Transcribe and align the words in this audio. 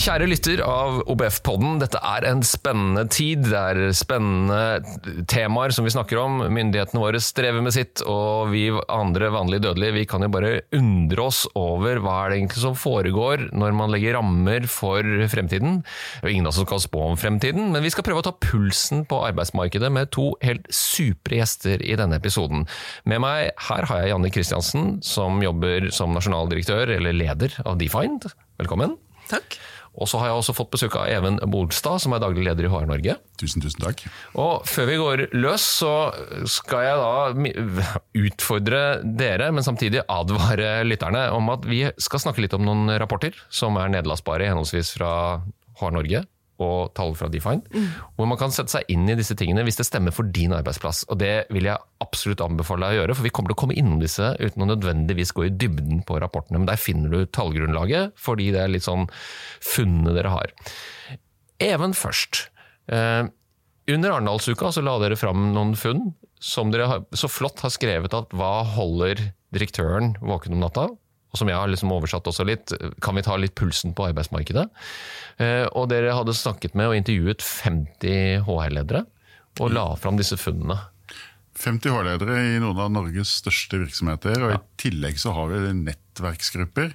Kjære 0.00 0.30
lytter 0.30 0.60
av 0.64 1.02
OBF-podden, 1.12 1.74
dette 1.82 2.00
er 2.00 2.24
en 2.24 2.38
spennende 2.46 3.02
tid. 3.12 3.42
Det 3.50 3.58
er 3.58 3.90
spennende 3.92 5.24
temaer 5.28 5.74
som 5.76 5.84
vi 5.84 5.92
snakker 5.92 6.16
om. 6.22 6.38
Myndighetene 6.48 7.02
våre 7.02 7.18
strever 7.20 7.60
med 7.60 7.74
sitt, 7.76 8.00
og 8.08 8.48
vi 8.54 8.62
andre 8.88 9.28
vanlige 9.34 9.66
dødelige 9.66 9.96
vi 9.98 10.04
kan 10.08 10.24
jo 10.24 10.30
bare 10.32 10.62
undre 10.78 11.26
oss 11.26 11.42
over 11.52 12.00
hva 12.00 12.14
er 12.22 12.32
det 12.32 12.38
egentlig 12.38 12.62
som 12.62 12.78
foregår 12.80 13.50
når 13.52 13.76
man 13.76 13.92
legger 13.92 14.16
rammer 14.16 14.64
for 14.72 15.04
fremtiden. 15.34 15.82
Det 15.84 16.30
er 16.30 16.32
ingen 16.32 16.48
av 16.48 16.54
oss 16.54 16.62
som 16.62 16.70
skal 16.70 16.80
spå 16.86 17.04
om 17.10 17.20
fremtiden, 17.20 17.68
men 17.74 17.84
vi 17.84 17.92
skal 17.92 18.06
prøve 18.08 18.24
å 18.24 18.28
ta 18.30 18.32
pulsen 18.46 19.04
på 19.10 19.20
arbeidsmarkedet 19.26 19.92
med 19.92 20.14
to 20.16 20.30
helt 20.40 20.64
supre 20.72 21.42
gjester 21.42 21.84
i 21.84 21.98
denne 22.00 22.16
episoden. 22.16 22.64
Med 23.04 23.20
meg 23.26 23.52
her 23.68 23.90
har 23.92 24.00
jeg 24.00 24.14
Janne 24.14 24.32
Kristiansen, 24.32 24.88
som 25.04 25.44
jobber 25.44 25.92
som 25.92 26.16
nasjonaldirektør, 26.16 26.96
eller 26.96 27.20
leder, 27.20 27.60
av 27.68 27.76
Defined. 27.84 28.30
Velkommen. 28.56 28.96
Takk. 29.30 29.60
Og 30.00 30.08
så 30.08 30.20
har 30.20 30.30
jeg 30.30 30.40
også 30.40 30.56
fått 30.56 30.72
besøk 30.72 30.96
av 30.96 31.10
Even 31.12 31.36
Bolstad, 31.52 32.00
som 32.00 32.14
er 32.16 32.22
daglig 32.22 32.46
leder 32.46 32.66
i 32.66 32.72
HR 32.72 32.88
Norge. 32.88 33.18
Tusen, 33.40 33.62
tusen 33.62 33.84
takk. 33.84 34.02
Og 34.40 34.64
før 34.68 34.88
vi 34.88 34.98
går 35.00 35.24
løs, 35.36 35.66
så 35.82 35.92
skal 36.48 36.86
jeg 36.86 37.00
da 37.00 37.92
utfordre 38.24 38.82
dere, 39.04 39.50
men 39.52 39.66
samtidig 39.66 40.06
advare 40.08 40.80
lytterne 40.88 41.28
om 41.36 41.52
at 41.52 41.68
vi 41.68 41.84
skal 42.00 42.24
snakke 42.24 42.44
litt 42.44 42.56
om 42.56 42.64
noen 42.66 42.96
rapporter 43.00 43.36
som 43.52 43.76
er 43.80 43.92
nedlastbare 43.92 44.48
henholdsvis 44.48 44.94
fra 44.96 45.12
HR 45.80 45.96
Norge 45.96 46.24
og 46.60 46.92
tall 46.96 47.14
fra 47.18 47.30
Define, 47.32 47.64
mm. 47.72 47.88
hvor 48.16 48.28
man 48.30 48.38
kan 48.40 48.52
sette 48.54 48.74
seg 48.74 48.92
inn 48.92 49.08
i 49.10 49.16
disse 49.18 49.36
tingene 49.38 49.64
hvis 49.66 49.80
det 49.80 49.88
stemmer 49.88 50.14
for 50.14 50.28
din 50.28 50.54
arbeidsplass. 50.56 51.04
Og 51.10 51.20
Det 51.20 51.50
vil 51.54 51.68
jeg 51.70 51.80
absolutt 52.04 52.44
anbefale 52.44 52.86
deg 52.86 52.96
å 52.96 53.00
gjøre, 53.00 53.16
for 53.18 53.28
vi 53.28 53.32
kommer 53.34 53.52
til 53.52 53.58
å 53.58 53.62
komme 53.64 53.78
innom 53.80 54.00
disse 54.02 54.32
uten 54.40 54.64
å 54.64 54.70
nødvendigvis 54.70 55.34
gå 55.36 55.48
i 55.48 55.52
dybden 55.54 56.04
på 56.08 56.20
rapportene. 56.22 56.60
Men 56.60 56.70
der 56.70 56.80
finner 56.80 57.12
du 57.12 57.26
tallgrunnlaget, 57.26 58.16
fordi 58.20 58.50
det 58.54 58.64
er 58.64 58.72
litt 58.72 58.86
sånn 58.86 59.08
funnene 59.64 60.14
dere 60.16 60.32
har. 60.34 60.54
Even 61.60 61.96
først. 61.96 62.46
Eh, 62.90 63.26
under 63.90 64.14
Arendalsuka 64.14 64.70
så 64.72 64.84
la 64.84 64.96
dere 65.02 65.18
fram 65.18 65.50
noen 65.54 65.74
funn 65.78 66.12
som 66.40 66.72
dere 66.72 67.02
så 67.16 67.28
flott 67.28 67.60
har 67.64 67.72
skrevet 67.74 68.14
at 68.16 68.32
hva 68.36 68.60
holder 68.76 69.30
direktøren 69.54 70.14
våken 70.22 70.56
om 70.56 70.62
natta? 70.64 70.88
Og 71.30 71.38
som 71.38 71.50
jeg 71.50 71.58
har 71.58 71.70
liksom 71.70 71.92
oversatt 71.94 72.26
også 72.26 72.46
litt, 72.48 72.74
kan 73.02 73.16
vi 73.16 73.24
ta 73.26 73.36
litt 73.38 73.54
pulsen 73.58 73.94
på 73.94 74.08
arbeidsmarkedet? 74.08 74.66
Eh, 75.42 75.66
og 75.78 75.90
dere 75.92 76.16
hadde 76.16 76.34
snakket 76.36 76.74
med 76.78 76.90
og 76.90 76.98
intervjuet 76.98 77.44
50 77.44 78.46
HR-ledere, 78.48 79.04
og 79.62 79.74
la 79.74 79.86
fram 80.00 80.18
disse 80.18 80.38
funnene. 80.40 80.78
50 81.60 81.92
HR-ledere 81.92 82.36
i 82.54 82.60
noen 82.62 82.78
av 82.80 82.92
Norges 82.92 83.34
største 83.42 83.82
virksomheter. 83.82 84.40
og 84.40 84.54
I 84.54 84.60
tillegg 84.80 85.18
så 85.20 85.34
har 85.36 85.50
vi 85.52 85.74
nettverksgrupper 85.76 86.94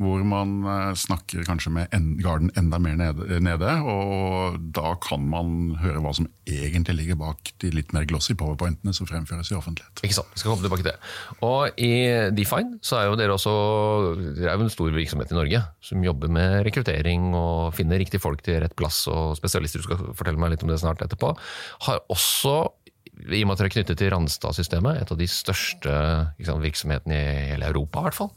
hvor 0.00 0.22
man 0.24 0.54
eh, 0.64 0.92
snakker 0.96 1.44
kanskje 1.44 1.72
med 1.74 1.92
garden 2.22 2.52
enda 2.56 2.80
mer 2.80 2.96
nede, 2.96 3.40
nede, 3.44 3.74
Og 3.84 4.56
da 4.74 4.94
kan 5.02 5.26
man 5.28 5.76
høre 5.82 6.00
hva 6.04 6.14
som 6.16 6.28
egentlig 6.48 6.96
ligger 7.02 7.20
bak 7.20 7.52
de 7.60 7.72
litt 7.74 7.92
mer 7.92 8.06
glossy 8.08 8.36
powerpointene 8.38 8.94
som 8.96 9.08
fremføres 9.08 9.52
i 9.52 9.58
offentlighet. 9.58 10.00
Ikke 10.06 10.16
sant, 10.16 10.32
vi 10.32 10.40
skal 10.40 10.54
komme 10.54 10.64
tilbake 10.64 10.86
til 10.86 10.92
det. 10.92 10.96
Og 11.44 11.82
i 11.82 11.92
Define 12.36 12.80
så 12.80 13.02
er 13.02 13.10
jo 13.10 13.18
dere 13.20 13.36
også 13.36 13.54
dere 14.38 14.54
er 14.54 14.56
jo 14.56 14.68
en 14.68 14.72
stor 14.72 14.94
virksomhet 14.94 15.34
i 15.34 15.36
Norge 15.36 15.62
som 15.84 16.04
jobber 16.04 16.32
med 16.32 16.62
rekruttering 16.68 17.32
og 17.36 17.76
finner 17.76 18.00
riktige 18.00 18.22
folk 18.22 18.40
til 18.46 18.62
rett 18.64 18.76
plass. 18.78 19.04
og 19.10 19.36
Spesialister, 19.36 19.82
du 19.82 19.88
skal 19.90 20.16
fortelle 20.16 20.40
meg 20.40 20.54
litt 20.54 20.64
om 20.64 20.72
det 20.72 20.80
snart 20.80 21.04
etterpå, 21.04 21.34
har 21.88 22.00
også 22.08 22.56
i 23.26 23.42
og 23.42 23.48
med 23.48 23.54
at 23.54 23.62
dere 23.62 23.70
er 23.70 23.74
knyttet 23.74 24.00
til 24.00 24.12
Randstad-systemet, 24.14 25.02
et 25.02 25.12
av 25.14 25.18
de 25.18 25.28
største 25.30 25.96
sant, 26.38 26.62
virksomhetene 26.62 27.18
i 27.18 27.50
hele 27.54 27.68
Europa. 27.72 28.02
I 28.02 28.08
hvert 28.08 28.18
fall. 28.18 28.30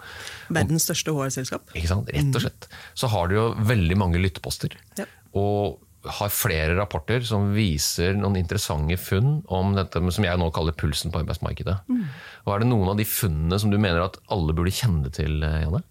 Verdens 0.50 0.88
største 0.88 1.14
HR-selskap. 1.16 1.72
Ikke 1.78 1.92
sant, 1.92 2.10
Rett 2.12 2.40
og 2.40 2.46
slett. 2.46 2.68
Så 2.98 3.12
har 3.14 3.30
du 3.30 3.38
jo 3.38 3.48
veldig 3.70 3.98
mange 4.02 4.22
lytteposter. 4.22 4.76
Ja. 5.00 5.08
Og 5.38 5.80
har 6.02 6.34
flere 6.34 6.74
rapporter 6.80 7.22
som 7.26 7.52
viser 7.54 8.16
noen 8.18 8.40
interessante 8.40 8.98
funn 8.98 9.42
om 9.54 9.76
dette 9.78 10.02
som 10.02 10.26
jeg 10.26 10.40
nå 10.42 10.48
kaller 10.56 10.74
pulsen 10.74 11.14
på 11.14 11.22
arbeidsmarkedet. 11.22 11.78
Mm. 11.92 12.08
Og 12.48 12.54
Er 12.56 12.64
det 12.64 12.70
noen 12.72 12.90
av 12.90 12.98
de 12.98 13.06
funnene 13.06 13.60
som 13.62 13.70
du 13.74 13.78
mener 13.78 14.02
at 14.08 14.18
alle 14.34 14.56
burde 14.58 14.74
kjenne 14.74 15.14
til, 15.14 15.44
Janne? 15.46 15.84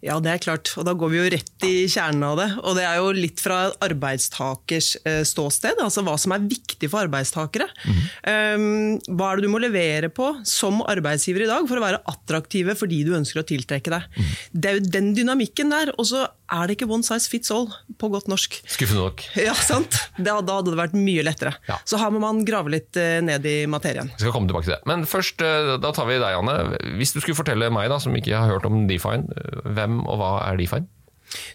Ja, 0.00 0.16
det 0.22 0.32
er 0.32 0.40
klart. 0.40 0.72
Og 0.80 0.86
da 0.88 0.94
går 0.96 1.12
vi 1.12 1.18
jo 1.18 1.30
rett 1.34 1.66
i 1.66 1.74
kjernen 1.90 2.24
av 2.24 2.38
det. 2.40 2.48
Og 2.64 2.76
det 2.78 2.86
er 2.88 3.00
jo 3.02 3.10
litt 3.12 3.40
fra 3.42 3.58
arbeidstakers 3.84 4.94
eh, 5.04 5.22
ståsted, 5.28 5.80
altså 5.84 6.04
hva 6.06 6.16
som 6.20 6.32
er 6.36 6.46
viktig 6.48 6.88
for 6.88 7.04
arbeidstakere. 7.04 7.68
Mm. 7.84 8.00
Um, 8.00 9.16
hva 9.18 9.30
er 9.30 9.40
det 9.40 9.48
du 9.48 9.52
må 9.52 9.60
levere 9.60 10.08
på 10.12 10.32
som 10.48 10.80
arbeidsgiver 10.88 11.44
i 11.44 11.50
dag 11.50 11.68
for 11.68 11.80
å 11.80 11.84
være 11.84 12.02
attraktive 12.08 12.76
fordi 12.80 13.02
du 13.04 13.12
ønsker 13.18 13.42
å 13.42 13.46
tiltrekke 13.46 13.92
deg. 13.92 14.08
Mm. 14.16 14.30
Det 14.52 14.70
er 14.70 14.78
jo 14.78 14.92
den 14.96 15.12
dynamikken 15.18 15.74
der. 15.74 15.92
Og 15.98 16.08
så 16.08 16.24
er 16.50 16.66
det 16.66 16.78
ikke 16.78 16.88
one 16.90 17.06
size 17.06 17.30
fits 17.30 17.52
all, 17.54 17.68
på 18.00 18.10
godt 18.10 18.30
norsk. 18.30 18.56
Skuffende 18.64 19.04
nok. 19.04 19.22
Ja, 19.38 19.54
sant? 19.54 20.00
Da, 20.16 20.38
da 20.40 20.58
hadde 20.58 20.72
det 20.72 20.80
vært 20.80 20.96
mye 20.96 21.22
lettere. 21.26 21.54
Ja. 21.68 21.76
Så 21.86 22.00
her 22.00 22.10
må 22.14 22.22
man 22.24 22.42
grave 22.48 22.72
litt 22.72 22.96
eh, 22.98 23.20
ned 23.24 23.44
i 23.46 23.58
materien. 23.70 24.10
Vi 24.16 24.24
skal 24.24 24.34
komme 24.34 24.50
tilbake 24.50 24.66
til 24.66 24.74
det. 24.78 24.80
Men 24.88 25.04
først, 25.08 25.44
eh, 25.44 25.76
da 25.82 25.92
tar 25.94 26.08
vi 26.08 26.18
deg, 26.18 26.40
Anne. 26.40 26.56
Hvis 26.98 27.14
du 27.14 27.20
skulle 27.20 27.38
fortelle 27.38 27.70
meg, 27.72 27.90
da, 27.92 28.00
som 28.02 28.16
ikke 28.16 28.34
har 28.34 28.50
hørt 28.50 28.66
om 28.68 28.82
Define, 28.90 29.28
hvem 29.76 29.89
hvem 29.90 30.06
og 30.06 30.20
hva 30.20 30.30
er 30.46 30.60
Define? 30.60 30.86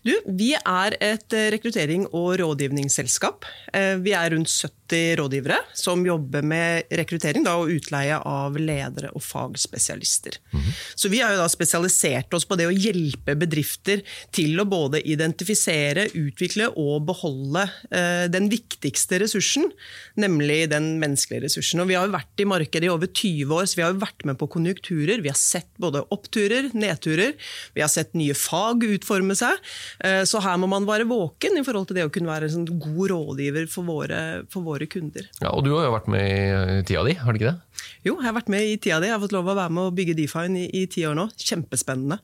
Du, 0.06 0.14
vi 0.38 0.54
er 0.56 0.96
et 1.04 1.36
eh, 1.36 1.50
rekruttering- 1.54 2.08
og 2.14 2.38
rådgivningsselskap. 2.40 3.48
Eh, 3.76 3.96
vi 4.04 4.14
er 4.16 4.32
rundt 4.32 4.52
70 4.52 5.16
rådgivere 5.20 5.58
som 5.76 6.04
jobber 6.06 6.46
med 6.46 6.92
rekruttering 6.94 7.46
da, 7.46 7.56
og 7.60 7.74
utleie 7.74 8.18
av 8.18 8.56
ledere 8.60 9.12
og 9.16 9.24
fagspesialister. 9.24 10.38
Mm 10.54 10.62
-hmm. 10.62 10.74
Så 10.96 11.10
vi 11.10 11.20
har 11.20 11.32
jo 11.32 11.42
da 11.42 11.50
spesialisert 11.50 12.34
oss 12.34 12.46
på 12.46 12.56
det 12.56 12.68
å 12.68 12.72
hjelpe 12.72 13.36
bedrifter 13.36 14.02
til 14.32 14.60
å 14.60 14.66
både 14.66 15.02
identifisere, 15.02 16.08
utvikle 16.14 16.70
og 16.78 17.06
beholde 17.06 17.70
eh, 17.92 18.28
den 18.30 18.50
viktigste 18.50 19.20
ressursen, 19.20 19.72
nemlig 20.16 20.70
den 20.70 21.00
menneskelige 21.00 21.44
ressursen. 21.46 21.80
Og 21.82 21.88
vi 21.88 21.96
har 21.96 22.06
jo 22.06 22.14
vært 22.14 22.40
i 22.40 22.46
markedet 22.46 22.84
i 22.84 22.90
over 22.90 23.08
20 23.08 23.52
år, 23.52 23.66
så 23.66 23.76
vi 23.76 23.82
har 23.82 23.94
jo 23.94 24.06
vært 24.06 24.26
med 24.26 24.38
på 24.38 24.48
konjunkturer. 24.48 25.22
Vi 25.22 25.30
har 25.30 25.38
sett 25.38 25.70
både 25.78 26.06
oppturer, 26.12 26.72
nedturer, 26.74 27.34
vi 27.74 27.82
har 27.82 27.90
sett 27.90 28.14
nye 28.14 28.34
fag 28.34 28.84
utforme 28.84 29.36
seg. 29.36 29.58
Eh, 30.04 30.24
så 30.28 30.42
her 30.44 30.58
må 30.62 30.70
man 30.72 30.88
være 30.88 31.08
våken 31.10 31.60
i 31.60 31.64
forhold 31.66 31.90
til 31.90 32.00
det 32.00 32.08
å 32.08 32.14
kunne 32.14 32.32
være 32.32 32.50
en 32.50 32.56
sånn 32.58 32.68
god 32.70 33.12
rådgiver 33.12 33.70
for 33.72 33.88
våre, 33.88 34.20
for 34.54 34.66
våre, 34.66 34.90
kunder. 34.92 35.28
Ja, 35.42 35.52
og 35.52 35.66
du 35.66 35.74
har 35.76 35.88
jo 35.88 35.96
vært 35.96 36.12
med 36.12 36.26
i 36.26 36.84
tida 36.88 37.06
di, 37.08 37.16
har 37.20 37.34
du 37.34 37.42
ikke 37.42 37.54
det? 37.54 37.86
Jo, 38.06 38.16
jeg 38.20 38.28
har 38.28 38.36
vært 38.38 38.52
med 38.54 38.68
i 38.68 38.78
tida 38.78 39.00
di. 39.02 39.10
Jeg 39.10 39.18
har 39.18 39.24
fått 39.24 39.36
lov 39.36 39.50
å 39.50 39.58
være 39.58 39.74
med 39.76 39.90
å 39.90 39.96
bygge 39.96 40.18
Define 40.18 40.62
i, 40.62 40.68
i 40.82 40.86
ti 40.92 41.06
år 41.08 41.18
nå. 41.18 41.28
Kjempespennende. 41.42 42.20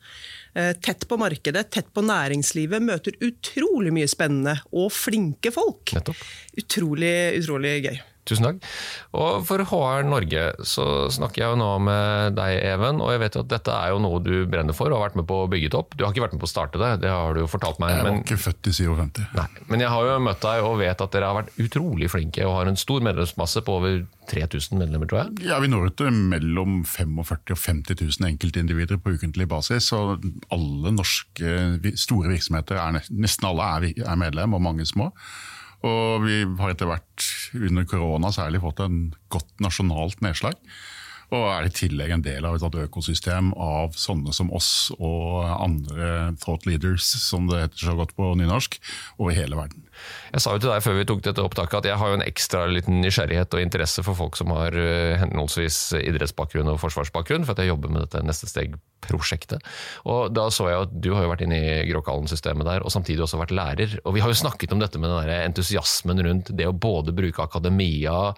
Eh, 0.53 0.71
tett 0.83 1.07
på 1.09 1.17
markedet, 1.21 1.67
tett 1.73 1.89
på 1.95 2.03
næringslivet. 2.05 2.83
Møter 2.85 3.17
utrolig 3.25 3.93
mye 3.95 4.09
spennende 4.11 4.59
og 4.71 4.91
flinke 4.93 5.53
folk. 5.55 5.95
Nettopp. 5.97 6.23
Utrolig, 6.61 7.15
utrolig 7.41 7.75
gøy. 7.87 8.01
Tusen 8.29 8.45
takk. 8.45 8.59
Og 9.17 9.41
for 9.47 9.63
HR 9.65 10.05
Norge 10.05 10.43
så 10.67 10.85
snakker 11.13 11.41
jeg 11.41 11.53
jo 11.53 11.57
nå 11.57 11.69
med 11.81 12.37
deg, 12.37 12.59
Even. 12.71 13.01
Og 13.01 13.15
jeg 13.15 13.23
vet 13.23 13.37
jo 13.37 13.43
at 13.45 13.51
dette 13.55 13.73
er 13.73 13.93
jo 13.95 14.01
noe 14.03 14.21
du 14.21 14.45
brenner 14.51 14.77
for 14.77 14.91
og 14.91 14.99
har 14.99 15.09
vært 15.09 15.19
med 15.21 15.27
på 15.29 15.39
å 15.41 15.49
bygge 15.51 15.71
det 15.73 15.79
opp. 15.79 15.95
Du 15.97 16.05
har 16.05 16.13
ikke 16.13 16.25
vært 16.27 16.35
med 16.37 16.43
på 16.43 16.49
å 16.49 16.51
starte 16.51 16.81
det, 16.81 16.91
det 17.01 17.11
har 17.11 17.33
du 17.33 17.41
jo 17.41 17.49
fortalt 17.49 17.81
meg. 17.81 17.95
Jeg 17.95 18.05
var 18.05 18.11
men, 18.11 18.21
ikke 18.21 18.39
født 18.41 18.69
i 18.69 18.75
57. 18.77 19.21
Nei, 19.39 19.47
men 19.71 19.85
jeg 19.85 19.93
har 19.93 20.07
jo 20.07 20.17
møtt 20.27 20.45
deg 20.45 20.65
og 20.67 20.77
vet 20.81 21.05
at 21.05 21.15
dere 21.15 21.31
har 21.31 21.39
vært 21.41 21.61
utrolig 21.65 22.11
flinke 22.13 22.45
og 22.45 22.57
har 22.59 22.71
en 22.71 22.79
stor 22.79 23.05
medlemsmasse 23.05 23.63
på 23.65 23.77
over 23.79 24.01
3000 24.31 24.79
medlemmer, 24.79 25.09
tror 25.09 25.23
jeg? 25.23 25.47
Ja, 25.49 25.57
vi 25.63 25.71
når 25.71 25.89
ut 25.89 25.97
til 25.99 26.11
mellom 26.13 26.81
45 26.87 27.55
og 27.55 27.57
50 27.59 27.97
000 28.05 28.29
enkeltindivider 28.29 29.01
på 29.01 29.15
ukentlig 29.17 29.49
basis. 29.51 29.89
Og 29.97 30.21
alle 30.53 30.93
norske 30.93 31.95
store 31.99 32.35
virksomheter, 32.35 32.79
er, 32.79 33.01
nesten 33.11 33.49
alle 33.49 33.71
er, 33.75 33.89
er 34.05 34.21
medlem, 34.21 34.55
og 34.55 34.63
mange 34.63 34.87
små. 34.87 35.11
Og 35.87 36.23
vi 36.25 36.41
har 36.59 36.73
etter 36.73 36.89
hvert, 36.89 37.27
under 37.57 37.87
korona 37.89 38.31
særlig, 38.33 38.61
fått 38.61 38.83
en 38.85 38.99
godt 39.33 39.63
nasjonalt 39.63 40.21
nedslag. 40.25 40.57
Og 41.31 41.45
er 41.47 41.67
i 41.67 41.71
tillegg 41.71 42.11
en 42.11 42.23
del 42.25 42.43
av 42.43 42.57
et 42.57 42.75
økosystem 42.83 43.53
av 43.55 43.93
sånne 43.95 44.33
som 44.35 44.49
oss 44.51 44.91
og 44.97 45.45
andre 45.47 46.33
thought 46.43 46.65
leaders, 46.67 47.07
som 47.23 47.47
det 47.47 47.61
heter 47.61 47.85
så 47.87 47.95
godt 47.95 48.11
på 48.17 48.33
nynorsk, 48.35 48.75
over 49.15 49.37
hele 49.37 49.55
verden. 49.55 49.85
Jeg 50.33 50.43
sa 50.43 50.55
jo 50.55 50.61
til 50.63 50.73
deg 50.73 50.83
før 50.83 50.97
vi 50.97 51.07
tok 51.07 51.23
dette 51.23 51.45
opptaket 51.45 51.79
at 51.79 51.87
jeg 51.87 51.99
har 52.01 52.11
jo 52.11 52.19
en 52.19 52.25
ekstra 52.25 52.65
liten 52.67 52.99
nysgjerrighet 53.03 53.55
og 53.55 53.63
interesse 53.63 54.03
for 54.03 54.19
folk 54.19 54.35
som 54.39 54.51
har 54.55 54.75
eh, 54.75 55.15
henholdsvis 55.23 55.79
idrettsbakgrunn 56.01 56.73
og 56.73 56.81
forsvarsbakgrunn, 56.83 57.47
for 57.47 57.55
at 57.55 57.63
jeg 57.63 57.71
jobber 57.71 57.95
med 57.95 58.05
dette 58.05 58.25
neste 58.27 58.51
steg-prosjektet. 58.51 59.63
Og 60.11 60.35
Da 60.35 60.49
så 60.51 60.67
jeg 60.67 60.87
at 60.87 60.95
du 60.99 61.13
har 61.15 61.23
jo 61.23 61.31
vært 61.31 61.45
inne 61.47 61.61
i 61.63 61.75
Gråkallen-systemet 61.93 62.67
der, 62.67 62.83
og 62.83 62.91
samtidig 62.91 63.23
også 63.23 63.39
vært 63.39 63.55
lærer. 63.55 63.99
Og 64.03 64.17
Vi 64.17 64.23
har 64.23 64.31
jo 64.31 64.41
snakket 64.43 64.75
om 64.75 64.83
dette 64.83 64.99
med 64.99 65.13
den 65.13 65.29
der 65.31 65.47
entusiasmen 65.47 66.25
rundt 66.27 66.51
det 66.51 66.67
å 66.67 66.75
både 66.75 67.15
bruke 67.15 67.47
akademia 67.47 68.33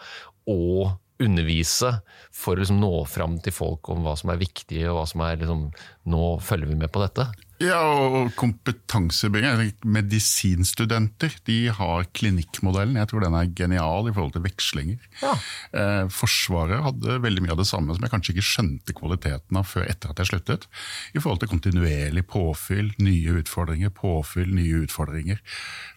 og 0.50 1.00
undervise 1.22 1.92
for 2.34 2.56
å 2.56 2.64
liksom 2.64 2.80
nå 2.82 2.92
fram 3.10 3.38
til 3.44 3.54
folk 3.56 3.90
om 3.94 4.04
hva 4.06 4.16
som 4.20 4.32
er 4.34 4.42
viktig, 4.42 4.82
og 4.90 4.98
hva 4.98 5.08
som 5.10 5.26
er 5.26 5.42
liksom, 5.42 5.68
Nå 6.04 6.24
følger 6.44 6.68
vi 6.68 6.76
med 6.76 6.92
på 6.92 7.00
dette. 7.00 7.30
Ja, 7.64 7.80
og 7.80 8.34
kompetansebygging. 8.36 9.70
Medisinstudenter 9.88 11.36
de 11.48 11.58
har 11.72 12.08
klinikkmodellen. 12.18 12.98
Jeg 13.00 13.10
tror 13.12 13.24
den 13.24 13.38
er 13.38 13.52
genial 13.56 14.10
i 14.10 14.14
forhold 14.16 14.34
til 14.36 14.44
vekslinger. 14.44 15.06
Ja. 15.22 15.32
Eh, 15.72 16.04
forsvaret 16.12 16.84
hadde 16.84 17.22
veldig 17.24 17.46
mye 17.46 17.56
av 17.56 17.62
det 17.62 17.70
samme 17.70 17.96
som 17.96 18.04
jeg 18.04 18.12
kanskje 18.12 18.36
ikke 18.36 18.48
skjønte 18.50 18.98
kvaliteten 18.98 19.60
av 19.60 19.70
før 19.70 19.88
etter 19.88 20.12
at 20.12 20.20
jeg 20.20 20.34
sluttet. 20.34 20.68
I 21.16 21.24
forhold 21.24 21.44
til 21.44 21.54
kontinuerlig 21.54 22.26
påfyll, 22.28 22.92
nye 23.04 23.38
utfordringer, 23.40 23.94
påfyll, 23.96 24.52
nye 24.58 24.84
utfordringer. 24.84 25.40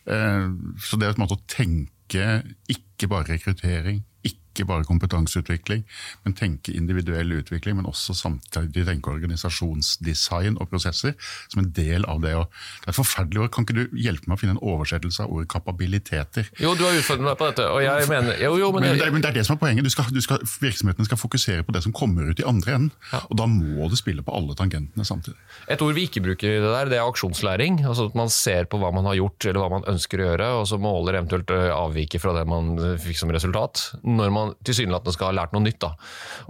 Eh, 0.06 0.46
så 0.86 1.00
det 1.00 1.08
er 1.08 1.16
på 1.16 1.22
en 1.22 1.26
måte 1.26 1.40
å 1.40 1.46
tenke 1.50 2.44
ikke 2.70 3.10
bare 3.10 3.32
rekruttering, 3.32 4.04
ikke 4.56 4.68
bare 4.72 4.86
kompetanseutvikling, 4.88 5.84
men 6.24 6.36
tenke 6.36 6.74
individuell 6.74 7.36
utvikling, 7.38 7.78
men 7.78 7.88
også 7.90 8.16
samtidig 8.16 8.86
tenke 8.88 9.12
organisasjonsdesign 9.12 10.56
og 10.60 10.70
prosesser 10.72 11.14
som 11.52 11.62
en 11.62 11.70
del 11.76 12.06
av 12.08 12.22
det. 12.24 12.34
Det 12.36 12.88
er 12.88 12.94
et 12.94 12.98
forferdelig 12.98 13.44
ord. 13.44 13.52
Kan 13.54 13.66
ikke 13.66 13.76
du 13.76 13.96
hjelpe 14.00 14.30
meg 14.30 14.38
å 14.38 14.40
finne 14.40 14.56
en 14.56 14.62
oversettelse 14.64 15.24
av 15.24 15.32
ordet 15.32 15.50
kapabiliteter? 15.52 16.48
Jo, 16.62 16.74
du 16.78 16.84
har 16.86 16.96
utfordret 16.96 17.28
meg 17.28 17.38
på 17.40 17.50
dette, 17.50 17.68
og 17.70 17.82
jeg 17.84 18.08
mener 18.10 18.40
jo, 18.42 18.56
jo, 18.60 18.70
men, 18.74 18.86
Men, 18.86 18.98
det, 19.00 19.10
men 19.14 19.24
det 19.24 19.30
er 19.30 19.38
det 19.40 19.46
som 19.48 19.56
er 19.56 19.62
poenget. 19.62 19.86
Du 19.86 19.92
skal, 19.92 20.08
du 20.12 20.20
skal, 20.24 20.42
virksomhetene 20.62 21.08
skal 21.08 21.20
fokusere 21.20 21.66
på 21.66 21.74
det 21.76 21.82
som 21.86 21.94
kommer 21.96 22.30
ut 22.30 22.42
i 22.42 22.46
andre 22.48 22.76
enden. 22.78 22.92
Og 23.26 23.36
da 23.38 23.48
må 23.50 23.88
du 23.90 23.96
spille 23.98 24.24
på 24.26 24.34
alle 24.36 24.56
tangentene 24.58 25.06
samtidig. 25.06 25.38
Et 25.72 25.82
ord 25.82 25.96
vi 25.96 26.06
ikke 26.08 26.22
bruker 26.24 26.56
i 26.56 26.60
det 26.62 26.72
der, 26.72 26.90
det 26.92 27.00
er 27.00 27.08
aksjonslæring. 27.08 27.82
altså 27.86 28.08
at 28.10 28.18
Man 28.18 28.32
ser 28.32 28.68
på 28.70 28.80
hva 28.80 28.92
man 28.94 29.08
har 29.08 29.18
gjort 29.18 29.48
eller 29.48 29.62
hva 29.62 29.70
man 29.78 29.88
ønsker 29.90 30.22
å 30.22 30.28
gjøre, 30.30 30.50
og 30.60 30.66
så 30.70 30.80
måler 30.82 31.20
eventuelt 31.20 31.50
ø, 31.54 31.60
avviket 31.74 32.22
fra 32.22 32.34
det 32.36 32.46
man 32.48 32.74
fikk 33.02 33.20
som 33.20 33.32
resultat. 33.34 33.82
Når 34.06 34.34
man 34.34 34.45
tilsynelatende 34.66 35.14
skal 35.16 35.30
ha 35.30 35.36
lært 35.40 35.54
noe 35.56 35.64
nytt. 35.64 35.80
da. 35.82 35.92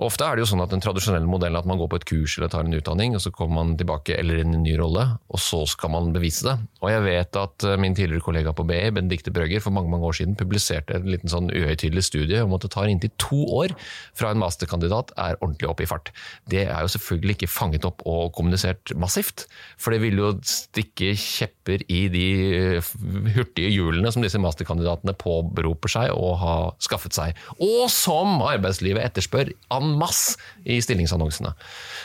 Ofte 0.06 0.26
er 0.26 0.36
det 0.36 0.44
jo 0.44 0.50
sånn 0.52 0.64
at 0.64 0.72
den 0.74 0.84
tradisjonelle 0.84 1.28
modellen 1.30 1.58
at 1.60 1.68
man 1.68 1.80
går 1.80 1.90
på 1.92 2.00
et 2.00 2.08
kurs 2.08 2.36
eller 2.38 2.52
tar 2.52 2.66
en 2.66 2.76
utdanning, 2.76 3.16
og 3.16 3.24
så 3.24 3.32
kommer 3.34 3.62
man 3.62 3.76
tilbake 3.80 4.16
eller 4.18 4.42
inn 4.42 4.54
i 4.54 4.60
en 4.60 4.66
ny 4.66 4.76
rolle, 4.80 5.06
og 5.30 5.42
så 5.42 5.64
skal 5.70 5.94
man 5.94 6.12
bevise 6.14 6.46
det. 6.46 6.56
Og 6.84 6.90
jeg 6.92 7.04
vet 7.06 7.40
at 7.40 7.68
min 7.80 7.96
tidligere 7.96 8.24
kollega 8.24 8.54
på 8.56 8.66
BI, 8.68 8.82
Benedicte 8.94 9.32
Brøgger, 9.34 9.62
for 9.64 9.74
mange 9.74 9.90
mange 9.92 10.06
år 10.08 10.18
siden 10.20 10.36
publiserte 10.38 10.96
en 10.96 11.08
liten 11.10 11.30
sånn 11.32 11.50
uhøytidelig 11.52 12.06
studie 12.08 12.42
om 12.44 12.54
at 12.56 12.64
det 12.64 12.72
tar 12.74 12.90
inntil 12.90 13.12
to 13.22 13.38
år 13.56 13.74
fra 14.16 14.32
en 14.32 14.40
masterkandidat 14.42 15.12
er 15.16 15.38
ordentlig 15.40 15.70
oppe 15.70 15.86
i 15.86 15.90
fart. 15.90 16.12
Det 16.50 16.64
er 16.66 16.84
jo 16.84 16.92
selvfølgelig 16.94 17.36
ikke 17.36 17.50
fanget 17.50 17.86
opp 17.88 18.04
og 18.08 18.32
kommunisert 18.36 18.92
massivt, 18.98 19.46
for 19.80 19.94
det 19.94 20.02
vil 20.04 20.20
jo 20.20 20.32
stikke 20.46 21.12
kjepper 21.20 21.84
i 21.92 22.06
de 22.12 22.26
eh, 22.56 22.92
hurtige 23.36 23.72
hjulene 23.72 24.12
som 24.12 24.24
disse 24.24 24.40
masterkandidatene 24.42 25.16
påberoper 25.20 25.92
seg 25.96 26.14
å 26.14 26.34
ha 26.40 26.56
skaffet 26.82 27.16
seg, 27.16 27.36
og 27.56 27.85
som 27.92 28.40
arbeidslivet 28.42 29.04
etterspør 29.04 29.50
en 29.76 29.92
masse 30.00 30.36
i 30.64 30.78
stillingsannonsene. 30.82 31.52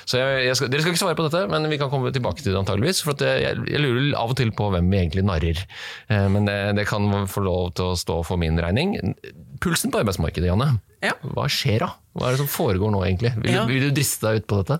Så 0.05 0.17
jeg, 0.19 0.45
jeg 0.47 0.55
skal, 0.57 0.69
Dere 0.71 0.81
skal 0.83 0.93
ikke 0.95 1.01
svare 1.03 1.17
på 1.19 1.25
dette, 1.29 1.43
men 1.51 1.67
vi 1.71 1.77
kan 1.81 1.89
komme 1.91 2.11
tilbake 2.13 2.41
til 2.43 2.51
det 2.53 2.59
antageligvis, 2.61 3.01
for 3.05 3.15
jeg, 3.21 3.57
jeg 3.69 3.81
lurer 3.83 4.15
av 4.19 4.33
og 4.33 4.37
til 4.39 4.51
på 4.57 4.69
hvem 4.73 4.89
vi 4.91 4.97
egentlig 5.03 5.25
narrer. 5.27 5.61
Eh, 6.09 6.27
Men 6.33 6.45
det, 6.49 6.59
det 6.79 6.87
kan 6.89 7.05
få 7.29 7.43
lov 7.45 7.73
til 7.77 7.91
å 7.93 7.97
stå 7.99 8.21
for 8.27 8.37
min 8.41 8.57
regning. 8.59 8.95
Pulsen 9.61 9.91
på 9.93 10.01
arbeidsmarkedet, 10.01 10.49
Janne. 10.49 10.71
Ja. 11.01 11.13
Hva 11.33 11.47
skjer 11.49 11.79
da? 11.81 11.87
Hva 12.13 12.27
er 12.27 12.35
det 12.35 12.41
som 12.43 12.49
foregår 12.51 12.91
nå, 12.93 12.99
egentlig? 13.07 13.31
Vil, 13.41 13.51
Ja. 13.55 13.63
du- 13.65 13.71
vil 13.73 13.87
du 13.89 13.95
driste 13.97 14.21
deg 14.27 14.41
ut 14.43 14.47
på 14.51 14.59
dette? 14.61 14.77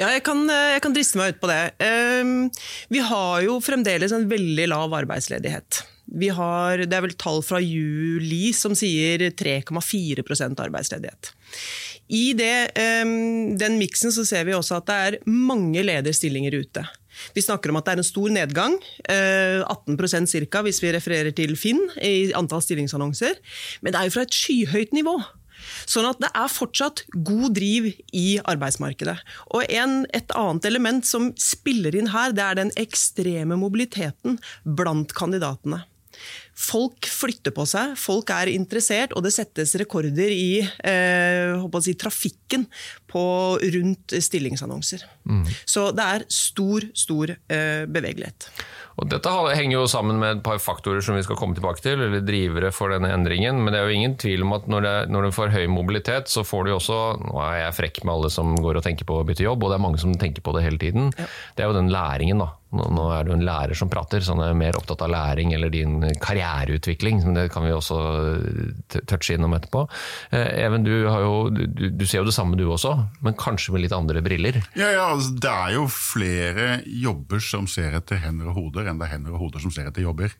Ja, 0.00 0.08
jeg 0.14 0.24
kan, 0.26 0.40
eh, 0.50 0.72
jeg 0.74 0.82
kan 0.82 0.94
driste 0.94 1.16
meg 1.20 1.34
ut 1.34 1.40
på 1.40 1.50
det. 1.50 1.60
Um, 1.78 2.50
Vi 2.90 2.98
har 2.98 3.42
jo 3.42 3.60
fremdeles 3.60 4.12
en 4.12 4.28
veldig 4.28 4.66
lav 4.68 4.90
arbeidsledighet. 4.98 5.82
Vi 6.10 6.30
har, 6.34 6.82
det 6.86 6.96
er 6.96 7.04
vel 7.04 7.16
tall 7.20 7.42
fra 7.46 7.60
juli 7.62 8.50
som 8.56 8.74
sier 8.78 9.28
3,4% 9.30 10.62
arbeidsledighet. 10.64 11.32
I 12.10 12.32
det, 12.34 12.72
ehm, 12.74 13.56
den 13.58 13.78
miksen 13.78 14.10
så 14.10 14.24
ser 14.26 14.48
vi 14.48 14.56
også 14.56 14.80
at 14.80 14.88
det 14.90 14.96
er 15.06 15.18
mange 15.30 15.84
lederstillinger 15.86 16.56
ute. 16.58 16.82
Vi 17.36 17.44
snakker 17.44 17.70
om 17.70 17.78
at 17.78 17.86
det 17.86 17.92
er 17.92 18.00
en 18.02 18.06
stor 18.06 18.30
nedgang, 18.34 18.78
eh, 19.08 19.62
18% 19.62 20.48
ca. 20.50 20.62
hvis 20.62 20.82
vi 20.82 20.92
refererer 20.92 21.34
til 21.34 21.54
Finn 21.56 21.82
i 22.02 22.32
antall 22.32 22.62
stillingsannonser. 22.62 23.36
Men 23.82 23.92
det 23.92 24.00
er 24.00 24.08
jo 24.08 24.16
fra 24.16 24.26
et 24.26 24.34
skyhøyt 24.34 24.92
nivå. 24.96 25.20
Sånn 25.86 26.08
at 26.08 26.20
det 26.22 26.30
er 26.34 26.48
fortsatt 26.48 27.04
god 27.26 27.54
driv 27.58 27.90
i 28.16 28.40
arbeidsmarkedet. 28.48 29.18
Og 29.54 29.64
en, 29.68 30.06
et 30.16 30.32
annet 30.38 30.64
element 30.70 31.06
som 31.06 31.30
spiller 31.36 31.94
inn 31.94 32.10
her, 32.14 32.32
det 32.32 32.46
er 32.46 32.58
den 32.62 32.72
ekstreme 32.80 33.58
mobiliteten 33.60 34.38
blant 34.64 35.14
kandidatene. 35.14 35.84
Folk 36.60 37.08
flytter 37.08 37.54
på 37.56 37.64
seg, 37.68 37.94
folk 37.96 38.30
er 38.34 38.50
interessert, 38.52 39.14
og 39.16 39.24
det 39.24 39.32
settes 39.32 39.72
rekorder 39.80 40.32
i 40.34 40.60
eh, 40.60 41.62
si, 41.80 41.94
trafikken 41.96 42.66
på, 43.10 43.22
rundt 43.76 44.14
stillingsannonser. 44.22 45.02
Så 45.68 45.88
det 45.94 46.06
er 46.16 46.24
stor, 46.32 46.86
stor 46.96 47.34
eh, 47.36 47.84
bevegelighet. 47.90 48.46
Og 49.00 49.06
dette 49.08 49.30
henger 49.56 49.78
jo 49.78 49.84
sammen 49.88 50.18
med 50.20 50.34
et 50.38 50.42
par 50.44 50.58
faktorer 50.60 51.00
som 51.00 51.14
vi 51.16 51.22
skal 51.24 51.38
komme 51.38 51.54
tilbake 51.56 51.80
til, 51.80 52.02
eller 52.04 52.20
drivere 52.26 52.68
for 52.74 52.92
denne 52.92 53.08
endringen. 53.14 53.56
Men 53.64 53.72
det 53.72 53.78
er 53.80 53.88
jo 53.88 53.96
ingen 53.96 54.16
tvil 54.20 54.42
om 54.44 54.52
at 54.58 54.66
når, 54.68 54.84
det, 54.84 54.94
når 55.14 55.28
du 55.28 55.36
får 55.36 55.54
høy 55.54 55.66
mobilitet, 55.72 56.28
så 56.28 56.42
får 56.44 56.66
du 56.66 56.72
jo 56.74 56.78
også 56.80 56.98
Nå 57.22 57.38
er 57.46 57.60
jeg 57.62 57.76
frekk 57.78 58.00
med 58.04 58.12
alle 58.16 58.30
som 58.34 58.52
går 58.60 58.80
og 58.80 58.84
tenker 58.84 59.08
på 59.08 59.20
å 59.20 59.24
bytte 59.28 59.46
jobb, 59.46 59.62
og 59.64 59.72
det 59.72 59.78
er 59.78 59.84
mange 59.86 60.00
som 60.02 60.12
tenker 60.20 60.44
på 60.44 60.52
det 60.56 60.66
hele 60.66 60.80
tiden. 60.82 61.08
Det 61.16 61.64
er 61.64 61.70
jo 61.70 61.78
den 61.78 61.88
læringen, 61.94 62.42
da. 62.44 62.50
Nå, 62.70 63.06
er 63.10 63.24
du 63.26 63.32
en 63.34 63.42
lærer 63.42 63.74
som 63.74 63.88
prater, 63.90 64.22
så 64.22 64.36
han 64.36 64.44
er 64.44 64.52
mer 64.58 64.76
opptatt 64.78 65.00
av 65.02 65.10
læring 65.10 65.54
eller 65.56 65.72
din 65.74 65.96
karriereutvikling. 66.22 67.22
men 67.24 67.34
Det 67.40 67.48
kan 67.50 67.64
vi 67.66 67.72
også 67.74 67.96
t- 68.92 69.00
touche 69.10 69.34
innom 69.34 69.54
etterpå. 69.56 69.86
Eh, 70.30 70.60
Even, 70.66 70.84
du, 70.86 70.92
har 71.08 71.24
jo, 71.24 71.32
du, 71.50 71.88
du 71.90 72.04
ser 72.06 72.20
jo 72.22 72.28
det 72.28 72.34
samme 72.36 72.58
du 72.58 72.66
også, 72.70 72.92
men 73.24 73.36
kanskje 73.38 73.74
med 73.74 73.84
litt 73.84 73.94
andre 73.96 74.22
briller. 74.24 74.60
Ja, 74.78 74.90
ja, 74.92 75.06
altså, 75.14 75.34
Det 75.40 75.50
er 75.50 75.74
jo 75.76 75.86
flere 75.92 76.68
jobber 76.84 77.42
som 77.44 77.68
ser 77.70 77.96
etter 77.98 78.20
hender 78.22 78.52
og 78.52 78.58
hoder, 78.58 78.90
enn 78.90 79.00
det 79.00 79.08
er 79.08 79.16
hender 79.16 79.36
og 79.36 79.46
hoder 79.46 79.64
som 79.64 79.72
ser 79.74 79.88
etter 79.90 80.04
jobber. 80.04 80.34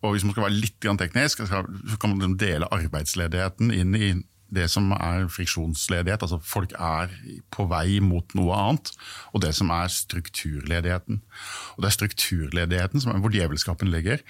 Og 0.00 0.14
Hvis 0.14 0.24
man 0.24 0.34
skal 0.34 0.48
være 0.48 0.58
litt 0.58 0.80
teknisk, 0.80 1.44
så 1.46 1.64
kan 2.00 2.16
man 2.16 2.38
dele 2.40 2.68
arbeidsledigheten 2.70 3.72
inn 3.74 3.94
i 3.94 4.12
det 4.54 4.66
som 4.72 4.90
er 4.96 5.28
friksjonsledighet, 5.32 6.22
altså 6.24 6.40
folk 6.44 6.72
er 6.74 7.12
på 7.54 7.66
vei 7.70 8.00
mot 8.04 8.34
noe 8.38 8.56
annet, 8.56 8.92
og 9.34 9.44
det 9.44 9.52
som 9.56 9.70
er 9.74 9.90
strukturledigheten. 9.92 11.20
Og 11.76 11.82
Det 11.82 11.90
er 11.90 11.96
strukturledigheten 11.96 13.02
som 13.02 13.12
er 13.12 13.22
hvor 13.22 13.34
djevelskapen 13.34 13.90
ligger. 13.92 14.22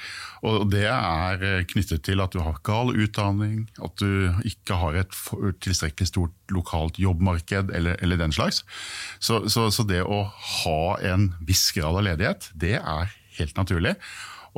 Og 0.46 0.70
det 0.72 0.86
er 0.88 1.44
eh, 1.44 1.64
knyttet 1.68 2.04
til 2.06 2.20
at 2.20 2.32
du 2.32 2.40
har 2.44 2.60
gal 2.66 2.92
utdanning, 2.94 3.68
at 3.82 3.96
du 4.00 4.30
ikke 4.46 4.78
har 4.80 4.98
et 5.00 5.16
tilstrekkelig 5.64 6.10
stort 6.12 6.36
lokalt 6.52 6.98
jobbmarked 7.00 7.72
eller, 7.74 7.96
eller 8.00 8.20
den 8.20 8.32
slags. 8.32 8.64
Så, 9.18 9.46
så, 9.48 9.70
så 9.70 9.86
det 9.88 10.02
å 10.04 10.24
ha 10.64 10.82
en 11.12 11.32
viss 11.46 11.70
grad 11.76 11.96
av 11.96 12.06
ledighet, 12.06 12.52
det 12.54 12.76
er 12.80 13.16
helt 13.38 13.56
naturlig. 13.56 13.96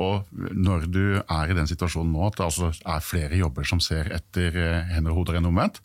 Og 0.01 0.25
når 0.33 0.87
du 0.89 1.03
er 1.21 1.51
i 1.51 1.57
den 1.57 1.69
situasjonen 1.69 2.13
nå 2.15 2.25
at 2.27 2.39
det 2.39 2.47
altså 2.47 2.71
er 2.71 3.05
flere 3.05 3.37
jobber 3.37 3.67
som 3.67 3.81
ser 3.83 4.09
etter 4.15 4.57
eh, 4.57 4.93
hender 4.93 5.13
og 5.13 5.21
hoder 5.21 5.37
enn 5.37 5.49
omvendt, 5.51 5.81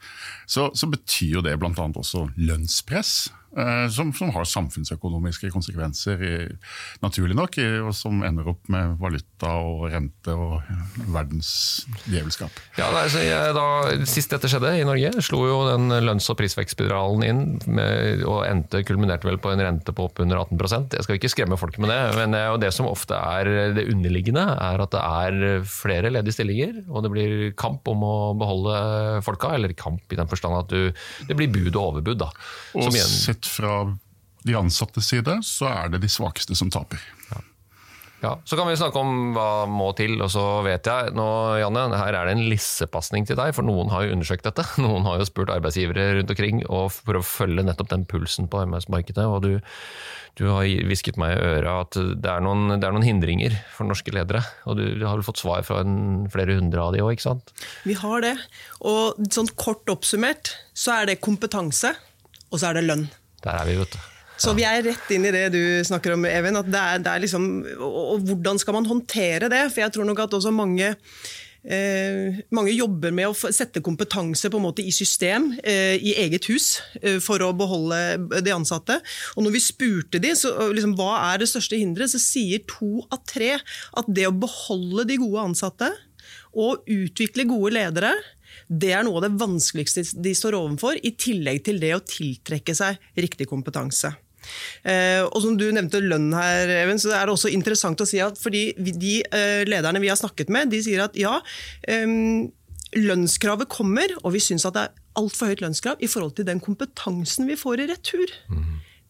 så, 0.48 0.70
så 0.72 0.88
betyr 0.88 1.38
jo 1.38 1.44
det 1.44 1.58
bl.a. 1.60 1.72
også 1.74 2.28
lønnspress. 2.36 3.28
Eh, 3.56 3.86
Som, 3.92 4.12
som 4.16 4.30
har 4.34 4.46
samfunnsøkonomiske 4.48 5.50
konsekvenser, 5.54 6.22
eh, 6.22 6.72
naturlig 7.04 7.36
nok, 7.38 7.58
eh, 7.62 7.78
og 7.84 7.94
som 7.96 8.22
ender 8.26 8.48
opp 8.52 8.68
med 8.72 8.96
valuta 9.00 9.52
og 9.62 9.86
rente 9.92 10.34
og 10.34 10.62
verdens 11.12 11.86
djevelskap. 12.08 12.52
Ja, 12.78 12.90
nei, 12.94 13.06
så 13.12 13.22
jeg, 13.24 13.54
da, 13.56 13.66
Sist 14.08 14.32
dette 14.34 14.50
skjedde 14.50 14.74
i 14.80 14.86
Norge, 14.86 15.12
slo 15.24 15.42
jo 15.48 15.58
den 15.70 15.88
lønns- 16.04 16.28
og 16.32 16.38
prisvekstspiralen 16.40 17.24
inn 17.26 17.42
med, 17.66 18.24
og 18.28 18.44
endte, 18.48 18.82
kulminerte 18.88 19.28
vel 19.28 19.40
på 19.42 19.52
en 19.52 19.62
rente 19.64 19.94
på 19.94 20.08
opp 20.08 20.20
under 20.24 20.42
18 20.44 20.92
Jeg 20.98 21.06
skal 21.06 21.18
ikke 21.18 21.32
skremme 21.32 21.58
folk 21.60 21.78
med 21.82 21.92
det, 21.92 22.00
men 22.18 22.36
det 22.36 22.42
er 22.44 22.60
det 22.62 22.72
som 22.76 22.88
ofte 22.90 23.16
er 23.16 23.72
det 23.76 23.86
underliggende, 23.92 24.44
er 24.58 24.84
at 24.84 24.94
det 24.94 25.02
er 25.02 25.66
flere 25.68 26.12
ledige 26.12 26.36
stillinger, 26.36 26.82
og 26.88 27.04
det 27.04 27.12
blir 27.14 27.36
kamp 27.58 27.86
om 27.90 28.04
å 28.06 28.14
beholde 28.38 29.22
folka, 29.26 29.54
eller 29.56 29.72
kamp 29.78 30.12
i 30.12 30.18
den 30.18 30.28
forstand 30.30 30.58
at 30.58 30.72
du, 30.72 30.92
det 31.28 31.36
blir 31.38 31.50
bud 31.52 31.74
og 31.74 31.82
overbud. 31.92 32.18
da. 32.20 32.30
Og 32.74 32.88
Som 32.88 32.96
igjen- 32.96 33.37
sett 33.38 33.50
fra 33.50 33.96
de 34.44 34.54
ansattes 34.54 35.08
side, 35.08 35.40
så 35.42 35.68
er 35.70 35.88
det 35.92 36.02
de 36.02 36.08
svakeste 36.08 36.54
som 36.56 36.70
taper. 36.70 37.00
Ja, 38.20 38.40
Så 38.44 38.56
kan 38.56 38.66
vi 38.66 38.74
snakke 38.74 38.98
om 38.98 39.30
hva 39.30 39.64
må 39.70 39.92
til, 39.94 40.16
og 40.18 40.30
så 40.32 40.42
vet 40.66 40.88
jeg 40.90 41.12
nå, 41.14 41.26
Janne, 41.60 41.84
her 41.94 42.16
er 42.18 42.26
det 42.26 42.32
en 42.34 42.48
lissepasning 42.50 43.28
til 43.28 43.38
deg, 43.38 43.52
for 43.54 43.62
noen 43.62 43.92
har 43.92 44.08
jo 44.08 44.16
undersøkt 44.16 44.42
dette. 44.42 44.64
Noen 44.82 45.06
har 45.06 45.20
jo 45.20 45.28
spurt 45.28 45.52
arbeidsgivere 45.54 46.16
rundt 46.16 46.32
omkring 46.34 46.64
og 46.66 46.90
for 46.96 47.14
å 47.14 47.22
følge 47.22 47.62
nettopp 47.62 47.92
den 47.92 48.08
pulsen 48.10 48.50
på 48.50 48.64
arbeidsmarkedet. 48.64 49.22
og 49.22 49.46
du, 49.46 49.52
du 50.34 50.48
har 50.50 50.66
hvisket 50.66 51.14
meg 51.20 51.36
i 51.36 51.46
øret 51.46 51.70
at 51.70 52.00
det 52.18 52.32
er, 52.32 52.42
noen, 52.42 52.74
det 52.74 52.88
er 52.88 52.96
noen 52.96 53.06
hindringer 53.06 53.54
for 53.76 53.86
norske 53.86 54.10
ledere. 54.10 54.42
Og 54.66 54.80
du, 54.80 54.84
du 54.98 55.06
har 55.06 55.14
vel 55.14 55.26
fått 55.28 55.44
svar 55.44 55.62
fra 55.66 55.84
en, 55.86 56.26
flere 56.34 56.58
hundre 56.58 56.88
av 56.88 56.98
de 56.98 57.04
òg, 57.06 57.14
ikke 57.14 57.28
sant? 57.28 57.54
Vi 57.86 57.94
har 58.02 58.26
det. 58.26 58.34
Og 58.82 59.30
sånn 59.30 59.54
kort 59.54 59.86
oppsummert 59.94 60.56
så 60.74 60.98
er 60.98 61.12
det 61.12 61.20
kompetanse, 61.22 61.94
og 62.50 62.58
så 62.58 62.72
er 62.72 62.80
det 62.80 62.88
lønn. 62.90 63.06
Der 63.44 63.58
er 63.58 63.68
vi, 63.68 63.76
vet 63.80 63.96
du. 63.96 63.98
Så 64.38 64.52
vi 64.54 64.62
er 64.62 64.84
rett 64.86 65.10
inn 65.10 65.26
i 65.26 65.34
det 65.34 65.48
du 65.50 65.60
snakker 65.86 66.14
om, 66.14 66.24
Even. 66.30 66.60
Det 66.68 66.78
er, 66.78 67.02
det 67.02 67.10
er 67.10 67.24
liksom, 67.24 67.48
og, 67.74 67.98
og 68.14 68.28
hvordan 68.28 68.60
skal 68.62 68.76
man 68.76 68.86
håndtere 68.86 69.50
det? 69.50 69.64
For 69.72 69.82
jeg 69.82 69.94
tror 69.96 70.06
nok 70.06 70.26
at 70.26 70.38
også 70.38 70.54
mange 70.54 70.94
Eh, 71.68 72.38
mange 72.54 72.70
jobber 72.70 73.10
med 73.12 73.28
å 73.28 73.50
sette 73.52 73.82
kompetanse 73.84 74.48
på 74.48 74.60
en 74.60 74.64
måte 74.68 74.84
i 74.86 74.92
system 74.94 75.50
eh, 75.58 75.98
i 75.98 76.14
eget 76.22 76.46
hus 76.48 76.78
eh, 77.02 77.18
for 77.20 77.42
å 77.42 77.50
beholde 77.56 78.40
de 78.46 78.54
ansatte. 78.54 79.00
Og 79.34 79.44
når 79.44 79.56
vi 79.56 79.64
spurte 79.66 80.20
de, 80.22 80.30
så, 80.38 80.54
liksom, 80.72 80.94
hva 80.96 81.18
er 81.32 81.42
det 81.42 81.50
største 81.50 81.80
hinderet, 81.80 82.14
så 82.14 82.22
sier 82.22 82.62
to 82.70 83.02
av 83.10 83.24
tre 83.28 83.56
at 83.58 84.08
det 84.08 84.28
å 84.30 84.36
beholde 84.36 85.08
de 85.10 85.18
gode 85.20 85.48
ansatte 85.50 85.90
og 86.54 86.86
utvikle 86.88 87.44
gode 87.50 87.74
ledere, 87.76 88.14
det 88.68 88.92
er 88.92 89.04
noe 89.06 89.16
av 89.20 89.26
det 89.26 89.36
vanskeligste 89.40 90.04
de 90.22 90.32
står 90.36 90.56
overfor, 90.58 90.98
i 91.02 91.14
tillegg 91.16 91.62
til 91.64 91.80
det 91.80 91.94
å 91.96 92.02
tiltrekke 92.04 92.74
seg 92.76 92.98
riktig 93.16 93.48
kompetanse. 93.48 94.12
Eh, 94.86 95.24
og 95.26 95.40
som 95.42 95.56
du 95.58 95.66
nevnte 95.74 96.00
lønn 96.00 96.30
her, 96.36 96.70
Even, 96.84 97.00
så 97.00 97.10
er 97.16 97.26
det 97.26 97.34
også 97.34 97.50
interessant 97.52 98.00
å 98.00 98.06
si 98.08 98.20
at 98.22 98.38
fordi 98.40 98.72
vi- 98.78 98.92
de 98.96 99.14
eh, 99.32 99.64
lederne 99.68 100.00
vi 100.00 100.08
har 100.08 100.16
snakket 100.16 100.48
med, 100.48 100.70
de 100.70 100.80
sier 100.84 101.02
at 101.04 101.16
ja, 101.18 101.40
lønnskravet 102.96 103.68
kommer, 103.68 104.08
og 104.22 104.32
vi 104.32 104.40
syns 104.40 104.64
at 104.68 104.76
det 104.76 104.86
er 104.86 104.94
altfor 105.20 105.50
høyt 105.50 105.60
lønnskrav 105.64 106.00
i 106.00 106.08
forhold 106.08 106.36
til 106.38 106.46
den 106.48 106.60
kompetansen 106.64 107.48
vi 107.48 107.56
får 107.58 107.82
i 107.84 107.88
retur. 107.90 108.32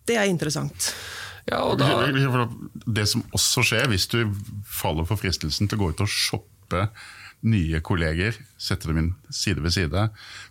Det 0.09 0.17
er 0.17 0.31
interessant. 0.31 0.93
Ja, 1.49 1.63
og 1.65 1.79
da, 1.81 2.49
Det 2.87 3.07
som 3.09 3.23
også 3.33 3.63
skjer 3.65 3.87
hvis 3.89 4.09
du 4.11 4.19
faller 4.69 5.07
for 5.09 5.21
fristelsen 5.21 5.69
til 5.69 5.79
å 5.79 5.83
gå 5.83 5.91
ut 5.95 6.03
og 6.05 6.11
shoppe 6.13 6.89
nye 7.47 7.81
kolleger, 7.85 8.39
sette 8.59 8.89
dem 8.91 8.99
inn 9.03 9.11
side 9.31 9.63
ved 9.63 9.75
side 9.75 10.09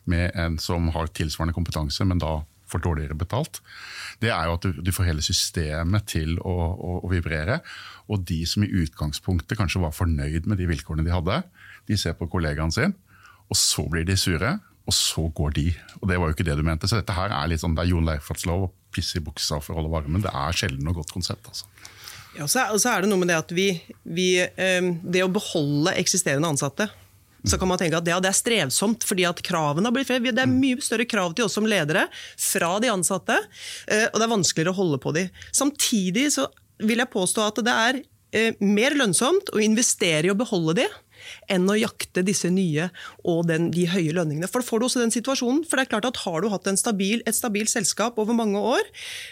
med 0.07 0.35
en 0.39 0.55
som 0.61 0.87
har 0.95 1.11
tilsvarende 1.11 1.55
kompetanse, 1.57 2.05
men 2.07 2.21
da 2.23 2.39
får 2.67 2.83
dårligere 2.83 3.15
betalt, 3.15 3.61
det 4.19 4.31
er 4.33 4.47
jo 4.47 4.55
at 4.57 4.65
du, 4.65 4.79
du 4.83 4.91
får 4.91 5.07
hele 5.07 5.23
systemet 5.23 6.07
til 6.11 6.35
å, 6.39 6.55
å, 6.75 6.93
å 7.05 7.11
vibrere. 7.11 7.61
Og 8.11 8.23
de 8.27 8.41
som 8.49 8.65
i 8.65 8.71
utgangspunktet 8.81 9.59
kanskje 9.59 9.83
var 9.83 9.95
fornøyd 9.95 10.49
med 10.49 10.59
de 10.59 10.67
vilkårene 10.69 11.05
de 11.07 11.13
hadde, 11.15 11.41
de 11.87 11.99
ser 11.99 12.17
på 12.19 12.27
kollegaen 12.31 12.73
sin, 12.75 12.95
og 13.47 13.59
så 13.59 13.85
blir 13.87 14.07
de 14.07 14.17
sure, 14.19 14.57
og 14.87 14.95
så 14.95 15.25
går 15.35 15.55
de. 15.55 15.67
Og 16.01 16.09
det 16.11 16.17
var 16.19 16.29
jo 16.29 16.35
ikke 16.35 16.47
det 16.47 16.57
du 16.59 16.63
mente. 16.63 16.87
Så 16.87 16.99
dette 16.99 17.15
her 17.15 17.31
er 17.35 17.51
litt 17.51 17.63
sånn, 17.63 17.75
det 17.75 17.85
er 17.85 17.91
Jon 17.91 18.07
Leifertslov 18.07 18.67
å 18.67 18.71
pisse 18.95 19.19
i 19.19 19.23
buksa 19.23 19.59
for 19.63 19.75
å 19.75 19.81
holde 19.81 19.91
varmen. 19.91 20.23
Det 20.23 20.31
er 20.31 20.55
sjelden 20.55 20.87
noe 20.87 20.95
godt 20.95 21.11
konsept. 21.15 21.47
altså. 21.51 21.67
Ja, 22.35 22.45
og 22.45 22.51
så 22.51 22.91
er, 22.91 23.01
det 23.01 23.09
noe 23.09 23.21
med 23.21 23.31
det 23.31 23.39
at 23.39 23.51
vi, 23.55 23.71
vi 24.03 24.29
eh, 24.43 24.89
Det 25.01 25.23
å 25.25 25.31
beholde 25.31 25.95
eksisterende 25.97 26.51
ansatte 26.51 26.89
så 27.47 27.57
kan 27.57 27.69
man 27.69 27.79
tenke 27.79 27.99
at 27.99 28.05
det 28.05 28.15
er 28.15 28.35
strevsomt, 28.35 29.05
fordi 29.07 29.25
at 29.27 29.41
kravene 29.45 29.87
har 29.87 29.95
blitt 29.95 30.09
flere. 30.09 30.33
Det 30.35 30.43
er 30.43 30.51
mye 30.51 30.81
større 30.83 31.07
krav 31.07 31.35
til 31.37 31.47
oss 31.47 31.55
som 31.57 31.67
ledere 31.69 32.07
fra 32.11 32.73
de 32.83 32.91
ansatte, 32.91 33.37
eh, 33.87 34.07
og 34.09 34.17
det 34.17 34.25
er 34.25 34.33
vanskeligere 34.33 34.73
å 34.73 34.79
holde 34.81 34.99
på 35.03 35.13
de. 35.15 35.27
Samtidig 35.55 36.27
så 36.35 36.47
vil 36.83 37.01
jeg 37.01 37.13
påstå 37.13 37.45
at 37.45 37.61
det 37.65 37.75
er 37.87 37.99
eh, 38.35 38.57
mer 38.59 38.97
lønnsomt 38.97 39.53
å 39.53 39.63
investere 39.63 40.27
i 40.27 40.33
å 40.33 40.37
beholde 40.37 40.79
de, 40.81 40.87
enn 41.51 41.67
å 41.69 41.77
jakte 41.77 42.23
disse 42.25 42.49
nye 42.53 42.89
og 43.27 43.45
den, 43.49 43.69
de 43.75 43.87
høye 43.89 44.15
lønningene. 44.15 44.49
For 44.51 44.63
da 44.63 44.69
får 44.69 44.81
du 44.81 44.87
også 44.87 45.03
den 45.03 45.13
situasjonen, 45.13 45.63
for 45.67 45.77
det 45.77 45.87
er 45.87 45.93
klart 45.95 46.09
at 46.09 46.21
har 46.23 46.43
du 46.43 46.49
hatt 46.53 46.69
stabil, 46.79 47.21
et 47.25 47.37
stabilt 47.37 47.71
selskap 47.71 48.17
over 48.21 48.35
mange 48.37 48.59
år, 48.59 48.83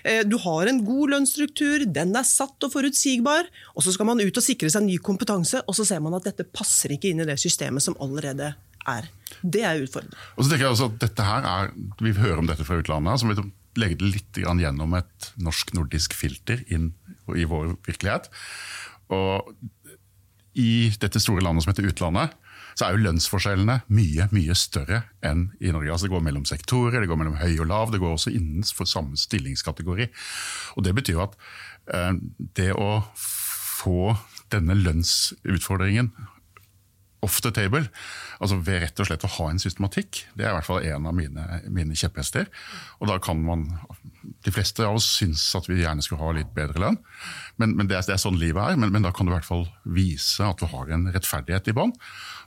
eh, 0.04 0.24
du 0.28 0.38
har 0.44 0.68
en 0.68 0.84
god 0.86 1.16
lønnsstruktur, 1.16 1.86
den 1.92 2.16
er 2.16 2.28
satt 2.28 2.64
og 2.64 2.74
forutsigbar, 2.74 3.50
og 3.76 3.86
så 3.86 3.96
skal 3.96 4.10
man 4.12 4.24
ut 4.24 4.38
og 4.38 4.46
sikre 4.46 4.72
seg 4.72 4.86
ny 4.88 4.98
kompetanse, 4.98 5.62
og 5.66 5.78
så 5.78 5.86
ser 5.88 6.04
man 6.04 6.16
at 6.18 6.28
dette 6.28 6.48
passer 6.48 6.96
ikke 6.96 7.12
inn 7.12 7.24
i 7.24 7.30
det 7.30 7.40
systemet 7.42 7.84
som 7.84 7.98
allerede 8.04 8.54
er. 8.86 9.10
Det 9.42 9.64
er 9.66 9.82
utfordrende. 9.82 10.18
Og 10.36 10.46
så 10.46 10.52
tenker 10.52 10.68
jeg 10.68 10.76
også 10.76 10.90
at 10.92 10.98
dette 11.02 11.26
her 11.26 11.48
er, 11.50 11.72
Vi 12.02 12.14
hører 12.14 12.42
om 12.42 12.50
dette 12.50 12.66
fra 12.68 12.78
utlandet, 12.80 13.20
som 13.20 13.32
vi 13.32 13.52
legge 13.80 14.00
det 14.00 14.12
litt 14.14 14.40
gjennom 14.40 14.94
et 14.98 15.32
norsk-nordisk 15.42 16.16
filter 16.16 16.64
inn 16.72 16.94
i 17.36 17.48
vår 17.50 17.76
virkelighet. 17.88 18.30
Og 19.14 19.52
i 20.56 20.90
dette 21.02 21.20
store 21.22 21.44
landet 21.44 21.66
som 21.66 21.74
heter 21.74 21.88
utlandet, 21.90 22.36
så 22.76 22.88
er 22.88 22.96
jo 22.96 23.06
lønnsforskjellene 23.06 23.78
mye 23.96 24.28
mye 24.36 24.56
større 24.60 25.06
enn 25.24 25.48
i 25.64 25.72
Norge. 25.72 25.94
Altså 25.94 26.08
Det 26.08 26.16
går 26.16 26.26
mellom 26.26 26.46
sektorer, 26.48 27.00
det 27.00 27.10
går 27.12 27.20
mellom 27.22 27.38
høy 27.40 27.54
og 27.64 27.70
lav, 27.72 27.92
det 27.92 28.02
går 28.04 28.18
også 28.18 28.34
innenfor 28.36 28.88
samme 28.90 29.20
stillingskategori. 29.20 30.10
Og 30.76 30.84
Det 30.84 30.96
betyr 30.96 31.24
at 31.24 31.38
eh, 31.94 32.14
det 32.60 32.72
å 32.76 33.04
få 33.16 34.16
denne 34.52 34.76
lønnsutfordringen 34.78 36.12
off 37.26 37.40
the 37.42 37.52
table, 37.52 37.88
altså 38.38 38.60
ved 38.62 38.84
rett 38.84 39.00
og 39.02 39.08
slett 39.10 39.24
å 39.26 39.32
ha 39.40 39.48
en 39.50 39.62
systematikk, 39.62 40.26
det 40.38 40.46
er 40.46 40.52
i 40.52 40.58
hvert 40.60 40.68
fall 40.68 40.86
en 40.86 41.08
av 41.10 41.16
mine, 41.18 41.46
mine 41.74 41.98
kjepphester. 41.98 42.52
Og 43.00 43.10
da 43.10 43.18
kan 43.24 43.42
man 43.42 43.66
De 44.46 44.54
fleste 44.54 44.86
av 44.86 45.00
oss 45.00 45.08
syns 45.20 45.44
at 45.58 45.70
vi 45.70 45.82
gjerne 45.82 46.04
skulle 46.06 46.24
ha 46.24 46.32
litt 46.38 46.54
bedre 46.56 46.82
lønn, 46.82 47.00
men, 47.62 47.76
men 47.78 47.90
det, 47.90 47.98
er, 47.98 48.08
det 48.08 48.18
er 48.18 48.24
sånn 48.24 48.40
livet 48.40 48.62
er. 48.64 48.80
Men, 48.80 48.94
men 48.96 49.06
da 49.06 49.14
kan 49.16 49.28
du 49.28 49.34
i 49.34 49.36
hvert 49.38 49.48
fall 49.48 49.68
vise 49.84 50.46
at 50.46 50.62
du 50.62 50.70
har 50.72 50.92
en 50.92 51.10
rettferdighet 51.14 51.72
i 51.72 51.78
bånn. 51.78 51.94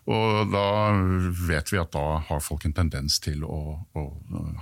Og 0.09 0.49
da 0.49 0.69
vet 1.49 1.69
vi 1.69 1.79
at 1.81 1.91
da 1.93 2.21
har 2.25 2.41
folk 2.41 2.65
en 2.65 2.75
tendens 2.77 3.19
til 3.21 3.43
å, 3.45 3.59
å 3.93 4.05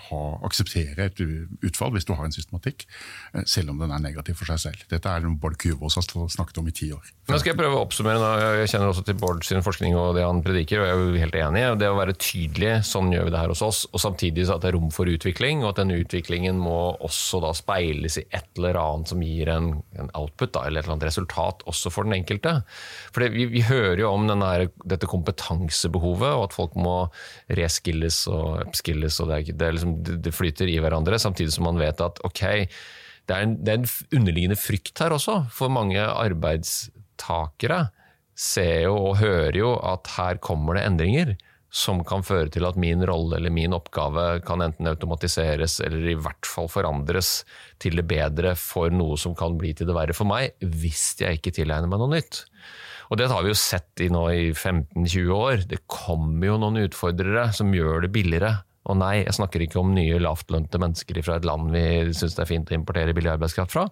ha, 0.08 0.22
akseptere 0.48 1.06
et 1.06 1.20
utfall 1.22 1.92
hvis 1.94 2.08
du 2.08 2.16
har 2.16 2.26
en 2.26 2.34
systematikk, 2.34 2.86
eh, 3.32 3.44
selv 3.46 3.70
om 3.70 3.78
den 3.82 3.94
er 3.94 4.02
negativ 4.02 4.40
for 4.40 4.50
seg 4.50 4.58
selv. 4.64 4.82
Dette 4.90 5.12
er 5.12 5.22
noe 5.22 5.38
Bård 5.38 5.58
Kyvås 5.62 5.98
har 6.00 6.06
snakket 6.34 6.58
om 6.58 6.66
i 6.66 6.74
ti 6.74 6.90
år. 6.94 7.12
Nå 7.30 7.38
skal 7.38 7.52
jeg 7.52 7.60
prøve 7.60 7.78
å 7.78 7.84
oppsummere. 7.84 8.18
Nå. 8.18 8.32
Jeg 8.62 8.72
kjenner 8.72 8.90
også 8.90 9.06
til 9.06 9.18
Bård 9.22 9.46
sin 9.46 9.62
forskning 9.62 9.94
og 9.98 10.16
det 10.18 10.26
han 10.26 10.42
prediker, 10.42 10.82
og 10.82 10.88
jeg 10.88 10.96
er 10.96 11.04
jo 11.04 11.22
helt 11.22 11.38
enig. 11.44 11.62
i 11.62 11.78
Det 11.78 11.92
å 11.92 12.00
være 12.00 12.18
tydelig, 12.18 12.72
sånn 12.90 13.14
gjør 13.14 13.28
vi 13.28 13.36
det 13.36 13.44
her 13.44 13.54
hos 13.54 13.62
oss, 13.66 13.84
og 13.92 14.02
samtidig 14.02 14.48
at 14.50 14.64
det 14.64 14.72
er 14.72 14.78
rom 14.80 14.90
for 14.94 15.06
utvikling, 15.10 15.62
og 15.62 15.74
at 15.74 15.84
denne 15.84 16.00
utviklingen 16.02 16.58
må 16.58 16.96
også 17.06 17.40
da 17.44 17.52
speiles 17.56 18.18
i 18.20 18.26
et 18.34 18.48
eller 18.58 18.78
annet 18.80 19.12
som 19.12 19.22
gir 19.24 19.50
en, 19.52 19.70
en 19.96 20.10
output, 20.18 20.52
da, 20.54 20.66
eller 20.66 20.82
et 20.82 20.86
eller 20.86 20.96
annet 20.96 21.08
resultat, 21.08 21.64
også 21.70 21.92
for 21.94 22.08
den 22.08 22.18
enkelte. 22.18 22.58
For 23.14 23.26
vi, 23.32 23.48
vi 23.52 23.64
hører 23.66 24.02
jo 24.02 24.12
om 24.12 24.28
denne, 24.28 24.68
dette 24.84 25.08
kompetansebehovet, 25.10 26.28
og 26.28 26.46
at 26.48 26.56
folk 26.56 26.76
må 26.78 26.96
reskilles 27.58 28.24
og 28.32 28.66
upskilles, 28.66 29.20
og 29.22 29.32
det, 29.32 29.42
det, 29.54 29.70
er 29.70 29.78
liksom, 29.78 29.98
det 30.04 30.34
flyter 30.34 30.70
i 30.70 30.78
hverandre, 30.82 31.20
samtidig 31.22 31.54
som 31.56 31.68
man 31.70 31.80
vet 31.82 32.02
at 32.04 32.22
ok, 32.26 32.44
det 33.26 33.34
er 33.34 33.42
en, 33.42 33.56
det 33.66 33.72
er 33.72 33.80
en 33.80 33.90
underliggende 34.20 34.58
frykt 34.58 35.02
her 35.02 35.14
også, 35.16 35.40
for 35.54 35.72
mange 35.72 36.02
arbeidstakere 36.02 37.86
ser 38.36 38.84
jo 38.84 38.96
og 39.10 39.20
hører 39.22 39.56
jo 39.56 39.72
at 39.80 40.10
her 40.18 40.38
kommer 40.44 40.76
det 40.76 40.84
endringer 40.86 41.36
som 41.76 42.00
kan 42.08 42.24
føre 42.24 42.48
til 42.52 42.64
at 42.64 42.78
min 42.80 43.02
rolle 43.04 43.36
eller 43.36 43.52
min 43.52 43.74
oppgave 43.76 44.40
kan 44.46 44.64
enten 44.64 44.88
automatiseres 44.88 45.78
eller 45.84 46.08
i 46.08 46.16
hvert 46.16 46.48
fall 46.48 46.70
forandres 46.72 47.42
til 47.82 47.98
det 48.00 48.06
bedre 48.08 48.54
for 48.56 48.92
noe 48.94 49.18
som 49.20 49.36
kan 49.36 49.58
bli 49.60 49.74
til 49.76 49.90
det 49.90 49.96
verre 49.96 50.16
for 50.16 50.28
meg, 50.28 50.56
hvis 50.60 51.18
jeg 51.20 51.40
ikke 51.40 51.52
tilegner 51.58 51.90
meg 51.90 52.00
noe 52.00 52.14
nytt. 52.16 52.46
Og 53.10 53.20
det 53.20 53.28
har 53.30 53.44
vi 53.44 53.52
jo 53.52 53.58
sett 53.60 54.02
i 54.02 54.08
nå 54.10 54.24
i 54.32 54.46
15-20 54.50 55.34
år. 55.36 55.66
Det 55.68 55.84
kommer 55.90 56.48
jo 56.48 56.56
noen 56.62 56.80
utfordrere 56.86 57.50
som 57.54 57.74
gjør 57.74 58.06
det 58.06 58.12
billigere. 58.14 58.56
Og 58.86 58.98
nei, 59.00 59.24
jeg 59.24 59.34
snakker 59.34 59.62
ikke 59.64 59.80
om 59.80 59.94
nye 59.96 60.18
lavtlønte 60.22 60.78
mennesker 60.78 61.18
fra 61.26 61.40
et 61.40 61.46
land 61.48 61.72
vi 61.74 61.82
syns 62.14 62.36
det 62.36 62.44
er 62.44 62.50
fint 62.50 62.70
å 62.70 62.76
importere 62.76 63.14
billig 63.16 63.32
arbeidskraft 63.32 63.74
fra. 63.74 63.86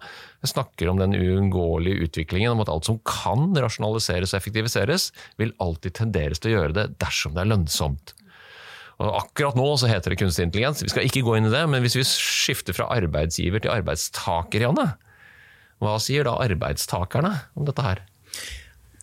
Jeg 0.45 0.53
snakker 0.53 0.91
om 0.91 1.01
den 1.01 1.17
uunngåelige 1.17 2.07
utviklingen 2.07 2.55
om 2.55 2.63
at 2.63 2.71
alt 2.71 2.87
som 2.87 3.01
kan 3.07 3.49
rasjonaliseres 3.59 4.31
og 4.31 4.39
effektiviseres, 4.39 5.09
vil 5.41 5.51
alltid 5.63 5.97
tenderes 5.99 6.39
til 6.39 6.53
å 6.53 6.59
gjøre 6.59 6.77
det 6.77 6.87
dersom 7.03 7.35
det 7.35 7.43
er 7.43 7.51
lønnsomt. 7.51 8.15
Og 9.03 9.17
akkurat 9.19 9.57
nå 9.59 9.67
så 9.75 9.89
heter 9.91 10.13
det 10.13 10.21
kunstig 10.21 10.45
intelligens. 10.47 10.83
Vi 10.85 10.93
skal 10.93 11.07
ikke 11.07 11.25
gå 11.27 11.35
inn 11.35 11.49
i 11.49 11.51
det, 11.51 11.65
men 11.67 11.83
hvis 11.83 11.97
vi 11.99 12.05
skifter 12.07 12.75
fra 12.77 12.87
arbeidsgiver 12.95 13.63
til 13.63 13.73
arbeidstaker, 13.73 14.63
Janne, 14.63 14.93
hva 15.83 15.97
sier 15.99 16.23
da 16.23 16.37
arbeidstakerne 16.39 17.33
om 17.59 17.67
dette 17.67 17.83
her? 17.83 18.05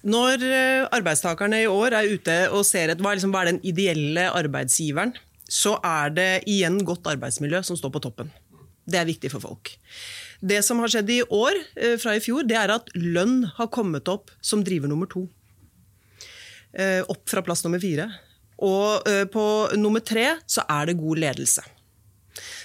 Når 0.02 0.46
eh, 0.48 0.86
arbeidstakerne 0.96 1.60
i 1.62 1.68
år 1.70 1.94
er 1.98 2.08
ute 2.16 2.38
og 2.50 2.64
ser 2.66 2.90
etter 2.90 3.04
hva, 3.04 3.12
liksom, 3.14 3.34
hva 3.34 3.44
er 3.44 3.52
den 3.52 3.60
ideelle 3.68 4.24
arbeidsgiveren, 4.34 5.12
så 5.52 5.76
er 5.84 6.12
det 6.16 6.30
igjen 6.48 6.80
godt 6.88 7.10
arbeidsmiljø 7.12 7.60
som 7.66 7.76
står 7.76 7.92
på 7.92 8.02
toppen. 8.06 8.32
Det 8.88 8.98
er 8.98 9.06
viktig 9.06 9.30
for 9.34 9.44
folk. 9.44 9.74
Det 10.42 10.58
som 10.66 10.80
har 10.82 10.90
skjedd 10.90 11.10
i 11.14 11.20
år 11.22 11.58
eh, 11.76 11.94
fra 12.02 12.16
i 12.16 12.22
fjor, 12.24 12.46
det 12.48 12.56
er 12.58 12.72
at 12.74 12.88
lønn 12.98 13.42
har 13.58 13.70
kommet 13.74 14.08
opp 14.10 14.32
som 14.42 14.64
driver 14.66 14.90
nummer 14.90 15.10
to. 15.10 15.26
Eh, 16.72 17.02
Opp 17.12 17.28
fra 17.28 17.44
plass 17.44 17.62
nummer 17.66 17.82
fire. 17.82 18.08
Og 18.62 19.06
eh, 19.08 19.24
på 19.30 19.44
nummer 19.78 20.02
tre 20.02 20.32
så 20.50 20.64
er 20.70 20.88
det 20.90 20.98
god 20.98 21.20
ledelse. 21.22 21.62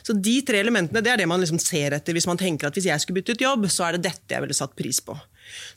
Så 0.07 0.15
De 0.15 0.37
tre 0.47 0.61
elementene 0.63 1.01
det 1.03 1.11
er 1.11 1.19
det 1.19 1.27
man 1.27 1.41
liksom 1.43 1.59
ser 1.59 1.97
etter 1.97 2.15
hvis 2.15 2.27
man 2.29 2.39
tenker 2.39 2.69
at 2.69 2.77
hvis 2.77 2.87
jeg 2.87 3.03
skulle 3.03 3.19
byttet 3.19 3.43
jobb, 3.43 3.67
så 3.69 3.89
er 3.89 3.97
det 3.97 4.07
dette 4.07 4.33
jeg 4.37 4.45
ville 4.45 4.55
satt 4.57 4.77
pris 4.79 5.01
på. 5.03 5.17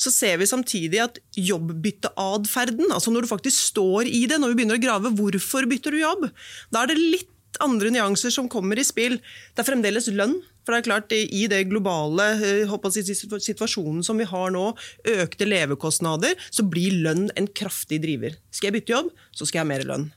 Så 0.00 0.12
ser 0.14 0.40
vi 0.40 0.48
samtidig 0.50 1.02
at 1.02 1.20
jobbbytteatferden, 1.38 2.90
altså 2.90 3.12
når 3.14 3.26
du 3.26 3.32
faktisk 3.32 3.70
står 3.72 4.10
i 4.10 4.24
det, 4.30 4.40
når 4.40 4.52
vi 4.52 4.60
begynner 4.60 4.80
å 4.80 4.84
grave 4.84 5.12
hvorfor 5.18 5.68
bytter 5.70 5.96
du 5.96 6.02
jobb, 6.02 6.30
da 6.72 6.84
er 6.84 6.92
det 6.92 7.00
litt 7.00 7.28
andre 7.58 7.90
nyanser 7.90 8.32
som 8.32 8.48
kommer 8.50 8.78
i 8.78 8.86
spill. 8.86 9.18
Det 9.54 9.62
er 9.62 9.68
fremdeles 9.68 10.08
lønn. 10.14 10.38
For 10.60 10.74
det 10.74 10.82
er 10.82 10.86
klart, 10.86 11.12
I 11.12 11.46
det 11.50 11.64
globale 11.70 12.26
eh, 12.36 12.72
jeg, 12.94 13.16
situasjonen 13.16 14.04
som 14.06 14.20
vi 14.20 14.28
har 14.28 14.52
nå, 14.54 14.66
økte 15.16 15.48
levekostnader, 15.48 16.36
så 16.52 16.66
blir 16.68 17.00
lønn 17.06 17.30
en 17.34 17.48
kraftig 17.48 18.02
driver. 18.04 18.36
Skal 18.54 18.70
jeg 18.70 18.78
bytte 18.78 18.94
jobb, 18.94 19.08
så 19.32 19.48
skal 19.48 19.62
jeg 19.62 19.64
ha 19.64 19.70
mer 19.72 19.86
lønn. 19.88 20.10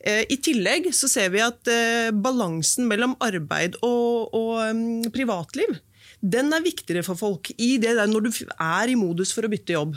Eh, 0.00 0.22
I 0.32 0.38
tillegg 0.42 0.88
så 0.96 1.10
ser 1.10 1.34
vi 1.34 1.42
at 1.44 1.68
eh, 1.70 2.10
balansen 2.14 2.88
mellom 2.90 3.18
arbeid 3.22 3.76
og, 3.82 4.32
og 4.34 4.54
um, 4.70 5.02
privatliv 5.14 5.76
den 6.22 6.54
er 6.54 6.62
viktigere 6.62 7.02
for 7.06 7.18
folk 7.18 7.50
i 7.58 7.74
det 7.82 7.96
der 7.98 8.08
når 8.10 8.26
du 8.26 8.30
er 8.54 8.90
i 8.90 8.98
modus 8.98 9.34
for 9.34 9.46
å 9.46 9.52
bytte 9.52 9.74
jobb. 9.74 9.96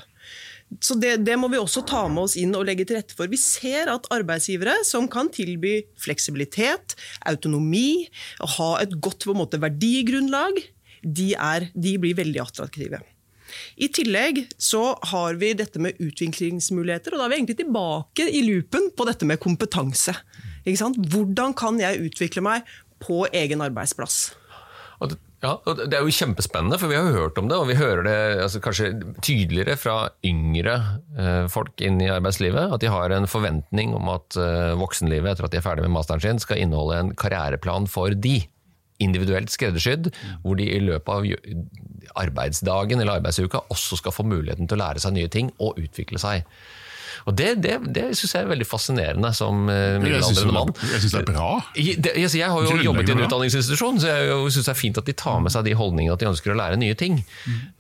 så 0.82 0.98
det, 0.98 1.20
det 1.22 1.38
må 1.38 1.48
vi 1.54 1.62
også 1.62 1.86
ta 1.86 2.08
med 2.10 2.26
oss 2.26 2.36
inn 2.42 2.56
og 2.58 2.66
legge 2.66 2.88
til 2.90 2.98
rette 2.98 3.14
for. 3.16 3.30
Vi 3.30 3.38
ser 3.38 3.92
at 3.94 4.10
arbeidsgivere 4.14 4.80
som 4.84 5.06
kan 5.08 5.30
tilby 5.30 5.84
fleksibilitet, 6.02 6.98
autonomi, 7.30 8.08
ha 8.58 8.72
et 8.82 8.98
godt 8.98 9.28
måte, 9.38 9.62
verdigrunnlag, 9.62 10.58
de, 11.06 11.36
er, 11.38 11.70
de 11.78 12.00
blir 12.02 12.18
veldig 12.18 12.42
attraktive. 12.42 13.04
I 13.78 13.90
tillegg 13.94 14.42
så 14.58 14.96
har 15.12 15.38
vi 15.40 15.54
dette 15.58 15.80
med 15.80 16.00
utviklingsmuligheter, 16.02 17.14
og 17.14 17.22
da 17.22 17.28
er 17.28 17.32
vi 17.32 17.38
egentlig 17.40 17.60
tilbake 17.62 18.26
i 18.26 18.42
loopen 18.48 18.90
på 18.98 19.06
dette 19.08 19.28
med 19.30 19.42
kompetanse. 19.44 20.16
Hvordan 20.66 21.54
kan 21.54 21.78
jeg 21.80 22.02
utvikle 22.08 22.42
meg 22.46 22.66
på 23.04 23.28
egen 23.30 23.62
arbeidsplass? 23.62 24.34
Og 25.04 25.14
ja, 25.46 25.52
og 25.62 25.78
det 25.78 25.94
er 25.94 26.02
jo 26.02 26.14
kjempespennende, 26.16 26.80
for 26.82 26.90
vi 26.90 26.98
har 26.98 27.06
jo 27.06 27.20
hørt 27.20 27.38
om 27.38 27.50
det, 27.52 27.58
og 27.60 27.68
vi 27.70 27.78
hører 27.78 28.02
det 28.08 28.16
altså, 28.48 28.62
kanskje 28.64 28.88
tydeligere 29.22 29.76
fra 29.78 29.98
yngre 30.26 30.76
eh, 31.22 31.46
folk 31.52 31.84
inn 31.86 32.00
i 32.02 32.10
arbeidslivet. 32.10 32.74
At 32.74 32.82
de 32.82 32.90
har 32.90 33.14
en 33.14 33.30
forventning 33.30 33.94
om 33.98 34.10
at 34.16 34.38
eh, 34.42 34.74
voksenlivet 34.80 35.36
etter 35.36 35.48
at 35.48 35.54
de 35.54 35.60
er 35.62 35.66
ferdig 35.66 35.86
med 35.86 35.94
masteren 35.98 36.24
sin, 36.24 36.42
skal 36.42 36.64
inneholde 36.64 36.98
en 36.98 37.14
karriereplan 37.20 37.86
for 37.92 38.16
de. 38.26 38.40
Individuelt 39.04 39.52
skreddersydd, 39.52 40.10
hvor 40.42 40.58
de 40.58 40.70
i 40.72 40.80
løpet 40.80 41.12
av 41.14 42.16
arbeidsdagen 42.24 43.04
eller 43.04 43.20
arbeidsuka 43.20 43.66
også 43.74 44.00
skal 44.00 44.16
få 44.16 44.26
muligheten 44.26 44.70
til 44.72 44.80
å 44.80 44.84
lære 44.86 45.04
seg 45.04 45.18
nye 45.18 45.32
ting 45.32 45.52
og 45.60 45.82
utvikle 45.84 46.22
seg. 46.22 46.48
Og 47.26 47.36
Det, 47.38 47.52
det, 47.64 47.78
det 47.96 48.08
syns 48.20 48.36
jeg 48.36 48.46
er 48.46 48.52
veldig 48.52 48.68
fascinerende 48.70 49.32
som 49.36 49.68
uh, 49.70 49.98
middelaldrende 50.04 50.56
mann. 50.56 50.74
Jeg 50.94 51.04
syns 51.06 51.16
det 51.16 51.22
er 51.24 51.30
bra. 51.30 51.52
Jeg, 51.80 52.00
det, 52.06 52.16
jeg, 52.22 52.34
jeg 52.42 52.52
har 52.52 52.68
jo 52.68 52.82
jobbet 52.90 53.12
i 53.12 53.16
en 53.16 53.24
utdanningsinstitusjon, 53.26 54.02
så 54.04 54.12
jeg 54.12 54.42
syns 54.56 54.68
det 54.70 54.74
er 54.76 54.82
fint 54.82 55.00
at 55.02 55.08
de 55.08 55.16
tar 55.18 55.40
med 55.44 55.54
seg 55.56 55.68
de 55.68 55.78
holdningene 55.78 56.18
at 56.18 56.24
de 56.24 56.30
ønsker 56.32 56.54
å 56.54 56.60
lære 56.60 56.82
nye 56.82 56.98
ting. 57.00 57.22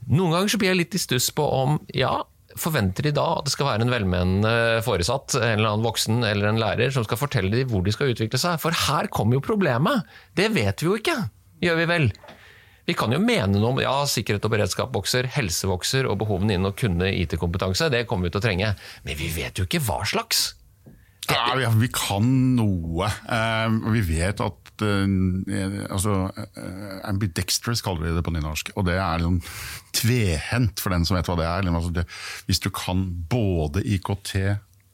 Noen 0.07 0.37
ganger 0.37 0.55
så 0.55 0.61
blir 0.61 0.73
jeg 0.73 0.81
litt 0.83 0.97
i 0.97 1.01
stuss 1.01 1.31
på 1.35 1.45
om 1.63 1.77
ja, 1.95 2.17
forventer 2.59 3.07
de 3.07 3.13
da 3.15 3.25
at 3.39 3.47
det 3.47 3.53
skal 3.55 3.69
være 3.69 3.85
en 3.85 3.93
velmenende 3.93 4.53
foresatt, 4.85 5.35
en 5.37 5.57
eller 5.59 5.73
annen 5.73 5.85
voksen 5.85 6.23
eller 6.27 6.51
en 6.51 6.61
lærer 6.61 6.93
som 6.95 7.05
skal 7.07 7.19
fortelle 7.19 7.51
dem 7.53 7.71
hvor 7.71 7.83
de 7.85 7.93
skal 7.95 8.13
utvikle 8.13 8.39
seg? 8.41 8.59
For 8.63 8.75
her 8.87 9.09
kommer 9.13 9.39
jo 9.39 9.45
problemet! 9.45 10.07
Det 10.37 10.51
vet 10.55 10.83
vi 10.83 10.89
jo 10.89 10.99
ikke, 10.99 11.17
gjør 11.63 11.81
vi 11.81 11.89
vel? 11.91 12.09
Vi 12.85 12.93
kan 12.97 13.13
jo 13.13 13.21
mene 13.21 13.57
noe 13.57 13.71
om 13.71 13.81
ja, 13.81 13.95
sikkerhet 14.09 14.45
og 14.45 14.53
beredskap 14.53 14.93
vokser, 14.93 15.25
helse 15.35 15.69
vokser, 15.69 16.05
og 16.09 16.19
behovene 16.21 16.53
innen 16.53 16.69
å 16.69 16.75
kunne 16.77 17.09
IT-kompetanse, 17.09 17.89
det 17.93 18.05
kommer 18.09 18.29
vi 18.29 18.35
til 18.35 18.43
å 18.43 18.45
trenge. 18.45 18.75
Men 19.07 19.17
vi 19.17 19.31
vet 19.33 19.57
jo 19.57 19.65
ikke 19.65 19.81
hva 19.87 20.03
slags. 20.05 20.51
Ja, 21.25 21.55
vi, 21.73 21.89
kan 21.89 22.27
noe. 22.57 23.09
Uh, 23.25 23.89
vi 23.95 24.03
vet 24.05 24.41
at 24.45 24.83
uh, 24.85 25.05
altså, 25.89 26.17
uh, 26.29 26.99
Ambidextrous 27.09 27.81
kaller 27.85 28.05
vi 28.05 28.13
det 28.13 28.25
på 28.25 28.33
nynorsk. 28.35 28.69
Og 28.77 28.85
det 28.85 28.99
er 28.99 29.23
liksom 29.23 29.39
tvehendt, 29.97 30.83
for 30.83 30.93
den 30.93 31.07
som 31.07 31.17
vet 31.17 31.31
hva 31.31 31.39
det 31.39 31.49
er. 31.49 31.71
Altså, 31.71 31.93
det, 31.95 32.05
hvis 32.45 32.61
du 32.61 32.69
kan 32.69 33.07
både 33.31 33.81
IKT 33.95 34.35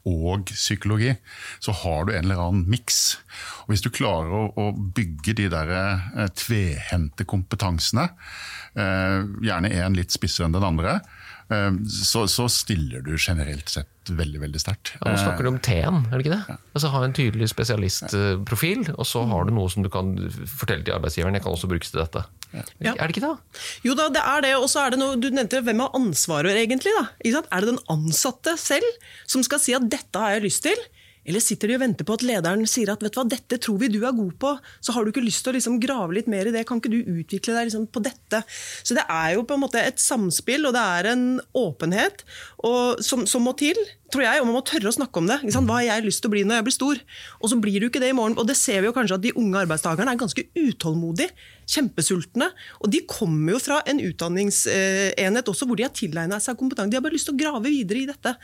og 0.08 0.50
psykologi, 0.50 1.14
så 1.62 1.74
har 1.82 2.06
du 2.06 2.14
en 2.14 2.24
eller 2.24 2.40
annen 2.42 2.64
miks. 2.70 3.18
Hvis 3.70 3.84
du 3.84 3.90
klarer 3.94 4.32
å, 4.34 4.44
å 4.58 4.70
bygge 4.74 5.36
de 5.38 5.48
der 5.52 5.72
eh, 5.76 6.28
tvehendte 6.38 7.26
kompetansene, 7.28 8.08
eh, 8.74 9.20
gjerne 9.46 9.70
én 9.70 9.98
litt 9.98 10.14
spissere 10.14 10.48
enn 10.48 10.56
den 10.56 10.66
andre, 10.66 10.98
eh, 11.54 11.70
så, 11.86 12.26
så, 12.26 12.48
stiller 12.50 13.04
du 13.06 13.14
generelt 13.14 13.70
sett 13.70 13.88
veldig 14.10 14.42
veldig 14.42 14.62
sterkt. 14.62 14.96
Ja, 14.98 15.12
nå 15.12 15.22
snakker 15.22 15.46
du 15.46 15.52
om 15.52 15.62
T-en, 15.62 16.02
er 16.08 16.16
det 16.16 16.26
ikke 16.26 16.34
det? 16.34 16.44
Ja. 16.50 16.58
Altså 16.74 16.90
Ha 16.90 17.04
en 17.06 17.16
tydelig 17.16 17.52
spesialistprofil, 17.54 18.88
og 18.96 19.06
så 19.06 19.22
har 19.30 19.46
du 19.46 19.54
noe 19.54 19.70
som 19.70 19.86
du 19.86 19.92
kan 19.92 20.16
fortelle 20.50 20.82
til 20.82 20.98
arbeidsgiveren. 20.98 21.38
Jeg 21.38 21.46
kan 21.46 21.54
også 21.54 21.70
brukes 21.70 21.94
til 21.94 22.02
dette. 22.02 22.26
Ja. 22.52 22.92
Er 22.92 23.06
det 23.06 23.14
ikke 23.14 23.24
det? 23.24 23.60
Jo 23.86 23.96
da, 23.98 24.08
det 24.12 24.22
er 24.22 24.44
det. 24.44 24.54
Og 24.60 24.68
så 24.70 24.84
er 24.84 24.94
det 24.94 25.00
noe, 25.00 25.18
du 25.20 25.30
nevnte 25.32 25.62
hvem 25.64 25.84
har 25.84 25.94
ansvaret 25.98 26.56
egentlig? 26.56 26.92
da? 26.98 27.06
Er 27.48 27.64
det 27.64 27.72
den 27.72 27.84
ansatte 27.92 28.56
selv 28.60 28.88
som 29.26 29.44
skal 29.46 29.62
si 29.62 29.76
at 29.76 29.88
dette 29.92 30.20
har 30.20 30.36
jeg 30.36 30.46
lyst 30.48 30.66
til? 30.68 30.84
Eller 31.22 31.42
sitter 31.42 31.70
de 31.70 31.76
og 31.76 31.82
venter 31.84 32.06
på 32.06 32.16
at 32.16 32.24
lederen 32.26 32.64
sier 32.66 32.90
at 32.90 33.02
vet 33.04 33.14
du 33.14 33.20
hva, 33.20 33.26
dette 33.30 33.58
tror 33.62 33.78
vi 33.78 33.90
du 33.92 34.00
er 34.02 34.14
god 34.16 34.32
på, 34.42 34.52
så 34.82 34.94
har 34.94 35.04
du 35.04 35.12
ikke 35.12 35.22
lyst 35.22 35.44
til 35.44 35.52
å 35.52 35.56
liksom 35.56 35.78
grave 35.82 36.16
litt 36.16 36.30
mer 36.30 36.50
i 36.50 36.54
det, 36.54 36.64
kan 36.66 36.82
ikke 36.82 36.90
du 36.90 36.98
utvikle 37.20 37.54
deg 37.54 37.68
liksom 37.68 37.86
på 37.94 38.02
dette? 38.02 38.42
Så 38.82 38.96
det 38.98 39.04
er 39.06 39.36
jo 39.36 39.44
på 39.46 39.54
en 39.54 39.62
måte 39.62 39.82
et 39.82 40.02
samspill, 40.02 40.66
og 40.66 40.74
det 40.74 40.82
er 40.82 41.12
en 41.12 41.26
åpenhet 41.58 42.24
og, 42.66 42.98
som, 43.06 43.22
som 43.30 43.46
må 43.46 43.54
til 43.58 43.78
tror 44.12 44.24
jeg, 44.26 44.42
og 44.42 44.48
man 44.48 44.56
må 44.58 44.62
tørre 44.68 44.90
å 44.90 44.94
snakke 44.94 45.22
om 45.22 45.30
det. 45.30 45.38
Hva 45.52 45.78
har 45.78 45.86
jeg 45.86 46.04
lyst 46.06 46.22
til 46.22 46.30
å 46.30 46.34
bli 46.34 46.44
når 46.46 46.60
jeg 46.60 46.66
blir 46.68 46.76
stor? 46.76 47.00
Og 47.40 47.52
så 47.52 47.58
blir 47.62 47.80
du 47.80 47.88
ikke 47.88 48.02
det 48.02 48.12
i 48.12 48.16
morgen. 48.16 48.36
Og 48.40 48.46
det 48.48 48.56
ser 48.60 48.82
vi 48.82 48.90
jo 48.90 48.94
kanskje 48.96 49.18
at 49.18 49.24
de 49.24 49.32
unge 49.40 49.62
arbeidstakerne 49.62 50.14
er 50.14 50.20
ganske 50.20 50.44
utålmodige 50.58 51.32
kjempesultne. 51.72 52.50
Og 52.82 52.92
de 52.92 53.02
kommer 53.08 53.56
jo 53.56 53.62
fra 53.62 53.80
en 53.88 54.02
utdanningsenhet 54.02 55.50
også 55.52 55.68
hvor 55.68 55.80
de 55.80 55.86
har 55.86 55.94
tilegnet 55.96 56.44
seg 56.44 56.58
kompetanse. 56.60 56.92
De 56.92 56.98
har 57.00 57.04
bare 57.04 57.16
lyst 57.16 57.30
til 57.30 57.36
å 57.36 57.40
grave 57.40 57.64
videre 57.68 58.02
i 58.02 58.06
dette. 58.10 58.34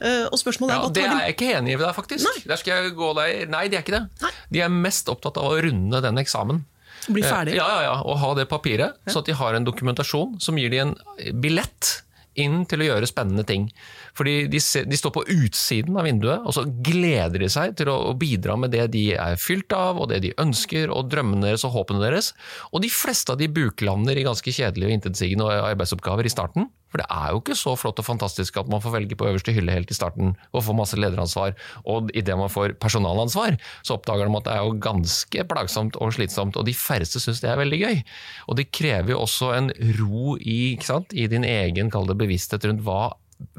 Eh, 0.00 0.24
og 0.30 0.38
spørsmålet 0.40 0.74
er... 0.74 0.80
Ja, 0.80 0.94
det 0.96 1.04
er 1.04 1.22
jeg 1.26 1.36
ikke 1.36 1.52
enig 1.58 1.76
i 1.76 1.78
deg, 1.82 1.92
faktisk. 1.96 2.24
Nei. 2.24 2.48
Der 2.48 2.62
skal 2.62 2.74
jeg 2.74 2.96
gå 2.98 3.12
deg... 3.20 3.44
Nei, 3.52 3.66
de 3.68 3.78
er 3.78 3.86
ikke 3.86 3.98
det. 3.98 4.04
Nei. 4.24 4.34
De 4.56 4.64
er 4.64 4.74
mest 4.88 5.12
opptatt 5.12 5.40
av 5.40 5.52
å 5.52 5.62
runde 5.68 6.02
den 6.04 6.24
eksamen. 6.24 6.64
Bli 7.08 7.22
ferdig? 7.24 7.54
Ja, 7.56 7.68
ja, 7.70 7.84
ja, 7.86 7.94
og 8.04 8.18
ha 8.20 8.34
det 8.36 8.48
papiret, 8.50 8.98
ja. 8.98 9.12
så 9.12 9.22
at 9.22 9.28
de 9.28 9.36
har 9.38 9.56
en 9.56 9.64
dokumentasjon 9.64 10.36
som 10.44 10.58
gir 10.60 10.72
dem 10.72 10.92
en 10.92 11.40
billett 11.40 12.02
inn 12.38 12.62
til 12.68 12.84
å 12.84 12.88
gjøre 12.92 13.08
spennende 13.08 13.44
ting. 13.48 13.68
Fordi 14.18 14.34
de, 14.50 14.58
de, 14.58 14.98
står 14.98 15.14
på 15.14 15.24
utsiden 15.30 15.98
av 15.98 16.08
vinduet, 16.08 16.42
og 16.42 16.56
så 16.56 16.64
gleder 16.66 17.44
de 17.44 17.50
seg 17.52 17.76
til 17.78 17.90
å, 17.92 17.98
å, 18.10 18.16
bidra 18.18 18.56
med 18.58 18.74
det 18.74 18.88
de 18.94 19.04
er 19.14 19.38
fylt 19.38 19.70
av, 19.76 20.00
og 20.00 20.10
det 20.10 20.22
de 20.24 20.34
ønsker, 20.42 20.90
og 20.90 21.12
drømmene 21.12 21.46
deres 21.46 21.66
og 21.68 21.76
håpene 21.76 22.02
deres. 22.02 22.32
Og 22.72 22.82
de 22.82 22.90
fleste 22.90 23.34
av 23.34 23.38
de 23.38 23.50
buklander 23.52 24.18
i 24.18 24.26
ganske 24.26 24.54
kjedelige 24.54 24.90
og 24.90 24.96
intetsigende 24.98 25.46
arbeidsoppgaver 25.70 26.26
i 26.26 26.34
starten. 26.34 26.66
For 26.88 27.02
det 27.02 27.06
er 27.12 27.34
jo 27.34 27.42
ikke 27.42 27.56
så 27.58 27.74
flott 27.76 28.00
og 28.00 28.06
fantastisk 28.06 28.56
at 28.58 28.70
man 28.72 28.80
får 28.80 28.94
velge 28.94 29.16
på 29.20 29.28
øverste 29.28 29.52
hylle 29.52 29.74
helt 29.74 29.90
i 29.92 29.96
starten 29.96 30.32
og 30.56 30.64
får 30.64 30.76
masse 30.78 30.96
lederansvar, 30.96 31.52
og 31.84 32.08
idet 32.16 32.36
man 32.40 32.48
får 32.52 32.78
personalansvar, 32.80 33.58
så 33.84 33.98
oppdager 33.98 34.24
de 34.24 34.40
at 34.40 34.48
det 34.48 34.54
er 34.54 34.64
jo 34.64 34.80
ganske 34.88 35.46
plagsomt 35.52 36.00
og 36.00 36.16
slitsomt, 36.16 36.56
og 36.56 36.64
de 36.64 36.74
færreste 36.76 37.20
syns 37.20 37.44
det 37.44 37.52
er 37.52 37.60
veldig 37.60 37.82
gøy. 37.84 38.02
Og 38.48 38.58
det 38.58 38.70
krever 38.72 39.12
jo 39.12 39.22
også 39.26 39.52
en 39.58 39.72
ro 40.00 40.38
i, 40.40 40.78
sant, 40.84 41.12
i 41.12 41.28
din 41.30 41.44
egen, 41.46 41.92
kall 41.92 42.08
bevissthet 42.08 42.64
rundt 42.64 42.86
hva 42.86 43.02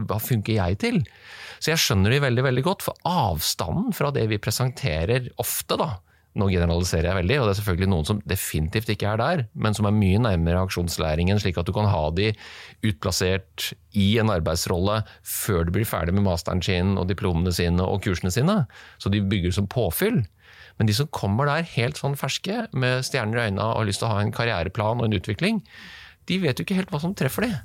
hva 0.10 0.20
funker 0.22 0.58
jeg 0.58 0.80
til? 0.82 1.02
Så 1.60 1.74
jeg 1.74 1.82
skjønner 1.84 2.14
de 2.14 2.22
veldig 2.24 2.46
veldig 2.46 2.66
godt, 2.66 2.86
for 2.86 3.00
avstanden 3.08 3.96
fra 3.96 4.12
det 4.16 4.28
vi 4.32 4.40
presenterer 4.42 5.32
ofte, 5.42 5.78
da, 5.80 5.98
nå 6.38 6.48
generaliserer 6.54 7.10
jeg 7.10 7.18
veldig, 7.18 7.38
og 7.40 7.48
det 7.48 7.54
er 7.54 7.60
selvfølgelig 7.60 7.90
noen 7.90 8.08
som 8.08 8.20
definitivt 8.30 8.92
ikke 8.94 9.12
er 9.12 9.20
der, 9.22 9.44
men 9.58 9.76
som 9.76 9.88
er 9.90 9.96
mye 9.96 10.22
nærmere 10.22 10.62
aksjonslæringen, 10.68 11.40
slik 11.42 11.58
at 11.60 11.68
du 11.68 11.74
kan 11.76 11.90
ha 11.90 12.04
de 12.16 12.30
utplassert 12.86 13.72
i 13.98 14.12
en 14.22 14.32
arbeidsrolle 14.32 15.02
før 15.26 15.66
du 15.66 15.74
blir 15.76 15.90
ferdig 15.90 16.14
med 16.16 16.28
masteren 16.28 16.62
sin 16.66 16.96
og 17.02 17.10
diplomene 17.10 17.54
sine 17.56 17.86
og 17.86 18.04
kursene 18.06 18.32
sine. 18.34 18.62
Så 19.02 19.12
de 19.12 19.24
bygger 19.26 19.58
som 19.58 19.70
påfyll. 19.70 20.22
Men 20.78 20.88
de 20.88 20.96
som 20.96 21.10
kommer 21.12 21.50
der 21.50 21.66
helt 21.74 22.00
sånn 22.00 22.16
ferske, 22.20 22.68
med 22.72 23.04
stjerner 23.08 23.42
i 23.42 23.48
øynene 23.50 23.66
og 23.66 23.82
har 23.82 23.90
lyst 23.90 24.04
til 24.04 24.08
å 24.08 24.14
ha 24.14 24.22
en 24.24 24.36
karriereplan 24.36 25.02
og 25.02 25.10
en 25.10 25.18
utvikling, 25.18 25.64
de 26.30 26.38
vet 26.40 26.62
jo 26.62 26.68
ikke 26.68 26.78
helt 26.78 26.94
hva 26.94 27.02
som 27.02 27.18
treffer 27.18 27.50
de. 27.50 27.56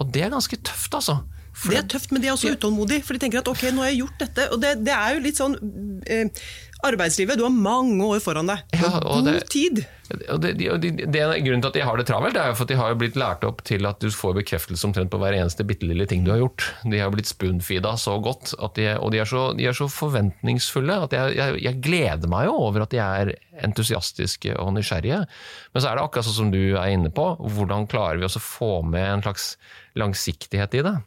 Og 0.00 0.08
det 0.14 0.24
er 0.24 0.32
ganske 0.32 0.58
tøft, 0.64 0.96
altså. 0.96 1.20
For 1.58 1.74
det 1.74 1.80
er 1.80 1.90
tøft, 1.90 2.12
men 2.14 2.22
de 2.22 2.30
er 2.30 2.36
også 2.36 2.54
utålmodige. 2.54 3.02
For 3.06 3.16
de 3.16 3.24
tenker 3.24 3.42
at 3.42 3.50
ok, 3.50 3.68
nå 3.74 3.82
har 3.82 3.92
jeg 3.92 4.02
gjort 4.04 4.24
dette. 4.24 4.48
Og 4.54 4.62
det, 4.62 4.72
det 4.86 4.94
er 4.94 5.16
jo 5.16 5.22
litt 5.24 5.40
sånn 5.40 5.56
eh, 6.06 6.48
Arbeidslivet, 6.86 7.34
du 7.34 7.42
har 7.42 7.50
mange 7.50 8.04
år 8.06 8.20
foran 8.22 8.46
deg. 8.46 8.60
Ja, 8.78 9.00
God 9.02 9.26
det, 9.26 9.40
tid. 9.50 9.80
Og 10.30 10.38
det, 10.44 10.52
og 10.70 10.78
det, 10.78 10.92
det, 11.10 11.22
Grunnen 11.42 11.64
til 11.64 11.72
at 11.72 11.74
de 11.74 11.82
har 11.82 11.98
det 11.98 12.04
travelt, 12.06 12.36
det 12.36 12.42
er 12.44 12.52
jo 12.52 12.58
for 12.60 12.68
at 12.68 12.70
de 12.70 12.76
har 12.78 12.94
blitt 13.00 13.18
lært 13.18 13.42
opp 13.48 13.64
til 13.66 13.88
at 13.88 13.98
du 13.98 14.06
får 14.14 14.36
bekreftelse 14.38 14.86
omtrent 14.86 15.10
på 15.10 15.18
hver 15.18 15.34
eneste 15.34 15.66
bitte 15.66 15.88
lille 15.88 16.06
ting 16.06 16.22
du 16.22 16.30
har 16.30 16.38
gjort. 16.38 16.68
De 16.86 17.02
har 17.02 17.10
blitt 17.10 17.30
spoonfeeda 17.30 17.96
så 17.98 18.14
godt, 18.22 18.54
de, 18.78 18.86
og 18.94 19.10
de 19.10 19.24
er 19.24 19.26
så, 19.26 19.48
de 19.58 19.66
er 19.66 19.74
så, 19.74 19.90
forventningsfulle 19.90 21.00
at 21.08 21.18
jeg, 21.18 21.34
jeg, 21.40 21.58
jeg, 21.66 21.82
gleder 21.82 22.30
meg 22.30 22.46
jo 22.46 22.54
over 22.68 22.86
at 22.86 22.94
de 22.94 23.02
er 23.02 23.34
entusiastiske 23.66 24.54
og 24.62 24.70
nysgjerrige. 24.78 25.24
Men 25.74 25.82
så 25.82 25.90
er 25.90 25.98
det 25.98 26.06
akkurat 26.06 26.30
sånn 26.30 26.40
som 26.44 26.54
du 26.54 26.62
er 26.78 26.94
inne 26.94 27.10
på, 27.10 27.32
hvordan 27.58 27.90
klarer 27.90 28.22
vi 28.22 28.30
å 28.30 28.38
få 28.38 28.84
med 28.86 29.16
en 29.16 29.26
slags 29.26 29.56
langsiktighet 29.98 30.78
i 30.78 30.86
det? 30.86 30.98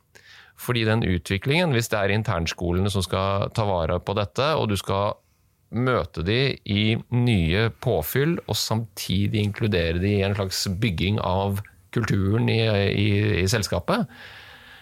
Fordi 0.62 0.86
den 0.86 1.06
utviklingen, 1.08 1.74
hvis 1.74 1.90
det 1.90 1.98
er 1.98 2.14
internskolene 2.14 2.92
som 2.94 3.06
skal 3.06 3.50
ta 3.58 3.66
vare 3.66 3.98
på 4.04 4.16
dette, 4.18 4.52
og 4.60 4.70
du 4.70 4.78
skal 4.80 5.16
møte 5.72 6.24
de 6.28 6.58
i 6.68 6.84
nye 7.16 7.70
påfyll, 7.82 8.36
og 8.46 8.60
samtidig 8.60 9.42
inkludere 9.46 10.02
de 10.04 10.18
i 10.20 10.24
en 10.28 10.36
slags 10.36 10.66
bygging 10.82 11.22
av 11.24 11.64
kulturen 11.96 12.50
i, 12.52 12.62
i, 12.92 13.10
i 13.42 13.48
selskapet, 13.52 14.06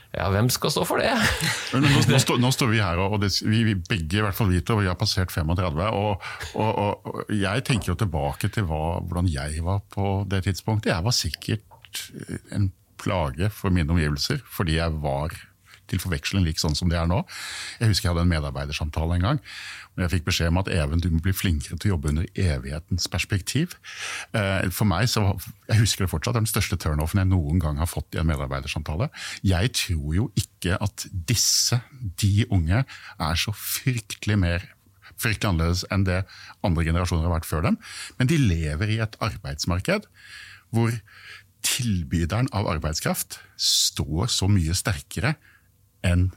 ja, 0.10 0.26
hvem 0.34 0.48
skal 0.50 0.72
stå 0.74 0.84
for 0.90 1.02
det? 1.02 1.12
nå, 1.76 1.84
nå, 1.86 2.02
nå, 2.42 2.50
står, 2.54 2.72
vi 2.72 2.82
her, 2.82 2.98
og 3.04 3.20
det, 3.22 3.30
vi, 3.46 3.62
vi, 3.68 3.76
begge 3.78 4.18
i 4.18 4.24
hvert 4.26 4.38
fall 4.38 4.50
vi 4.50 4.64
to, 4.66 4.80
vi 4.82 4.90
har 4.90 4.98
passert 4.98 5.30
35. 5.30 5.84
Og, 5.86 6.26
og, 6.58 6.80
og, 7.06 7.20
jeg 7.38 7.66
tenker 7.68 7.94
jo 7.94 8.00
tilbake 8.00 8.50
til 8.56 8.66
hva, 8.70 8.98
hvordan 9.06 9.30
jeg 9.30 9.62
var 9.66 9.84
på 9.94 10.24
det 10.30 10.42
tidspunktet. 10.48 10.96
Jeg 10.96 11.06
var 11.06 11.16
sikkert 11.16 12.02
en 12.58 12.72
plage 13.00 13.52
for 13.54 13.74
mine 13.74 13.94
omgivelser, 13.94 14.42
fordi 14.50 14.80
jeg 14.80 14.98
var 15.06 15.38
til 15.90 16.02
forveksling 16.02 16.46
lik 16.46 16.62
sånn 16.62 16.78
som 16.78 16.92
det 16.92 17.00
er 17.00 17.10
nå. 17.10 17.22
Jeg 17.82 17.92
husker 17.92 18.10
jeg 18.10 18.14
hadde 18.16 18.26
en 18.28 18.34
medarbeidersamtale 18.34 19.18
en 19.18 19.28
gang. 19.28 19.42
hvor 19.94 20.06
Jeg 20.06 20.14
fikk 20.16 20.28
beskjed 20.30 20.54
om 20.54 20.62
at 20.62 20.72
Even, 20.74 21.02
du 21.04 21.10
må 21.12 21.22
bli 21.24 21.34
flinkere 21.36 21.78
til 21.78 21.92
å 21.92 21.94
jobbe 21.96 22.14
under 22.14 22.28
evighetens 22.36 23.10
perspektiv. 23.12 23.76
Eh, 24.34 24.70
For 24.70 24.90
meg, 24.90 25.10
så, 25.12 25.36
jeg 25.68 25.84
husker 25.84 26.06
det 26.06 26.12
fortsatt, 26.14 26.38
det 26.38 26.44
er 26.44 26.48
den 26.48 26.54
største 26.54 26.80
turnoffen 26.80 27.24
jeg 27.24 27.32
noen 27.32 27.62
gang 27.62 27.82
har 27.82 27.90
fått 27.90 28.16
i 28.16 28.22
en 28.22 28.30
medarbeidersamtale. 28.30 29.10
Jeg 29.44 29.74
tror 29.74 30.16
jo 30.16 30.32
ikke 30.40 30.78
at 30.80 31.08
disse, 31.12 31.82
de 32.22 32.46
unge, 32.50 32.84
er 33.20 33.36
så 33.40 33.56
fryktelig 33.56 34.38
mer 34.40 34.68
fryktelig 35.20 35.50
annerledes 35.50 35.84
enn 35.92 36.06
det 36.08 36.22
andre 36.64 36.86
generasjoner 36.88 37.28
har 37.28 37.34
vært 37.40 37.50
før 37.50 37.66
dem. 37.66 37.78
Men 38.20 38.30
de 38.32 38.40
lever 38.40 38.94
i 38.94 39.02
et 39.04 39.18
arbeidsmarked 39.24 40.08
hvor 40.72 40.96
tilbyderen 41.66 42.48
av 42.56 42.70
arbeidskraft 42.72 43.40
står 43.60 44.30
så 44.32 44.48
mye 44.52 44.76
sterkere 44.78 45.36
enn 46.06 46.30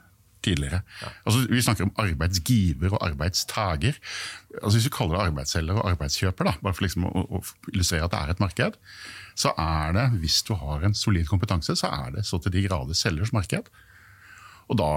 tidligere. 0.43 0.81
Altså, 1.23 1.45
vi 1.51 1.63
snakker 1.63 1.87
om 1.87 1.95
arbeidsgiver 2.03 2.97
og 2.97 3.05
arbeidstager. 3.07 3.99
Altså, 4.59 4.77
hvis 4.77 4.89
vi 4.89 4.95
kaller 4.97 5.17
det 5.17 5.27
arbeidsselger 5.29 5.79
og 5.79 5.91
arbeidskjøper, 5.93 6.49
da, 6.49 6.55
bare 6.63 6.75
for 6.75 6.87
liksom 6.87 7.07
å, 7.07 7.25
å 7.39 7.43
illustrere 7.73 8.09
at 8.09 8.15
det 8.15 8.23
er 8.23 8.33
et 8.35 8.43
marked, 8.43 8.79
så 9.39 9.55
er 9.59 9.95
det, 9.97 10.09
hvis 10.23 10.41
du 10.49 10.55
har 10.59 10.83
en 10.85 10.97
solid 10.99 11.29
kompetanse, 11.31 11.77
så 11.79 11.93
er 11.95 12.17
det 12.17 12.27
så 12.29 12.41
til 12.43 12.57
de 12.57 12.65
grader 12.67 12.99
selgers 12.99 13.33
marked. 13.35 13.71
Og 14.71 14.79
da 14.81 14.91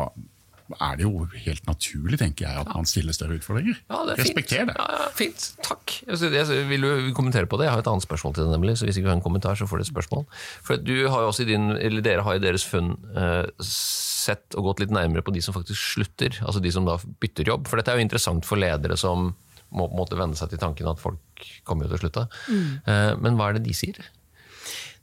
er 0.73 0.97
det 0.97 1.05
jo 1.05 1.25
helt 1.45 1.67
naturlig, 1.69 2.17
tenker 2.17 2.47
jeg, 2.47 2.63
at 2.63 2.71
man 2.73 2.87
stiller 2.89 3.13
større 3.13 3.37
utfordringer. 3.37 3.77
Ja, 3.91 3.99
det 4.07 4.15
er 4.15 4.21
fint. 4.21 4.29
Respekter 4.31 4.69
det. 4.69 4.75
Ja, 4.79 4.85
ja, 4.97 5.09
fint. 5.13 5.45
Takk. 5.65 5.93
Jeg, 6.07 6.31
jeg 6.33 6.65
vil 6.71 6.87
du 6.87 7.11
kommentere 7.17 7.49
på 7.49 7.59
det? 7.61 7.67
Jeg 7.67 7.75
har 7.75 7.83
et 7.83 7.91
annet 7.91 8.05
spørsmål 8.07 8.33
til 8.33 8.47
deg, 8.47 8.55
nemlig. 8.55 8.77
Så 8.79 8.87
hvis 8.87 8.97
ikke 8.97 9.07
du 9.07 9.11
har 9.13 9.19
en 9.19 9.25
kommentar, 9.25 9.59
så 9.59 9.67
får 9.69 9.81
du 9.81 9.85
et 9.85 9.91
spørsmål. 9.91 10.25
For 10.65 10.81
du 10.81 10.95
har 11.05 11.25
jo 11.25 11.29
også 11.29 11.45
i 11.45 11.49
din, 11.51 11.69
eller 11.77 12.05
Dere 12.05 12.25
har 12.25 12.39
i 12.39 12.43
deres 12.43 12.65
funn 12.65 12.95
eh, 13.13 13.45
sett 13.61 14.57
og 14.57 14.71
gått 14.71 14.81
litt 14.85 14.95
nærmere 14.95 15.25
på 15.25 15.35
de 15.35 15.43
som 15.45 15.55
faktisk 15.55 15.93
slutter. 15.93 16.41
Altså 16.41 16.63
de 16.63 16.73
som 16.73 16.89
da 16.89 16.97
bytter 17.21 17.53
jobb. 17.53 17.69
For 17.69 17.79
dette 17.79 17.93
er 17.93 18.01
jo 18.01 18.07
interessant 18.07 18.49
for 18.49 18.61
ledere 18.61 18.97
som 18.99 19.31
må 19.75 19.89
måtte 19.93 20.17
venne 20.17 20.37
seg 20.37 20.51
til 20.51 20.61
tanken 20.61 20.87
at 20.89 21.01
folk 21.01 21.45
kommer 21.67 21.85
jo 21.85 21.93
til 21.93 21.99
å 21.99 22.03
slutte. 22.05 22.27
Eh, 22.89 23.11
men 23.21 23.37
hva 23.37 23.51
er 23.51 23.59
det 23.59 23.67
de 23.67 23.77
sier? 23.77 23.99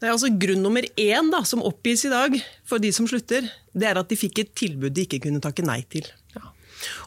Det 0.02 0.08
er 0.08 0.16
altså 0.16 0.32
Grunn 0.34 0.64
nummer 0.64 0.82
én 0.98 1.28
da, 1.30 1.44
som 1.46 1.60
oppgis 1.62 2.08
i 2.08 2.10
dag 2.10 2.34
for 2.66 2.82
de 2.82 2.88
som 2.90 3.06
slutter, 3.06 3.46
det 3.70 3.86
er 3.86 4.00
at 4.00 4.08
de 4.10 4.16
fikk 4.18 4.40
et 4.42 4.48
tilbud 4.58 4.90
de 4.96 5.04
ikke 5.06 5.20
kunne 5.28 5.38
takke 5.44 5.62
nei 5.62 5.78
til. 5.86 6.08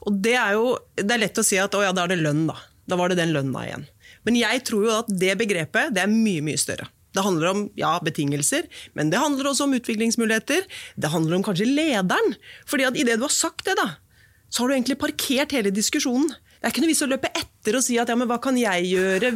Og 0.08 0.22
Det 0.24 0.38
er 0.40 0.54
jo 0.56 0.78
det 0.96 1.12
er 1.12 1.20
lett 1.26 1.42
å 1.42 1.44
si 1.44 1.60
at 1.60 1.76
å 1.76 1.82
ja, 1.84 1.92
da 1.92 2.06
er 2.06 2.14
det 2.14 2.22
lønn, 2.22 2.46
da. 2.48 2.56
Da 2.88 2.96
var 2.96 3.12
det 3.12 3.18
den 3.20 3.34
lønna 3.36 3.66
igjen. 3.66 3.84
Men 4.24 4.38
jeg 4.40 4.62
tror 4.70 4.86
jo 4.88 4.94
at 5.02 5.10
det 5.12 5.34
begrepet 5.42 5.92
det 5.92 6.06
er 6.06 6.14
mye 6.14 6.44
mye 6.46 6.62
større. 6.62 6.88
Det 7.12 7.24
handler 7.26 7.52
om 7.52 7.66
ja, 7.80 7.98
betingelser, 8.04 8.70
men 8.96 9.12
det 9.12 9.20
handler 9.20 9.50
også 9.52 9.68
om 9.68 9.76
utviklingsmuligheter. 9.76 10.64
Det 10.96 11.12
handler 11.12 11.38
om 11.38 11.46
kanskje 11.48 11.68
lederen. 11.68 12.36
Fordi 12.68 12.88
at 12.88 13.00
idet 13.00 13.20
du 13.20 13.28
har 13.28 13.36
sagt 13.36 13.68
det, 13.68 13.76
da, 13.80 13.98
så 14.48 14.64
har 14.64 14.72
du 14.72 14.78
egentlig 14.78 15.00
parkert 15.04 15.56
hele 15.56 15.76
diskusjonen. 15.76 16.32
Det 16.32 16.64
er 16.64 16.74
ikke 16.74 16.84
noe 16.84 16.92
vits 16.92 17.04
å 17.04 17.12
løpe 17.12 17.32
etter 17.32 17.55
og 17.74 17.86
si 17.86 17.98
at 17.98 18.12
ja, 18.12 18.18
men 18.20 18.30
hva 18.30 18.38
kan 18.44 18.58
jeg 18.60 18.92
gjøre 18.92 19.32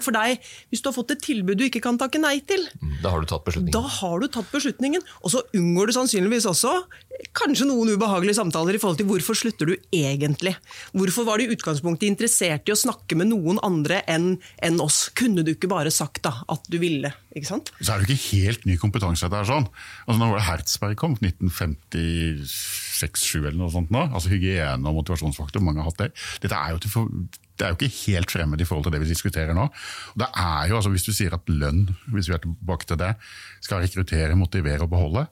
for 0.00 0.16
deg 0.16 0.38
hvis 0.70 0.80
du 0.80 0.88
har 0.88 0.96
fått 0.96 1.12
et 1.12 1.24
tilbud 1.24 1.58
du 1.58 1.66
ikke 1.66 1.82
kan 1.84 1.98
takke 2.00 2.20
nei 2.22 2.38
til. 2.48 2.64
Da 3.02 3.12
har 3.12 3.20
du 3.20 3.28
tatt 3.28 3.44
beslutningen. 3.44 3.74
Da 3.74 3.84
har 3.98 4.22
du 4.22 4.28
tatt 4.32 4.48
beslutningen, 4.54 5.04
og 5.20 5.34
så 5.34 5.42
unngår 5.56 5.90
du 5.90 5.96
sannsynligvis 5.98 6.48
også 6.48 6.72
kanskje 7.36 7.66
noen 7.68 7.92
ubehagelige 7.92 8.38
samtaler 8.38 8.78
i 8.78 8.80
forhold 8.80 9.00
til 9.00 9.08
hvorfor 9.10 9.36
slutter 9.36 9.68
du 9.68 9.74
egentlig. 9.92 10.54
Hvorfor 10.96 11.26
var 11.28 11.38
du 11.38 11.44
i 11.44 11.54
utgangspunktet 11.54 12.08
interessert 12.08 12.68
i 12.68 12.74
å 12.74 12.78
snakke 12.78 13.18
med 13.18 13.32
noen 13.32 13.60
andre 13.66 14.00
enn 14.08 14.36
en 14.64 14.84
oss? 14.84 15.08
Kunne 15.18 15.44
du 15.44 15.52
ikke 15.52 15.70
bare 15.70 15.92
sagt 15.94 16.22
da 16.24 16.38
at 16.48 16.64
du 16.70 16.78
ville? 16.80 17.12
ikke 17.38 17.48
sant? 17.48 17.70
Så 17.80 17.92
er 17.92 17.98
det 18.00 18.06
jo 18.08 18.14
ikke 18.16 18.44
helt 18.44 18.62
ny 18.68 18.74
kompetanse. 18.80 19.26
dette 19.26 19.38
her 19.40 19.48
sånn. 19.48 19.66
Altså 20.06 20.18
Når 20.20 20.28
var 20.30 20.38
det 20.38 20.48
Hertzberg 20.48 20.96
kom? 21.00 21.14
1956-7 21.22 23.24
eller 23.42 23.60
noe 23.60 23.74
sånt 23.74 23.90
nå? 23.94 24.02
Altså 24.08 24.28
Hygiene 24.32 24.86
og 24.88 24.94
motivasjonsfaktor, 25.00 25.60
mange 25.64 25.80
har 25.82 25.88
hatt 25.90 26.02
det. 26.04 26.10
Dette 26.44 26.56
er 26.58 26.68
jo, 26.74 26.78
til 26.82 26.90
for, 26.92 27.04
det 27.58 27.66
er 27.66 27.72
jo 27.72 27.78
ikke 27.78 27.94
helt 28.06 28.32
fremmed 28.32 28.60
i 28.62 28.66
forhold 28.68 28.86
til 28.86 28.94
det 28.94 29.02
vi 29.02 29.10
diskuterer 29.10 29.56
nå. 29.56 29.66
Det 30.18 30.28
er 30.30 30.68
jo, 30.70 30.78
altså 30.78 30.92
Hvis 30.94 31.06
du 31.08 31.12
sier 31.12 31.34
at 31.34 31.50
lønn 31.50 31.88
hvis 32.14 32.30
vi 32.30 32.36
er 32.36 32.42
tilbake 32.44 32.88
til 32.88 33.00
det, 33.00 33.14
skal 33.64 33.82
rekruttere, 33.82 34.38
motivere 34.38 34.86
og 34.86 34.92
beholde, 34.92 35.26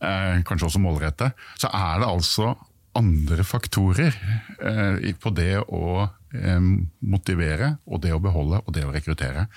eh, 0.00 0.40
kanskje 0.46 0.70
også 0.70 0.82
målrette, 0.82 1.32
så 1.60 1.70
er 1.72 2.00
det 2.00 2.10
altså 2.10 2.54
andre 2.94 3.44
faktorer 3.44 4.14
eh, 4.62 5.14
på 5.20 5.32
det 5.34 5.58
å 5.62 6.08
eh, 6.34 6.68
motivere 7.02 7.74
og 7.84 8.04
det 8.04 8.14
å 8.14 8.22
beholde 8.22 8.62
og 8.64 8.74
det 8.76 8.86
å 8.86 8.94
rekruttere. 8.94 9.48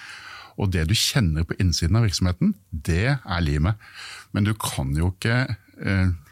Og 0.57 0.71
det 0.73 0.87
du 0.89 0.95
kjenner 0.97 1.45
på 1.45 1.55
innsiden 1.61 1.99
av 1.99 2.07
virksomheten, 2.07 2.55
det 2.71 3.13
er 3.13 3.43
limet. 3.45 3.77
Men 4.33 4.47
du 4.47 4.55
kan 4.57 4.89
jo 4.97 5.11
ikke 5.13 5.43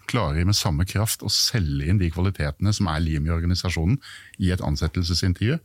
eh, 0.05 0.11
klare 0.11 0.45
med 0.45 0.55
samme 0.55 0.85
kraft 0.85 1.23
å 1.25 1.29
selge 1.31 1.87
inn 1.89 1.97
de 2.01 2.09
kvalitetene 2.11 2.73
som 2.73 2.87
er 2.87 2.99
lim 3.03 3.25
i 3.27 3.33
organisasjonen 3.33 3.97
i 4.39 4.51
et 4.51 4.61
ansettelsesintervju. 4.61 5.59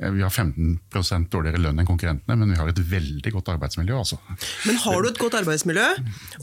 Eh, 0.00 0.10
Vi 0.10 0.22
har 0.22 0.30
15% 0.30 1.28
dårligere 1.30 1.58
lønn 1.62 1.78
enn 1.80 1.86
konkurrentene, 1.86 2.36
men 2.38 2.50
vi 2.50 2.56
har 2.58 2.68
et 2.68 2.78
veldig 2.78 3.32
godt 3.32 3.48
arbeidsmiljø. 3.54 3.96
Altså. 3.96 4.18
Men 4.66 4.76
har 4.76 5.02
du 5.02 5.08
et 5.08 5.18
godt 5.18 5.34
arbeidsmiljø, 5.34 5.88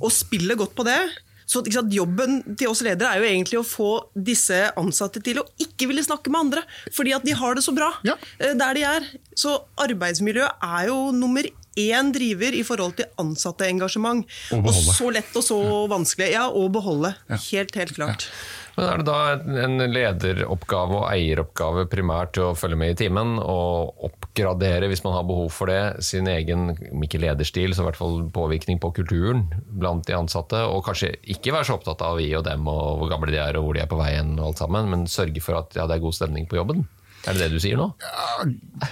og 0.01 0.11
spiller 0.11 0.55
godt 0.55 0.75
på 0.75 0.85
det, 0.85 0.99
så 1.47 1.61
sant, 1.71 1.93
Jobben 1.93 2.41
til 2.59 2.67
oss 2.67 2.81
ledere 2.83 3.07
er 3.15 3.21
jo 3.21 3.27
egentlig 3.29 3.59
å 3.61 3.63
få 3.63 3.91
disse 4.13 4.71
ansatte 4.75 5.21
til 5.23 5.39
å 5.39 5.45
ikke 5.63 5.87
ville 5.87 6.03
snakke 6.03 6.27
med 6.29 6.41
andre, 6.41 6.63
fordi 6.91 7.13
at 7.15 7.23
de 7.23 7.31
har 7.31 7.55
det 7.55 7.63
så 7.63 7.71
bra 7.73 7.93
Ja. 8.03 8.15
eh, 8.39 8.53
der 8.53 8.73
de 8.73 8.83
er. 8.83 9.01
Så 9.33 9.63
arbeidsmiljø 9.77 10.43
er 10.43 10.87
jo 10.87 11.11
nummer 11.15 11.47
én 11.77 12.11
driver 12.15 12.55
i 12.57 12.63
forhold 12.67 12.97
til 12.99 13.09
ansatteengasjement. 13.21 14.25
Og. 14.55 14.69
Og 14.69 14.73
så 14.73 15.11
lett 15.13 15.35
og 15.37 15.45
så 15.45 15.59
vanskelig. 15.91 16.31
Ja, 16.33 16.47
å 16.49 16.67
beholde. 16.73 17.13
Helt, 17.29 17.75
helt 17.77 17.93
klart. 17.95 18.29
Men 18.77 18.85
Er 18.85 18.99
det 19.01 19.07
da 19.07 19.19
en 19.65 19.81
lederoppgave 19.89 20.99
og 20.99 21.07
eieroppgave 21.09 21.87
primært 21.89 22.35
til 22.37 22.51
å 22.51 22.57
følge 22.57 22.77
med 22.77 22.93
i 22.93 22.97
timen 22.99 23.39
og 23.41 24.03
oppgradere, 24.05 24.89
hvis 24.91 25.01
man 25.05 25.15
har 25.15 25.25
behov 25.25 25.49
for 25.55 25.71
det, 25.71 26.03
sin 26.05 26.29
egen 26.29 26.75
om 26.91 27.05
ikke 27.07 27.21
lederstil, 27.23 27.73
så 27.73 27.81
i 27.81 27.87
hvert 27.87 27.97
fall 27.97 28.19
påvirkning 28.35 28.77
på 28.83 28.91
kulturen 28.99 29.47
blant 29.81 30.05
de 30.05 30.13
ansatte? 30.17 30.61
Og 30.69 30.85
kanskje 30.85 31.15
ikke 31.25 31.55
være 31.55 31.71
så 31.71 31.79
opptatt 31.79 32.05
av 32.05 32.19
vi 32.21 32.29
og 32.37 32.45
dem 32.45 32.69
og 32.69 33.01
hvor 33.01 33.09
gamle 33.15 33.33
de 33.33 33.41
er 33.41 33.57
og 33.57 33.65
hvor 33.65 33.79
de 33.79 33.81
er 33.81 33.89
på 33.89 33.97
veien, 33.97 34.35
og 34.37 34.51
alt 34.51 34.61
sammen, 34.61 34.93
men 34.93 35.09
sørge 35.09 35.41
for 35.41 35.57
at 35.63 35.73
ja, 35.73 35.89
det 35.89 35.97
er 35.97 36.05
god 36.05 36.19
stemning 36.19 36.45
på 36.45 36.61
jobben? 36.61 36.85
Er 37.27 37.35
det 37.35 37.47
det 37.47 37.57
du 37.57 37.63
sier 37.63 37.79
nå? 37.79 37.89
Ja, 38.01 38.87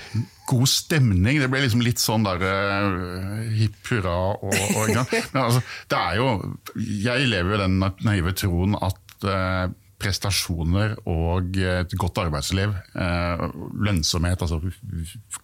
God 0.46 0.70
stemning, 0.70 1.40
det 1.42 1.48
ble 1.50 1.64
liksom 1.64 1.82
litt 1.82 2.02
sånn 2.02 2.26
der 2.28 2.44
uh, 2.44 3.40
hipp 3.56 3.80
hurra. 3.90 4.18
Og, 4.36 4.54
og? 4.54 4.92
Men 4.92 5.42
altså, 5.42 5.64
det 5.92 6.02
er 6.02 6.20
jo, 6.20 6.28
jeg 6.76 7.32
lever 7.32 7.56
jo 7.56 7.64
den 7.64 7.80
naive 8.06 8.36
troen 8.38 8.78
at 8.78 9.26
uh, 9.26 9.66
prestasjoner 10.02 10.98
og 11.10 11.56
et 11.56 11.94
godt 12.00 12.20
arbeidsliv, 12.26 12.74
eh, 13.00 13.44
lønnsomhet, 13.88 14.42
altså 14.44 14.60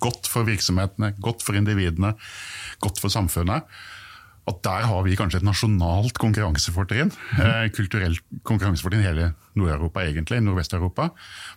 godt 0.04 0.28
for 0.30 0.48
virksomhetene, 0.48 1.14
godt 1.24 1.46
for 1.46 1.58
individene, 1.58 2.14
godt 2.84 3.00
for 3.02 3.14
samfunnet, 3.14 3.64
at 4.50 4.62
der 4.66 4.88
har 4.90 5.04
vi 5.06 5.16
kanskje 5.18 5.42
et 5.42 5.46
nasjonalt 5.46 6.18
konkurransefortrinn. 6.22 7.12
Eh, 7.38 7.68
kulturelt 7.76 8.24
konkurransefortrinn 8.48 9.04
i 9.04 9.08
hele 9.08 9.28
Nord-Europa, 9.60 10.02
egentlig, 10.02 10.40
Nordvest-Europa. 10.42 11.12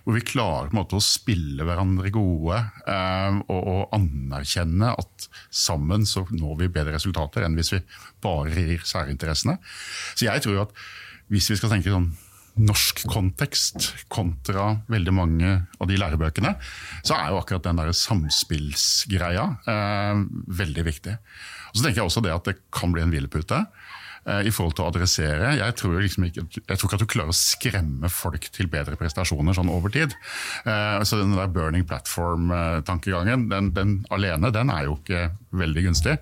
Hvor 0.05 0.18
vi 0.18 0.25
klarer 0.27 0.68
på 0.68 0.77
en 0.77 0.81
måte 0.83 0.99
å 0.99 1.05
spille 1.05 1.64
hverandre 1.64 2.12
gode 2.14 2.59
eh, 2.61 3.40
og, 3.47 3.62
og 3.62 3.97
anerkjenne 3.97 4.92
at 4.92 5.29
sammen 5.49 6.05
så 6.09 6.27
når 6.35 6.61
vi 6.61 6.73
bedre 6.77 6.99
resultater 6.99 7.47
enn 7.47 7.57
hvis 7.57 7.73
vi 7.77 7.81
bare 8.25 8.53
rir 8.53 8.85
særinteressene. 8.85 9.57
Så 10.12 10.29
jeg 10.29 10.44
tror 10.44 10.66
at 10.66 10.77
hvis 11.33 11.49
vi 11.51 11.59
skal 11.59 11.73
tenke 11.73 11.92
sånn 11.92 12.12
norsk 12.55 13.01
kontekst 13.11 13.88
kontra 14.12 14.68
veldig 14.90 15.14
mange 15.14 15.51
av 15.81 15.88
de 15.90 15.97
lærebøkene, 15.99 16.55
så 17.03 17.16
er 17.16 17.33
jo 17.33 17.40
akkurat 17.40 17.66
den 17.66 17.81
der 17.81 17.90
samspillsgreia 17.99 19.47
eh, 19.73 20.23
veldig 20.62 20.87
viktig. 20.87 21.16
Så 21.75 21.83
tenker 21.83 22.03
jeg 22.03 22.09
også 22.09 22.23
det 22.25 22.35
at 22.35 22.49
det 22.49 22.59
kan 22.75 22.95
bli 22.95 23.03
en 23.03 23.13
hvilepute 23.13 23.59
eh, 23.59 24.43
i 24.47 24.53
forhold 24.55 24.77
til 24.79 24.87
å 24.87 24.91
adressere. 24.93 25.55
Jeg 25.59 25.77
tror, 25.81 25.97
liksom 26.01 26.29
ikke, 26.29 26.47
jeg 26.61 26.79
tror 26.79 26.89
ikke 26.89 26.99
at 27.01 27.05
du 27.05 27.13
klarer 27.15 27.35
å 27.35 27.39
skremme 27.39 28.11
folk 28.13 28.49
til 28.55 28.71
bedre 28.73 28.99
prestasjoner 29.01 29.57
sånn 29.59 29.73
over 29.75 29.93
tid. 29.95 30.15
Eh, 30.65 31.01
så 31.03 31.21
den 31.21 31.35
der 31.37 31.51
burning 31.53 31.87
platform-tankegangen, 31.91 33.49
den, 33.51 33.73
den 33.77 33.97
alene, 34.15 34.53
den 34.55 34.71
er 34.75 34.87
jo 34.89 34.99
ikke 35.01 35.29
veldig 35.65 35.89
gunstig. 35.91 36.19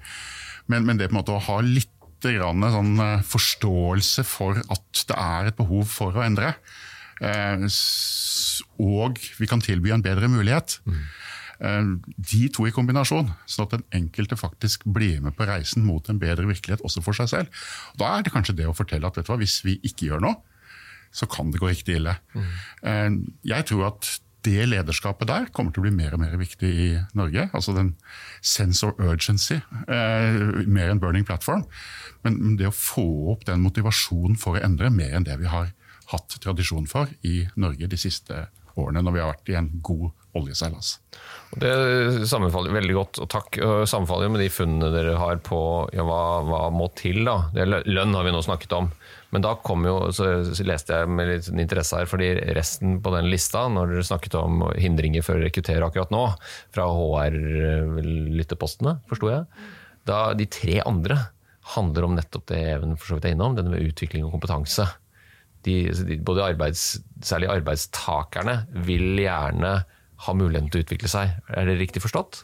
Men, 0.72 0.86
men 0.88 1.00
det 1.00 1.10
på 1.10 1.16
en 1.16 1.20
måte 1.20 1.36
å 1.36 1.42
ha 1.50 1.60
litt 1.66 1.90
grann 2.22 2.62
sånn 2.70 2.94
eh, 3.02 3.26
forståelse 3.26 4.24
for 4.28 4.62
at 4.62 5.04
det 5.08 5.18
er 5.18 5.50
et 5.50 5.58
behov 5.58 5.84
for 5.90 6.16
å 6.16 6.24
endre. 6.24 6.54
Og 8.82 9.18
vi 9.38 9.46
kan 9.50 9.60
tilby 9.62 9.92
en 9.94 10.02
bedre 10.02 10.30
mulighet. 10.32 10.80
Eh, 10.88 11.02
De 11.62 12.42
to 12.50 12.66
i 12.66 12.72
kombinasjon, 12.74 13.28
sånn 13.46 13.66
at 13.68 13.74
den 13.76 13.84
enkelte 14.00 14.38
faktisk 14.40 14.82
blir 14.90 15.20
med 15.22 15.36
på 15.38 15.46
reisen 15.46 15.84
mot 15.86 16.08
en 16.10 16.18
bedre 16.22 16.48
virkelighet 16.48 16.82
også 16.82 17.04
for 17.04 17.14
seg 17.14 17.30
selv. 17.30 17.62
Da 18.00 18.16
er 18.16 18.24
det 18.26 18.32
kanskje 18.34 18.56
det 18.58 18.66
å 18.66 18.74
fortelle 18.74 19.06
at 19.06 19.20
vet 19.20 19.28
du 19.28 19.30
hva, 19.30 19.38
hvis 19.38 19.60
vi 19.66 19.76
ikke 19.86 20.08
gjør 20.10 20.24
noe, 20.26 20.40
så 21.12 21.28
kan 21.30 21.52
det 21.52 21.60
gå 21.60 21.68
riktig 21.68 22.00
ille. 22.00 22.16
Mm. 22.32 23.18
Jeg 23.46 23.68
tror 23.68 23.90
at 23.92 24.08
det 24.42 24.64
lederskapet 24.66 25.28
der 25.30 25.50
kommer 25.54 25.74
til 25.74 25.82
å 25.82 25.86
bli 25.86 25.94
mer 25.94 26.16
og 26.16 26.22
mer 26.22 26.34
viktig 26.40 26.70
i 26.70 26.88
Norge. 27.18 27.46
Altså 27.54 27.74
den 27.76 27.92
sense 28.40 28.82
of 28.86 28.98
urgency, 28.98 29.60
eh, 29.86 30.66
mer 30.66 30.90
enn 30.90 31.02
burning 31.02 31.26
platform. 31.28 31.64
Men 32.24 32.56
det 32.58 32.66
å 32.70 32.74
få 32.74 33.06
opp 33.34 33.46
den 33.46 33.62
motivasjonen 33.62 34.38
for 34.38 34.58
å 34.58 34.64
endre, 34.64 34.90
mer 34.90 35.14
enn 35.14 35.28
det 35.28 35.38
vi 35.38 35.50
har 35.52 35.70
hatt 36.10 36.36
tradisjon 36.42 36.88
for 36.90 37.12
i 37.22 37.46
Norge 37.56 37.86
de 37.86 37.96
siste 38.00 38.48
årene, 38.76 39.02
når 39.04 39.14
vi 39.14 39.22
har 39.22 39.32
vært 39.32 39.52
i 39.52 39.58
en 39.60 39.70
god 39.84 40.10
oljeseilas. 40.38 40.96
Det 41.60 41.72
sammenfaller 42.28 42.72
veldig 42.72 42.94
godt, 42.96 43.18
og 43.20 43.28
takk. 43.32 43.58
Sammenfaller 43.88 44.30
med 44.32 44.40
de 44.40 44.48
funnene 44.52 44.88
dere 44.94 45.18
har 45.20 45.40
på 45.44 45.58
ja, 45.92 46.04
hva, 46.08 46.20
hva 46.48 46.60
må 46.72 46.86
til. 46.96 47.24
da. 47.28 47.50
Det, 47.52 47.66
lønn 47.92 48.16
har 48.16 48.24
vi 48.24 48.32
nå 48.32 48.40
snakket 48.44 48.72
om. 48.78 48.88
Men 49.32 49.44
da 49.44 49.52
kom 49.64 49.84
jo, 49.88 49.96
så 50.12 50.24
leste 50.64 50.96
jeg 50.96 51.12
med 51.12 51.30
litt 51.30 51.50
interesse 51.52 52.00
her, 52.00 52.08
fordi 52.08 52.32
resten 52.56 52.98
på 53.04 53.12
den 53.14 53.28
lista, 53.32 53.66
når 53.72 53.94
dere 53.94 54.08
snakket 54.08 54.34
om 54.40 54.52
hindringer 54.76 55.24
for 55.24 55.36
å 55.36 55.44
rekruttere 55.44 55.86
akkurat 55.86 56.12
nå, 56.12 56.24
fra 56.72 56.88
HR-lyttepostene, 56.88 58.98
forsto 59.08 59.30
jeg, 59.32 59.42
da 60.08 60.18
de 60.36 60.46
tre 60.52 60.80
andre 60.84 61.16
handler 61.76 62.08
om 62.08 62.16
nettopp 62.16 62.48
det 62.50 62.58
Even 62.72 62.96
for 62.98 63.06
så 63.06 63.16
vidt 63.16 63.26
er 63.30 63.34
innom, 63.36 63.56
denne 63.56 63.72
med 63.72 63.84
utvikling 63.86 64.22
og 64.26 64.34
kompetanse. 64.34 64.84
De, 65.62 65.74
både 66.26 66.48
arbeids, 66.52 66.82
særlig 67.22 67.48
arbeidstakerne 67.52 68.56
vil 68.88 69.20
gjerne 69.22 69.72
ha 70.26 70.36
muligheten 70.36 70.70
til 70.72 70.82
å 70.82 70.86
utvikle 70.86 71.10
seg. 71.10 71.34
Er 71.50 71.68
det 71.68 71.80
riktig 71.80 72.04
forstått? 72.04 72.42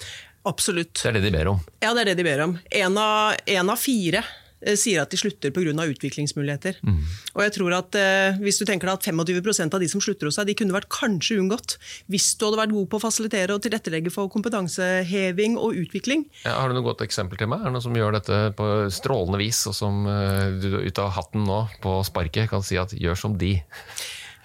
Absolutt. 0.49 0.97
Det 0.99 1.11
er 1.11 1.19
det 1.19 1.27
de 1.29 1.33
ber 1.35 1.55
om? 1.55 1.63
Ja, 1.83 1.95
det 1.95 2.05
er 2.05 2.13
det 2.13 2.21
de 2.21 2.27
ber 2.27 2.45
om. 2.47 2.59
En 2.75 3.01
av, 3.01 3.39
en 3.45 3.73
av 3.73 3.81
fire 3.81 4.23
eh, 4.63 4.77
sier 4.79 5.03
at 5.03 5.13
de 5.13 5.19
slutter 5.21 5.53
pga. 5.55 5.75
utviklingsmuligheter. 5.75 6.79
Mm. 6.87 7.01
Og 7.35 7.43
jeg 7.45 7.55
tror 7.59 7.75
at 7.77 7.99
eh, 7.99 8.39
Hvis 8.41 8.61
du 8.61 8.65
tenker 8.65 8.89
deg 8.89 9.01
at 9.01 9.09
25% 9.11 9.75
av 9.75 9.83
de 9.83 9.89
som 9.91 10.03
slutter 10.03 10.31
hos 10.31 10.39
deg, 10.41 10.51
de 10.51 10.57
kunne 10.59 10.77
vært 10.77 10.89
kanskje 10.95 11.41
unngått 11.43 11.77
hvis 12.09 12.31
du 12.39 12.47
hadde 12.47 12.61
vært 12.63 12.77
god 12.77 12.89
på 12.89 13.01
å 13.01 13.03
fasilitere 13.03 13.57
og 13.57 13.65
tilrettelegge 13.67 14.13
for 14.15 14.31
kompetanseheving 14.33 15.59
og 15.59 15.77
utvikling. 15.83 16.25
Ja, 16.47 16.61
har 16.63 16.71
du 16.71 16.79
noe 16.79 16.87
godt 16.87 17.05
eksempel 17.05 17.41
til 17.41 17.51
meg? 17.51 17.61
Er 17.61 17.69
det 17.69 17.77
noen 17.77 17.89
som 17.89 17.99
gjør 17.99 18.17
dette 18.21 18.41
på 18.59 18.71
strålende 18.95 19.43
vis, 19.43 19.65
og 19.69 19.77
som 19.77 20.07
eh, 20.09 20.57
du 20.63 20.71
ut 20.87 21.03
av 21.03 21.13
hatten 21.19 21.45
nå 21.49 21.65
på 21.85 21.99
sparket 22.09 22.49
kan 22.55 22.65
si 22.65 22.81
at 22.81 22.97
gjør 22.97 23.27
som 23.27 23.37
de? 23.41 23.59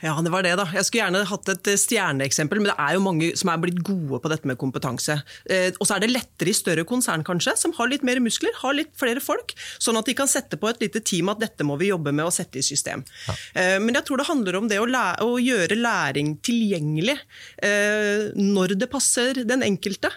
Ja, 0.04 0.18
det 0.20 0.34
var 0.34 0.44
det, 0.44 0.52
da. 0.60 0.66
Jeg 0.76 0.84
skulle 0.84 1.06
gjerne 1.06 1.24
hatt 1.30 1.50
et 1.54 1.70
eh, 1.72 1.80
stjerneeksempel, 1.80 2.60
men 2.60 2.72
det 2.72 2.76
er 2.76 2.98
jo 2.98 3.04
mange 3.06 3.30
som 3.40 3.54
er 3.54 3.62
blitt 3.64 3.80
gode 3.88 4.20
på 4.20 4.32
dette 4.32 4.50
med 4.50 4.60
kompetanse. 4.60 5.16
Eh, 5.48 5.70
og 5.78 5.88
så 5.88 5.96
er 5.96 6.04
det 6.04 6.12
lettere 6.12 6.52
i 6.52 6.58
større 6.58 6.84
konsern, 6.88 7.24
kanskje, 7.24 7.56
som 7.60 7.76
har 7.78 7.88
litt 7.92 8.04
mer 8.04 8.20
muskler, 8.24 8.52
har 8.60 8.76
litt 8.76 8.92
flere 9.00 9.24
folk. 9.24 9.56
Sånn 9.80 10.00
at 10.00 10.10
de 10.10 10.18
kan 10.18 10.28
sette 10.28 10.60
på 10.60 10.68
et 10.68 10.84
lite 10.84 11.00
team 11.08 11.32
at 11.32 11.40
dette 11.40 11.64
må 11.68 11.80
vi 11.80 11.94
jobbe 11.94 12.12
med 12.12 12.28
å 12.28 12.36
sette 12.36 12.60
i 12.60 12.66
system. 12.66 13.06
Ja. 13.30 13.38
Eh, 13.62 13.80
men 13.80 13.96
jeg 13.96 14.08
tror 14.10 14.20
det 14.20 14.28
handler 14.28 14.60
om 14.60 14.70
det 14.72 14.82
å, 14.84 14.90
å 15.24 15.32
gjøre 15.40 15.80
læring 15.80 16.36
tilgjengelig 16.44 17.16
eh, 17.64 18.30
når 18.36 18.76
det 18.76 18.92
passer 18.92 19.44
den 19.48 19.64
enkelte. 19.64 20.12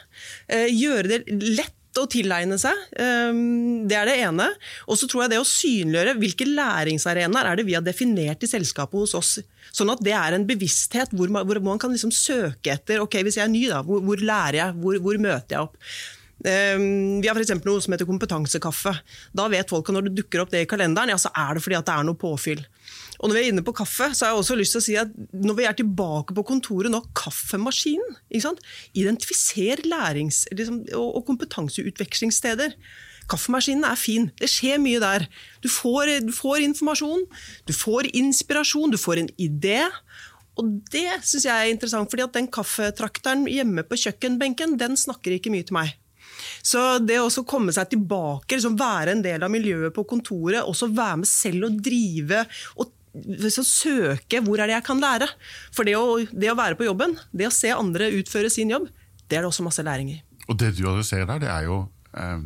Eh, 0.50 0.66
gjøre 0.74 1.14
det 1.14 1.22
lett 1.30 1.74
å 2.00 2.06
tilegne 2.10 2.58
seg. 2.60 2.76
Ehm, 3.00 3.86
det 3.88 3.96
er 3.96 4.08
det 4.08 4.16
ene. 4.26 4.50
Og 4.90 4.98
så 5.00 5.08
tror 5.08 5.24
jeg 5.24 5.34
det 5.34 5.40
å 5.40 5.48
synliggjøre 5.48 6.16
hvilke 6.20 6.48
læringsarenaer 6.48 7.52
er 7.52 7.60
det 7.60 7.66
vi 7.68 7.76
har 7.76 7.84
definert 7.84 8.44
i 8.44 8.50
selskapet 8.50 9.00
hos 9.00 9.14
oss. 9.16 9.36
Sånn 9.76 9.92
at 9.92 10.00
det 10.04 10.14
er 10.16 10.36
en 10.36 10.46
bevissthet 10.48 11.12
hvor 11.16 11.32
man, 11.32 11.44
hvor 11.48 11.60
man 11.64 11.80
kan 11.80 11.92
liksom 11.92 12.14
søke 12.14 12.72
etter 12.72 13.02
ok, 13.04 13.18
hvis 13.26 13.36
jeg 13.36 13.44
er 13.44 13.52
ny, 13.52 13.66
da, 13.68 13.82
hvor, 13.84 14.00
hvor 14.04 14.22
lærer 14.22 14.62
jeg, 14.62 14.76
hvor, 14.80 15.00
hvor 15.04 15.18
møter 15.20 15.58
jeg 15.58 15.66
opp? 15.66 15.76
Ehm, 16.44 17.22
vi 17.22 17.28
har 17.28 17.36
for 17.36 17.68
noe 17.68 17.82
som 17.82 17.94
heter 17.94 18.08
kompetansekaffe. 18.08 18.92
Da 19.36 19.46
vet 19.52 19.72
folk 19.72 19.88
at 19.88 19.96
når 19.96 20.08
det 20.08 20.16
dukker 20.18 20.42
opp 20.42 20.52
det 20.52 20.64
i 20.64 20.68
kalenderen, 20.68 21.12
ja, 21.12 21.18
så 21.20 21.32
er 21.32 21.56
det 21.56 21.64
fordi 21.64 21.78
at 21.78 21.88
det 21.88 21.96
er 21.96 22.06
noe 22.08 22.20
påfyll. 22.20 22.62
Og 23.16 23.30
når 23.30 23.36
vi 23.36 23.42
er 23.42 23.50
inne 23.50 23.64
på 23.64 23.74
kaffe, 23.76 24.10
så 24.12 24.26
har 24.26 24.34
jeg 24.34 24.42
også 24.42 24.58
lyst 24.60 24.76
til 24.76 24.82
å 24.82 24.86
si 24.86 24.96
at 25.00 25.12
når 25.32 25.56
vi 25.56 25.66
er 25.68 25.76
tilbake 25.78 26.36
på 26.36 26.44
kontoret 26.52 26.92
nå, 26.92 27.00
kaffemaskinen. 27.16 28.18
Identifiser 28.96 29.80
lærings- 29.88 30.44
liksom, 30.52 30.82
og 31.00 31.24
kompetanseutvekslingssteder. 31.30 32.76
Kaffemaskinen 33.30 33.86
er 33.88 33.98
fin. 33.98 34.30
Det 34.38 34.48
skjer 34.50 34.80
mye 34.82 35.02
der. 35.02 35.26
Du 35.64 35.68
får, 35.72 36.16
du 36.26 36.32
får 36.34 36.64
informasjon, 36.66 37.26
du 37.66 37.74
får 37.74 38.10
inspirasjon, 38.14 38.94
du 38.94 39.00
får 39.00 39.22
en 39.22 39.30
idé. 39.42 39.82
Og 40.56 40.72
det 40.92 41.08
syns 41.26 41.44
jeg 41.48 41.52
er 41.52 41.72
interessant, 41.72 42.10
fordi 42.10 42.24
at 42.24 42.36
den 42.36 42.50
kaffetrakteren 42.52 43.44
hjemme 43.50 43.84
på 43.86 43.98
kjøkkenbenken, 44.06 44.78
den 44.80 44.96
snakker 44.96 45.36
ikke 45.36 45.52
mye 45.52 45.66
til 45.68 45.76
meg. 45.76 45.96
Så 46.64 46.98
det 47.04 47.18
å 47.20 47.30
komme 47.48 47.72
seg 47.74 47.90
tilbake, 47.92 48.56
liksom 48.56 48.76
være 48.78 49.16
en 49.16 49.24
del 49.24 49.44
av 49.44 49.52
miljøet 49.52 49.94
på 49.96 50.04
kontoret, 50.08 50.62
også 50.62 50.90
være 50.92 51.22
med 51.22 51.30
selv 51.30 51.68
og 51.68 51.80
drive 51.84 52.44
og 52.76 52.92
søke 53.64 54.42
hvor 54.44 54.60
er 54.60 54.68
det 54.68 54.76
jeg 54.76 54.86
kan 54.88 55.00
lære. 55.00 55.28
For 55.74 55.88
det 55.88 55.96
å, 55.96 56.18
det 56.32 56.52
å, 56.52 56.58
være 56.58 56.78
på 56.78 56.88
jobben, 56.88 57.16
det 57.32 57.48
å 57.48 57.54
se 57.54 57.72
andre 57.72 58.10
utføre 58.18 58.50
sin 58.52 58.72
jobb, 58.72 58.90
det 59.26 59.38
er 59.38 59.44
det 59.44 59.50
også 59.50 59.64
masse 59.66 59.84
læring 59.84 60.12
i. 60.12 60.20
Og 60.46 60.58
det 60.60 60.74
du 60.76 60.84
adresserer 60.86 61.26
der, 61.28 61.40
det 61.42 61.50
er 61.50 61.66
jo 61.66 61.78
eh, 62.14 62.42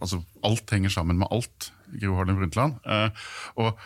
altså 0.00 0.22
Alt 0.46 0.70
henger 0.74 0.92
sammen 0.92 1.18
med 1.20 1.30
alt, 1.34 1.72
Gro 1.98 2.18
Harlem 2.18 2.38
Brundtland. 2.38 2.78
Eh, 2.86 3.26
og 3.58 3.78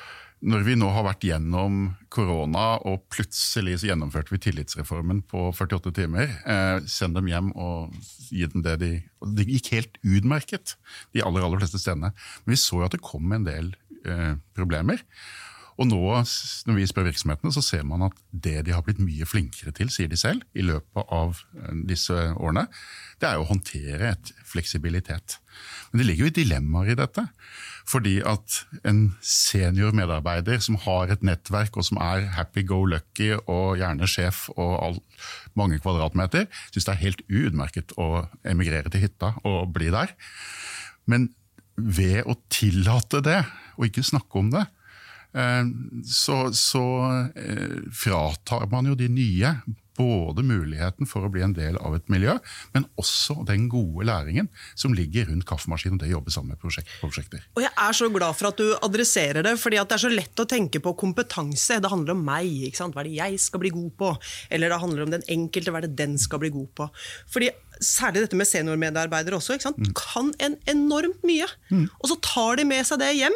når 0.43 0.65
vi 0.67 0.75
nå 0.75 0.89
har 0.91 1.05
vært 1.07 1.23
gjennom 1.23 1.93
korona, 2.11 2.81
og 2.89 3.05
plutselig 3.15 3.77
så 3.79 3.93
gjennomførte 3.93 4.35
vi 4.35 4.41
tillitsreformen 4.43 5.21
på 5.31 5.45
48 5.55 5.93
timer, 6.01 6.33
eh, 6.43 6.81
send 6.91 7.15
dem 7.15 7.31
hjem 7.31 7.53
og 7.55 7.95
gi 8.27 8.49
dem 8.51 8.65
det 8.67 8.79
de 8.83 8.93
og 9.23 9.37
Det 9.39 9.47
gikk 9.47 9.69
helt 9.71 9.99
utmerket 10.03 10.75
de 11.15 11.23
aller, 11.23 11.45
aller 11.47 11.63
fleste 11.63 11.79
stedene. 11.79 12.11
Men 12.43 12.57
vi 12.57 12.59
så 12.59 12.81
jo 12.81 12.89
at 12.89 12.97
det 12.97 13.05
kom 13.07 13.31
en 13.33 13.47
del 13.47 13.71
eh, 14.05 14.35
problemer. 14.57 14.99
Og 15.81 15.89
nå, 15.89 16.01
når 16.69 16.77
vi 16.77 16.87
spør 16.89 17.09
virksomhetene, 17.09 17.53
så 17.55 17.63
ser 17.65 17.85
man 17.89 18.05
at 18.09 18.17
det 18.31 18.59
de 18.67 18.75
har 18.75 18.85
blitt 18.85 19.01
mye 19.03 19.27
flinkere 19.29 19.73
til, 19.77 19.91
sier 19.93 20.11
de 20.11 20.19
selv, 20.21 20.45
i 20.53 20.65
løpet 20.67 21.13
av 21.15 21.41
eh, 21.57 21.73
disse 21.89 22.17
årene, 22.37 22.67
det 23.23 23.31
er 23.31 23.41
å 23.41 23.49
håndtere 23.49 24.13
et 24.13 24.33
fleksibilitet. 24.49 25.39
Men 25.91 26.03
det 26.03 26.09
ligger 26.09 26.29
jo 26.29 26.37
dilemmaer 26.41 26.93
i 26.93 26.99
dette. 26.99 27.25
Fordi 27.89 28.19
at 28.27 28.61
en 28.89 29.01
senior 29.27 29.95
medarbeider 29.97 30.61
som 30.63 30.79
har 30.85 31.11
et 31.11 31.25
nettverk 31.27 31.77
og 31.77 31.87
som 31.89 31.99
er 32.03 32.29
happy 32.37 32.63
go 32.69 32.83
lucky 32.89 33.33
og 33.41 33.81
gjerne 33.81 34.09
sjef 34.11 34.45
og 34.55 34.75
all, 34.79 35.01
mange 35.59 35.81
kvadratmeter, 35.83 36.47
syns 36.71 36.87
det 36.87 36.95
er 36.95 37.03
helt 37.03 37.25
utmerket 37.29 37.97
å 38.01 38.27
emigrere 38.49 38.93
til 38.93 39.07
hytta 39.07 39.35
og 39.49 39.73
bli 39.75 39.91
der. 39.95 40.15
Men 41.11 41.33
ved 41.77 42.23
å 42.29 42.37
tillate 42.53 43.23
det, 43.25 43.41
og 43.79 43.89
ikke 43.89 44.05
snakke 44.07 44.39
om 44.39 44.53
det, 44.53 44.67
så, 46.05 46.53
så 46.53 46.85
eh, 47.37 47.79
fratar 47.93 48.67
man 48.73 48.91
jo 48.91 48.99
de 48.99 49.09
nye 49.09 49.55
både 49.97 50.43
muligheten 50.47 51.09
for 51.09 51.27
å 51.27 51.31
bli 51.33 51.43
en 51.45 51.55
del 51.57 51.77
av 51.81 51.97
et 51.97 52.09
miljø, 52.13 52.35
men 52.73 52.87
også 53.01 53.43
den 53.49 53.67
gode 53.73 54.07
læringen 54.09 54.49
som 54.79 54.95
ligger 54.97 55.29
rundt 55.29 55.47
kaffemaskinen 55.49 55.99
og 55.99 56.03
det 56.03 56.11
å 56.11 56.15
jobbe 56.17 56.35
sammen 56.35 56.55
med 56.55 56.63
prosjekt, 56.63 56.93
prosjekter. 57.03 57.45
Og 57.57 57.65
Jeg 57.65 57.73
er 57.85 57.99
så 57.99 58.09
glad 58.13 58.39
for 58.39 58.51
at 58.51 58.61
du 58.61 58.73
adresserer 58.81 59.45
det, 59.45 59.55
fordi 59.61 59.81
det 59.81 59.97
er 59.99 60.05
så 60.05 60.13
lett 60.13 60.43
å 60.43 60.49
tenke 60.49 60.81
på 60.83 60.95
kompetanse. 60.99 61.81
Det 61.83 61.93
handler 61.93 62.17
om 62.17 62.25
meg, 62.25 62.73
hva 62.79 62.89
er 63.03 63.11
det 63.11 63.19
jeg 63.19 63.43
skal 63.45 63.63
bli 63.63 63.75
god 63.75 63.93
på? 64.01 64.15
Eller 64.51 64.73
det 64.73 64.81
handler 64.83 65.05
om 65.05 65.13
den 65.13 65.29
enkelte, 65.33 65.75
hva 65.75 65.83
er 65.83 65.89
det 65.89 65.99
den 66.01 66.17
skal 66.21 66.43
bli 66.43 66.53
god 66.55 66.73
på? 66.79 66.89
Fordi 67.33 67.53
Særlig 67.83 68.21
dette 68.23 68.37
med 68.39 68.47
seniormedarbeidere 68.47 69.41
også, 69.41 69.57
mm. 69.59 69.89
kan 69.99 70.29
en 70.45 70.53
enormt 70.71 71.25
mye. 71.27 71.49
Mm. 71.73 71.89
Og 71.99 72.13
så 72.13 72.17
tar 72.23 72.61
de 72.61 72.67
med 72.69 72.87
seg 72.87 73.01
det 73.01 73.09
hjem, 73.17 73.35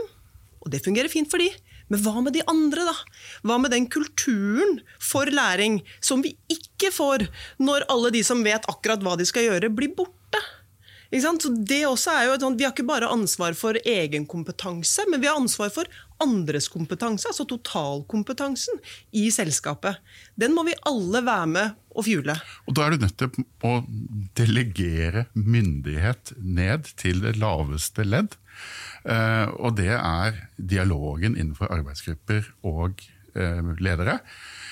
og 0.62 0.70
det 0.70 0.84
fungerer 0.84 1.10
fint 1.10 1.26
for 1.32 1.42
de. 1.42 1.48
Men 1.92 2.02
hva 2.02 2.20
med 2.24 2.34
de 2.34 2.42
andre, 2.50 2.86
da? 2.88 2.94
Hva 3.46 3.58
med 3.62 3.74
den 3.74 3.86
kulturen 3.92 4.80
for 4.98 5.30
læring 5.30 5.80
som 6.00 6.24
vi 6.24 6.34
ikke 6.52 6.90
får 6.94 7.28
når 7.62 7.86
alle 7.92 8.12
de 8.16 8.24
som 8.26 8.42
vet 8.46 8.66
akkurat 8.70 9.04
hva 9.06 9.16
de 9.18 9.26
skal 9.28 9.46
gjøre, 9.50 9.72
blir 9.74 9.94
borte? 9.96 10.42
Så 11.06 11.50
det 11.68 11.84
også 11.86 12.10
er 12.10 12.24
jo 12.26 12.32
et 12.34 12.44
Vi 12.58 12.64
har 12.64 12.72
ikke 12.72 12.86
bare 12.86 13.08
ansvar 13.08 13.54
for 13.54 13.78
egen 13.78 14.26
kompetanse, 14.26 15.04
men 15.08 15.20
vi 15.20 15.28
har 15.28 15.38
ansvar 15.38 15.70
for 15.70 15.86
andres 16.20 16.66
kompetanse, 16.68 17.28
altså 17.28 17.46
totalkompetansen 17.46 18.80
i 19.12 19.30
selskapet. 19.30 20.00
Den 20.34 20.54
må 20.54 20.64
vi 20.64 20.74
alle 20.82 21.22
være 21.22 21.46
med 21.46 21.76
og 21.94 22.04
fjule. 22.04 22.34
Og 22.66 22.74
Da 22.74 22.86
er 22.86 22.90
du 22.90 23.04
nødt 23.04 23.16
til 23.18 23.44
å 23.62 23.84
delegere 24.34 25.26
myndighet 25.34 26.34
ned 26.38 26.90
til 26.96 27.20
det 27.22 27.36
laveste 27.36 28.04
ledd. 28.04 28.34
Eh, 29.06 29.48
og 29.56 29.76
det 29.78 29.92
er 29.94 30.40
dialogen 30.56 31.36
innenfor 31.36 31.70
arbeidsgrupper 31.72 32.48
og 32.66 33.02
eh, 33.36 33.74
ledere. 33.82 34.20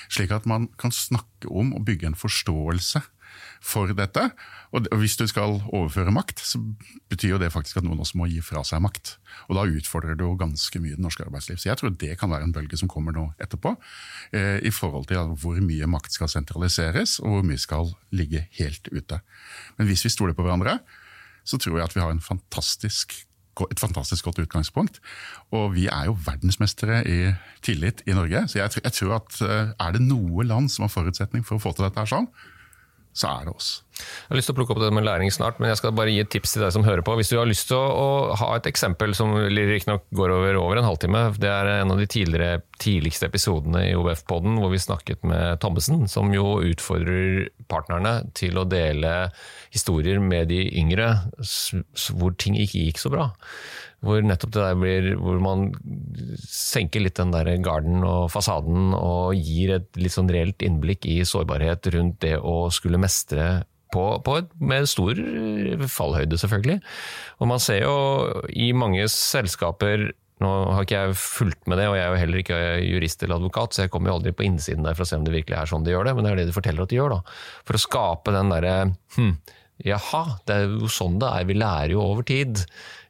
Slik 0.09 0.33
at 0.35 0.47
man 0.49 0.69
kan 0.81 0.93
snakke 0.93 1.49
om 1.49 1.73
og 1.75 1.85
bygge 1.87 2.11
en 2.11 2.19
forståelse 2.19 3.01
for 3.65 3.91
dette. 3.97 4.23
Og 4.75 4.87
hvis 4.99 5.15
du 5.19 5.25
skal 5.29 5.59
overføre 5.73 6.13
makt, 6.13 6.41
så 6.43 6.59
betyr 7.11 7.35
jo 7.35 7.39
det 7.41 7.51
faktisk 7.53 7.79
at 7.79 7.87
noen 7.87 8.01
også 8.03 8.19
må 8.19 8.27
gi 8.29 8.41
fra 8.43 8.63
seg 8.67 8.83
makt. 8.85 9.15
Og 9.49 9.57
da 9.57 9.65
utfordrer 9.67 10.17
det 10.17 10.25
jo 10.25 10.35
ganske 10.39 10.81
mye 10.83 10.97
det 10.97 11.03
norske 11.03 11.25
arbeidsliv. 11.25 11.59
Så 11.61 11.69
jeg 11.71 11.79
tror 11.79 11.95
det 11.95 12.17
kan 12.19 12.31
være 12.31 12.47
en 12.47 12.55
bølge 12.55 12.79
som 12.79 12.91
kommer 12.91 13.15
nå 13.15 13.27
etterpå, 13.41 13.75
eh, 14.35 14.59
i 14.65 14.73
forhold 14.73 15.09
til 15.11 15.35
hvor 15.41 15.61
mye 15.63 15.89
makt 15.89 16.17
skal 16.17 16.31
sentraliseres, 16.31 17.19
og 17.23 17.37
hvor 17.37 17.47
mye 17.47 17.61
skal 17.61 17.93
ligge 18.15 18.45
helt 18.59 18.91
ute. 18.91 19.21
Men 19.79 19.89
hvis 19.89 20.05
vi 20.05 20.13
stoler 20.13 20.37
på 20.37 20.45
hverandre, 20.45 20.79
så 21.45 21.59
tror 21.61 21.79
jeg 21.79 21.89
at 21.89 21.95
vi 21.95 22.03
har 22.03 22.13
en 22.13 22.23
fantastisk 22.23 23.13
et 23.71 23.79
fantastisk 23.79 24.25
godt 24.25 24.41
utgangspunkt. 24.43 24.99
Og 25.55 25.73
vi 25.75 25.87
er 25.87 26.09
jo 26.09 26.17
verdensmestere 26.25 27.01
i 27.07 27.19
tillit 27.63 28.03
i 28.05 28.15
Norge. 28.17 28.47
Så 28.51 28.59
jeg, 28.59 28.81
jeg 28.83 28.97
tror 28.97 29.15
at 29.21 29.39
eh, 29.41 29.71
er 29.79 29.95
det 29.95 30.03
noe 30.03 30.43
land 30.43 30.69
som 30.73 30.87
har 30.87 30.93
forutsetning 30.93 31.45
for 31.47 31.57
å 31.57 31.63
få 31.63 31.75
til 31.75 31.87
dette 31.87 32.03
her 32.03 32.11
sånn, 32.11 32.27
så 33.15 33.31
er 33.31 33.47
det 33.47 33.55
oss. 33.55 33.71
Jeg 33.95 34.33
har 34.33 34.39
lyst 34.39 34.49
til 34.49 34.55
å 34.55 34.57
plukke 34.57 34.73
opp 34.75 34.81
det 34.81 34.91
med 34.95 35.05
læring 35.05 35.31
snart, 35.31 35.59
men 35.61 35.69
jeg 35.71 35.79
skal 35.79 35.93
bare 35.95 36.11
gi 36.11 36.19
et 36.23 36.29
tips 36.33 36.55
til 36.55 36.63
deg 36.65 36.73
som 36.75 36.83
hører 36.83 37.03
på. 37.05 37.13
Hvis 37.15 37.29
du 37.31 37.37
har 37.39 37.47
lyst 37.47 37.69
til 37.69 37.79
å, 37.79 38.33
ha 38.35 38.47
et 38.57 38.67
eksempel 38.67 39.13
som 39.15 39.31
riktignok 39.37 40.03
går 40.17 40.33
over 40.35 40.57
over 40.59 40.81
en 40.81 40.87
halvtime, 40.87 41.21
det 41.39 41.51
er 41.51 41.69
en 41.77 41.93
av 41.93 42.01
de 42.01 42.07
tidligste 42.09 43.29
episodene 43.29 43.85
i 43.87 43.93
OBF-podden 43.95 44.57
hvor 44.59 44.73
vi 44.73 44.81
snakket 44.81 45.23
med 45.27 45.61
Thommessen, 45.63 46.09
som 46.11 46.33
jo 46.35 46.57
utfordrer 46.65 47.47
partnerne 47.71 48.17
til 48.35 48.59
å 48.59 48.65
dele 48.67 49.13
historier 49.73 50.19
med 50.19 50.49
de 50.51 50.63
yngre 50.75 51.11
hvor 52.17 52.35
ting 52.41 52.57
ikke 52.59 52.87
gikk 52.89 52.99
så 52.99 53.11
bra. 53.13 53.29
Hvor 54.05 54.25
nettopp 54.25 54.51
det 54.53 54.65
der 54.65 54.75
blir, 54.77 55.07
hvor 55.21 55.39
man 55.41 55.69
senker 56.43 57.01
litt 57.05 57.17
den 57.17 57.31
der 57.33 57.47
garden 57.63 58.03
og 58.05 58.27
fasaden 58.33 58.91
og 58.97 59.39
gir 59.39 59.77
et 59.77 59.87
litt 60.01 60.13
sånn 60.13 60.29
reelt 60.29 60.65
innblikk 60.65 61.07
i 61.09 61.21
sårbarhet 61.25 61.89
rundt 61.95 62.19
det 62.25 62.35
å 62.37 62.67
skulle 62.73 63.01
mestre 63.01 63.63
på, 63.93 64.03
på 64.25 64.37
med 64.59 64.89
stor 64.89 65.19
fallhøyde, 65.91 66.39
selvfølgelig. 66.41 66.79
Og 67.39 67.49
man 67.51 67.63
ser 67.63 67.83
jo 67.83 67.97
i 68.49 68.71
mange 68.77 69.07
selskaper 69.11 70.09
nå 70.43 70.51
har 70.75 70.83
ikke 70.83 70.97
jeg 70.99 71.15
fulgt 71.15 71.69
med 71.71 71.79
det, 71.79 71.85
og 71.87 71.95
jeg 71.95 72.03
er 72.03 72.11
jo 72.11 72.19
heller 72.19 72.41
ikke 72.41 72.57
jurist 72.83 73.21
eller 73.23 73.37
advokat, 73.37 73.75
så 73.75 73.85
jeg 73.85 73.91
kommer 73.93 74.11
jo 74.11 74.17
aldri 74.17 74.33
på 74.35 74.43
innsiden 74.43 74.83
der 74.83 74.97
for 74.97 75.05
å 75.05 75.07
se 75.07 75.19
om 75.19 75.23
det 75.23 75.31
virkelig 75.31 75.55
er 75.55 75.69
sånn 75.71 75.85
de 75.85 75.93
gjør 75.93 76.09
det, 76.09 76.15
men 76.17 76.27
det 76.27 76.33
er 76.33 76.41
det 76.41 76.47
de 76.49 76.55
forteller 76.57 76.83
at 76.83 76.91
de 76.91 76.97
gjør. 76.99 77.15
da. 77.15 77.37
For 77.67 77.77
å 77.77 77.83
skape 77.85 78.33
den 78.35 78.51
derre 78.51 78.73
hm, 79.15 79.31
jaha, 79.87 80.23
det 80.43 80.57
er 80.57 80.75
jo 80.75 80.91
sånn 80.91 81.15
det 81.23 81.31
er, 81.31 81.47
vi 81.47 81.55
lærer 81.55 81.95
jo 81.95 82.03
over 82.03 82.27
tid. 82.27 82.65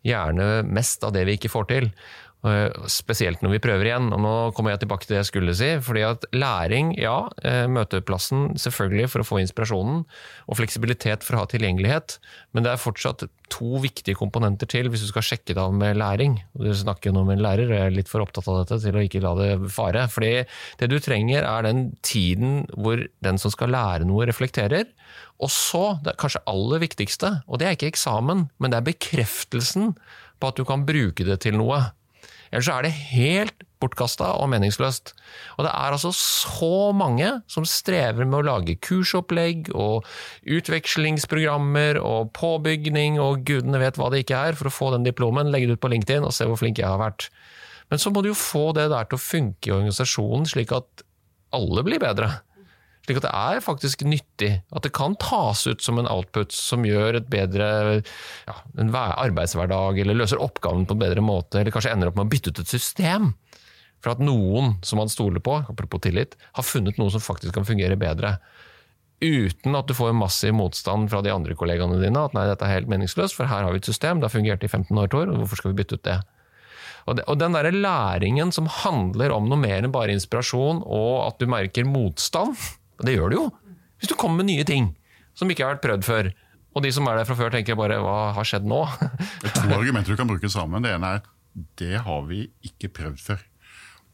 Gjerne 0.06 0.62
mest 0.70 1.02
av 1.08 1.16
det 1.16 1.26
vi 1.26 1.40
ikke 1.40 1.50
får 1.50 1.68
til. 1.72 1.90
Eh, 2.46 2.70
Spesielt 2.92 3.42
når 3.42 3.56
vi 3.56 3.62
prøver 3.64 3.88
igjen. 3.90 4.12
og 4.14 4.22
Nå 4.22 4.34
kommer 4.56 4.74
jeg 4.74 4.84
tilbake 4.84 5.06
til 5.08 5.16
det 5.16 5.22
jeg 5.24 5.30
skulle 5.32 5.56
si. 5.58 5.70
fordi 5.82 6.04
at 6.06 6.26
Læring, 6.34 6.94
ja. 7.00 7.30
eh, 7.44 7.66
Møteplassen 7.72 8.54
selvfølgelig 8.62 9.10
for 9.10 9.24
å 9.24 9.28
få 9.28 9.40
inspirasjonen. 9.42 10.04
Og 10.48 10.60
fleksibilitet 10.60 11.26
for 11.26 11.36
å 11.36 11.44
ha 11.44 11.50
tilgjengelighet. 11.50 12.20
Men 12.54 12.64
det 12.64 12.74
er 12.74 12.82
fortsatt 12.82 13.26
to 13.50 13.80
viktige 13.82 14.18
komponenter 14.18 14.70
til 14.70 14.90
hvis 14.90 15.06
du 15.06 15.10
skal 15.10 15.26
sjekke 15.26 15.54
det 15.54 15.62
av 15.62 15.74
med 15.74 15.98
læring. 15.98 16.40
Du 16.54 16.70
snakker 16.74 17.10
jo 17.10 17.18
nå 17.18 17.26
med 17.26 17.38
en 17.40 17.46
lærer, 17.46 17.70
og 17.70 17.78
jeg 17.78 17.92
er 17.92 17.98
litt 17.98 18.12
for 18.12 18.26
opptatt 18.26 18.48
av 18.50 18.62
dette 18.62 18.80
til 18.84 18.98
å 18.98 19.04
ikke 19.06 19.24
la 19.26 19.34
det 19.40 19.52
fare. 19.74 20.08
fordi 20.10 20.46
det 20.80 20.90
du 20.90 21.00
trenger 21.00 21.46
er 21.46 21.66
den 21.66 21.96
tiden 22.02 22.66
hvor 22.74 23.02
den 23.26 23.38
som 23.42 23.54
skal 23.54 23.74
lære 23.74 24.06
noe, 24.06 24.26
reflekterer. 24.26 24.86
Og 25.42 25.50
så, 25.52 26.00
det 26.04 26.14
er 26.14 26.22
kanskje 26.22 26.46
aller 26.48 26.82
viktigste, 26.82 27.42
og 27.48 27.60
det 27.60 27.68
er 27.68 27.78
ikke 27.78 27.92
eksamen, 27.92 28.50
men 28.60 28.72
det 28.72 28.80
er 28.80 28.90
bekreftelsen 28.94 29.96
på 30.40 30.48
at 30.50 30.58
du 30.58 30.66
kan 30.68 30.86
bruke 30.88 31.26
det 31.28 31.42
til 31.46 31.58
noe. 31.60 31.82
Ellers 32.52 32.70
er 32.72 32.86
det 32.86 32.94
helt 33.12 33.66
bortkasta 33.82 34.32
og 34.40 34.50
meningsløst. 34.54 35.14
Og 35.58 35.66
det 35.66 35.72
er 35.72 35.96
altså 35.96 36.12
så 36.16 36.92
mange 36.96 37.32
som 37.52 37.68
strever 37.68 38.26
med 38.26 38.40
å 38.40 38.46
lage 38.50 38.78
kursopplegg 38.86 39.72
og 39.74 40.08
utvekslingsprogrammer 40.44 42.00
og 42.02 42.32
påbygning 42.38 43.20
og 43.22 43.46
gudene 43.48 43.82
vet 43.82 44.00
hva 44.00 44.12
det 44.14 44.24
ikke 44.24 44.42
er, 44.50 44.58
for 44.60 44.70
å 44.70 44.76
få 44.76 44.94
den 44.96 45.08
diplomen, 45.08 45.52
legge 45.54 45.70
det 45.70 45.80
ut 45.80 45.86
på 45.86 45.92
LinkedIn 45.94 46.28
og 46.28 46.36
se 46.36 46.48
hvor 46.50 46.60
flink 46.62 46.82
jeg 46.82 46.90
har 46.90 47.02
vært. 47.02 47.30
Men 47.92 48.02
så 48.02 48.10
må 48.14 48.24
du 48.24 48.32
jo 48.32 48.38
få 48.38 48.72
det 48.78 48.88
der 48.94 49.10
til 49.10 49.20
å 49.20 49.26
funke 49.26 49.70
i 49.70 49.76
organisasjonen, 49.76 50.48
slik 50.50 50.74
at 50.74 51.06
alle 51.56 51.86
blir 51.86 52.02
bedre. 52.02 52.32
Slik 53.06 53.20
at 53.20 53.28
det 53.28 53.34
er 53.38 53.62
faktisk 53.62 54.02
nyttig. 54.08 54.50
At 54.74 54.86
det 54.88 54.94
kan 54.98 55.14
tas 55.22 55.62
ut 55.70 55.84
som 55.86 56.00
en 56.02 56.10
output 56.10 56.54
som 56.56 56.86
gjør 56.88 57.20
et 57.20 57.28
bedre 57.30 57.68
ja, 58.02 58.56
en 58.82 58.90
arbeidshverdag, 58.96 60.00
eller 60.02 60.18
løser 60.18 60.42
oppgaven 60.42 60.88
på 60.90 60.98
en 60.98 61.04
bedre 61.04 61.22
måte, 61.22 61.60
eller 61.60 61.74
kanskje 61.74 61.94
ender 61.94 62.10
opp 62.10 62.18
med 62.18 62.26
å 62.26 62.34
bytte 62.34 62.50
ut 62.50 62.64
et 62.64 62.74
system. 62.74 63.36
For 64.02 64.16
at 64.16 64.24
noen 64.26 64.80
som 64.86 64.98
man 65.02 65.12
stoler 65.12 65.44
på, 65.46 65.60
apropos 65.70 66.02
tillit, 66.02 66.34
har 66.58 66.66
funnet 66.66 66.98
noe 67.02 67.14
som 67.14 67.22
faktisk 67.22 67.54
kan 67.54 67.68
fungere 67.68 67.98
bedre. 68.00 68.40
Uten 69.22 69.78
at 69.78 69.86
du 69.88 69.94
får 69.98 70.18
massiv 70.18 70.56
motstand 70.58 71.12
fra 71.14 71.22
de 71.26 71.34
andre 71.34 71.56
kollegaene 71.58 72.02
dine. 72.02 72.26
At 72.26 72.34
nei, 72.38 72.48
dette 72.50 72.66
er 72.66 72.80
helt 72.80 72.90
meningsløst, 72.90 73.38
for 73.38 73.50
her 73.50 73.68
har 73.68 73.74
vi 73.76 73.84
et 73.84 73.90
system, 73.90 74.18
det 74.18 74.32
har 74.32 74.34
fungert 74.34 74.66
i 74.66 74.72
15 74.72 74.90
år, 74.98 75.14
Tor, 75.14 75.30
og 75.30 75.44
hvorfor 75.44 75.62
skal 75.62 75.76
vi 75.76 75.84
bytte 75.84 76.02
ut 76.02 76.10
det, 76.10 76.24
og 77.06 77.38
den 77.38 77.54
der 77.54 77.70
læringen 77.70 78.50
som 78.50 78.66
handler 78.82 79.30
om 79.36 79.46
noe 79.46 79.62
mer 79.62 79.84
enn 79.84 79.94
bare 79.94 80.16
inspirasjon, 80.16 80.82
og 80.82 81.12
at 81.28 81.38
du 81.38 81.46
merker 81.50 81.86
motstand, 81.86 82.58
og 83.00 83.08
det 83.08 83.16
gjør 83.18 83.32
du 83.32 83.38
jo. 83.38 83.46
Hvis 84.00 84.12
du 84.12 84.16
kommer 84.20 84.44
med 84.44 84.52
nye 84.52 84.66
ting 84.68 84.92
som 85.36 85.50
ikke 85.52 85.66
har 85.66 85.76
vært 85.76 85.86
prøvd 85.86 86.08
før, 86.08 86.32
og 86.76 86.84
de 86.84 86.92
som 86.92 87.08
er 87.08 87.20
der 87.20 87.28
fra 87.28 87.38
før 87.40 87.54
tenker 87.54 87.78
bare 87.80 88.02
hva 88.04 88.18
har 88.36 88.48
skjedd 88.48 88.68
nå? 88.68 88.82
Det 89.42 89.52
er 89.52 89.56
to 89.56 89.70
argumenter 89.78 90.12
du 90.12 90.20
kan 90.20 90.30
bruke 90.30 90.52
sammen. 90.52 90.84
Det 90.84 90.92
ene 90.96 91.16
er 91.18 91.28
det 91.80 92.02
har 92.04 92.26
vi 92.28 92.46
ikke 92.68 92.92
prøvd 92.98 93.22
før. 93.24 93.44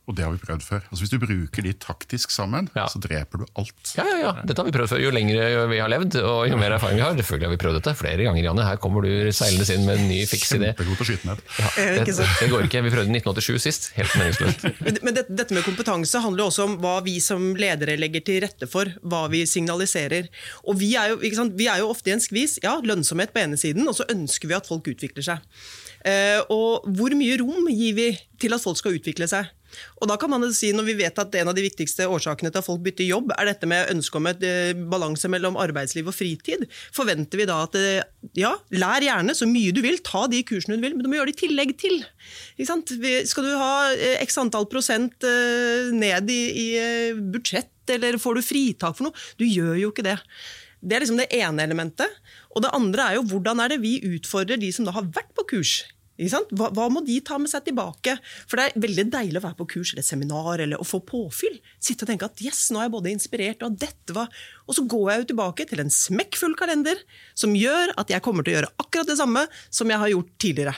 Og 0.10 0.16
det 0.18 0.24
har 0.26 0.32
vi 0.34 0.40
prøvd 0.42 0.64
før. 0.66 0.80
Altså 0.90 1.04
Hvis 1.06 1.12
du 1.14 1.20
bruker 1.22 1.62
de 1.64 1.72
taktisk 1.78 2.32
sammen, 2.34 2.68
Ja. 2.76 2.88
så 2.90 3.00
dreper 3.00 3.38
du 3.38 3.46
alt. 3.56 3.92
Ja, 3.96 4.04
ja, 4.10 4.16
ja, 4.24 4.32
dette 4.44 4.58
har 4.58 4.66
vi 4.66 4.74
prøvd 4.74 4.90
før. 4.90 5.00
Jo 5.04 5.12
lenger 5.14 5.68
vi 5.70 5.78
har 5.80 5.92
levd, 5.94 6.16
og 6.26 6.48
jo 6.50 6.58
mer 6.58 6.74
erfaring 6.76 6.98
vi 6.98 7.04
har. 7.06 7.14
Selvfølgelig 7.16 7.48
har 7.48 7.54
vi 7.54 7.60
prøvd 7.62 7.78
dette 7.80 7.94
flere 8.00 8.26
ganger, 8.26 8.44
Janne. 8.44 8.66
Her 8.66 8.80
kommer 8.82 9.06
du 9.06 9.12
seilende 9.32 9.68
inn 9.76 9.86
med 9.86 10.00
en 10.02 10.08
ny 10.10 10.18
fiks 10.26 10.52
idé. 10.58 10.72
Kjempegod 10.74 10.98
til 10.98 11.06
å 11.06 11.10
skyte 11.12 11.30
ned. 11.30 11.44
Ja, 11.60 11.70
Eh, 11.78 12.04
det, 12.04 12.16
det 12.42 12.50
går 12.50 12.66
ikke. 12.68 12.82
Vi 12.84 12.94
prøvde 12.96 13.14
1987 13.14 13.60
sist. 13.62 13.92
Helt 13.96 14.16
meningsløst. 14.18 14.66
Men 14.86 14.98
men 15.06 15.14
det, 15.16 15.26
dette 15.30 15.54
med 15.56 15.64
kompetanse 15.64 16.20
handler 16.26 16.50
også 16.50 16.66
om 16.66 16.76
hva 16.82 16.98
vi 17.06 17.20
som 17.24 17.52
ledere 17.56 17.96
legger 18.02 18.26
til 18.26 18.42
rette 18.44 18.68
for. 18.68 18.90
Hva 19.06 19.28
vi 19.32 19.46
signaliserer. 19.46 20.28
Og 20.66 20.78
vi 20.82 20.96
er 20.98 21.14
jo, 21.14 21.22
ikke 21.22 21.38
sant? 21.44 21.54
Vi 21.58 21.70
er 21.72 21.80
jo 21.86 21.90
ofte 21.94 22.10
i 22.12 22.14
en 22.18 22.22
skvis. 22.24 22.58
Ja, 22.66 22.80
lønnsomhet 22.82 23.32
på 23.34 23.40
ene 23.46 23.58
siden, 23.62 23.88
og 23.88 23.96
så 23.96 24.10
ønsker 24.12 24.50
vi 24.52 24.58
at 24.58 24.68
folk 24.68 24.90
utvikler 24.92 25.24
seg. 25.26 25.40
Eh, 26.04 26.42
og 26.50 26.86
hvor 26.98 27.14
mye 27.14 27.38
rom 27.42 27.68
gir 27.70 27.94
vi 27.98 28.08
til 28.42 28.54
at 28.58 28.62
folk 28.64 28.80
skal 28.82 28.98
utvikle 28.98 29.28
seg? 29.30 29.50
Og 30.02 30.10
da 30.10 30.18
kan 30.20 30.32
man 30.32 30.46
si, 30.54 30.72
Når 30.76 30.88
vi 30.88 30.98
vet 31.02 31.20
at 31.22 31.36
en 31.40 31.52
av 31.52 31.58
de 31.58 31.66
viktigste 31.66 32.08
årsakene 32.10 32.52
til 32.52 32.62
at 32.62 32.66
folk 32.66 32.82
bytter 32.86 33.08
jobb, 33.08 33.34
er 33.38 33.52
dette 33.52 33.70
med 33.70 33.92
ønsket 33.94 34.20
om 34.20 34.30
et 34.32 34.46
eh, 34.48 34.72
balanse 34.94 35.30
mellom 35.32 35.60
arbeidsliv 35.62 36.10
og 36.10 36.16
fritid, 36.16 36.66
forventer 36.96 37.42
vi 37.42 37.48
da 37.50 37.62
at 37.66 37.78
eh, 37.80 38.04
ja, 38.40 38.54
lær 38.74 39.06
gjerne 39.06 39.36
så 39.38 39.48
mye 39.50 39.74
du 39.76 39.82
vil, 39.84 40.00
ta 40.06 40.26
de 40.32 40.42
kursene 40.48 40.78
du 40.78 40.86
vil, 40.86 40.96
men 40.96 41.06
du 41.06 41.12
må 41.12 41.20
gjøre 41.20 41.32
det 41.32 41.38
i 41.38 41.42
tillegg 41.46 41.76
til. 41.82 42.00
Skal 42.62 43.48
du 43.48 43.54
ha 43.60 43.74
eh, 43.94 44.18
x 44.24 44.40
antall 44.42 44.68
prosent 44.72 45.28
ned 45.92 46.32
i, 46.32 46.42
i 46.66 46.68
budsjett, 47.34 47.72
eller 47.92 48.20
får 48.22 48.38
du 48.38 48.46
fritak 48.46 48.98
for 48.98 49.10
noe? 49.10 49.30
Du 49.40 49.46
gjør 49.48 49.76
jo 49.80 49.92
ikke 49.94 50.06
det. 50.06 50.18
Det 50.82 50.98
er 50.98 51.04
liksom 51.04 51.20
det 51.22 51.30
ene 51.38 51.64
elementet. 51.64 52.22
Og 52.56 52.66
det 52.66 52.74
andre 52.76 53.08
er 53.08 53.20
jo 53.20 53.26
hvordan 53.32 53.62
er 53.64 53.74
det 53.74 53.82
vi 53.84 54.00
utfordrer 54.16 54.60
de 54.62 54.72
som 54.74 54.88
da 54.88 54.96
har 54.96 55.10
vært 55.14 55.32
på 55.38 55.46
kurs. 55.54 55.82
Hva, 56.30 56.70
hva 56.76 56.88
må 56.94 57.02
de 57.06 57.18
ta 57.26 57.38
med 57.42 57.50
seg 57.52 57.66
tilbake? 57.66 58.18
For 58.50 58.60
det 58.60 58.68
er 58.68 58.84
veldig 58.84 59.08
deilig 59.14 59.42
å 59.42 59.46
være 59.48 59.60
på 59.62 59.68
kurs 59.76 59.94
eller 59.94 60.06
seminar 60.06 60.62
eller 60.62 60.82
å 60.82 60.88
få 60.88 61.02
påfyll. 61.08 61.58
Sitte 61.82 62.06
og 62.06 62.12
tenke 62.12 62.30
at 62.30 62.44
yes, 62.46 62.68
nå 62.72 62.82
er 62.82 62.88
jeg 62.88 62.96
både 62.98 63.14
inspirert 63.14 63.66
og 63.66 63.78
dette 63.82 64.16
var 64.16 64.30
Og 64.68 64.76
så 64.78 64.86
går 64.88 65.08
jeg 65.12 65.22
jo 65.22 65.30
tilbake 65.32 65.68
til 65.70 65.82
en 65.84 65.94
smekkfull 65.94 66.56
kalender 66.60 67.00
som 67.38 67.56
gjør 67.58 67.96
at 68.02 68.12
jeg 68.14 68.24
kommer 68.26 68.46
til 68.46 68.54
å 68.54 68.60
gjøre 68.60 68.74
akkurat 68.84 69.10
det 69.10 69.18
samme 69.20 69.46
som 69.70 69.90
jeg 69.92 70.02
har 70.04 70.14
gjort 70.14 70.32
tidligere. 70.42 70.76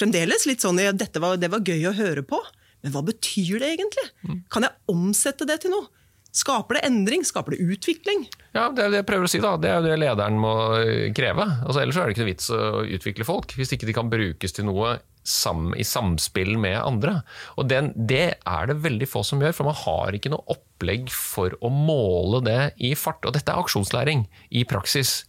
Fremdeles 0.00 0.46
litt 0.48 0.64
sånn 0.64 0.80
at 0.80 1.00
dette 1.00 1.20
var, 1.20 1.36
det 1.40 1.50
var 1.52 1.64
gøy 1.64 1.90
å 1.90 1.96
høre 1.96 2.24
på, 2.26 2.38
men 2.84 2.94
hva 2.94 3.02
betyr 3.04 3.60
det 3.60 3.74
egentlig? 3.74 4.06
Kan 4.52 4.64
jeg 4.66 4.76
omsette 4.92 5.46
det 5.48 5.60
til 5.64 5.74
noe? 5.74 5.88
Skaper 6.34 6.74
det 6.80 6.84
endring? 6.88 7.22
Skaper 7.26 7.54
det 7.54 7.62
utvikling? 7.62 8.24
Ja, 8.56 8.66
det 8.74 8.82
er 8.82 8.90
det 8.90 9.00
jeg 9.04 9.06
prøver 9.06 9.28
å 9.28 9.30
si. 9.30 9.38
da. 9.42 9.52
Det 9.60 9.70
er 9.70 9.76
jo 9.78 9.86
det 9.86 9.98
lederen 10.02 10.38
må 10.42 10.54
eh, 10.80 11.10
kreve. 11.14 11.44
Altså, 11.62 11.80
ellers 11.84 11.98
er 12.00 12.08
det 12.08 12.14
ikke 12.16 12.24
noe 12.24 12.32
vits 12.32 12.48
å 12.50 12.62
utvikle 12.96 13.26
folk, 13.28 13.54
hvis 13.58 13.74
ikke 13.76 13.86
de 13.86 13.94
kan 13.94 14.10
brukes 14.10 14.56
til 14.56 14.66
noe 14.66 14.96
sam, 15.24 15.70
i 15.78 15.86
samspill 15.86 16.56
med 16.60 16.80
andre. 16.82 17.20
Og 17.56 17.68
den, 17.70 17.92
Det 17.94 18.24
er 18.42 18.66
det 18.66 18.80
veldig 18.82 19.08
få 19.08 19.22
som 19.24 19.40
gjør, 19.46 19.54
for 19.56 19.70
man 19.70 19.78
har 19.84 20.18
ikke 20.18 20.34
noe 20.34 20.42
opplegg 20.56 21.06
for 21.14 21.54
å 21.62 21.70
måle 21.70 22.42
det 22.44 22.58
i 22.82 22.90
fart. 22.98 23.22
Og 23.30 23.38
dette 23.38 23.54
er 23.54 23.62
aksjonslæring 23.62 24.26
i 24.50 24.66
praksis. 24.68 25.20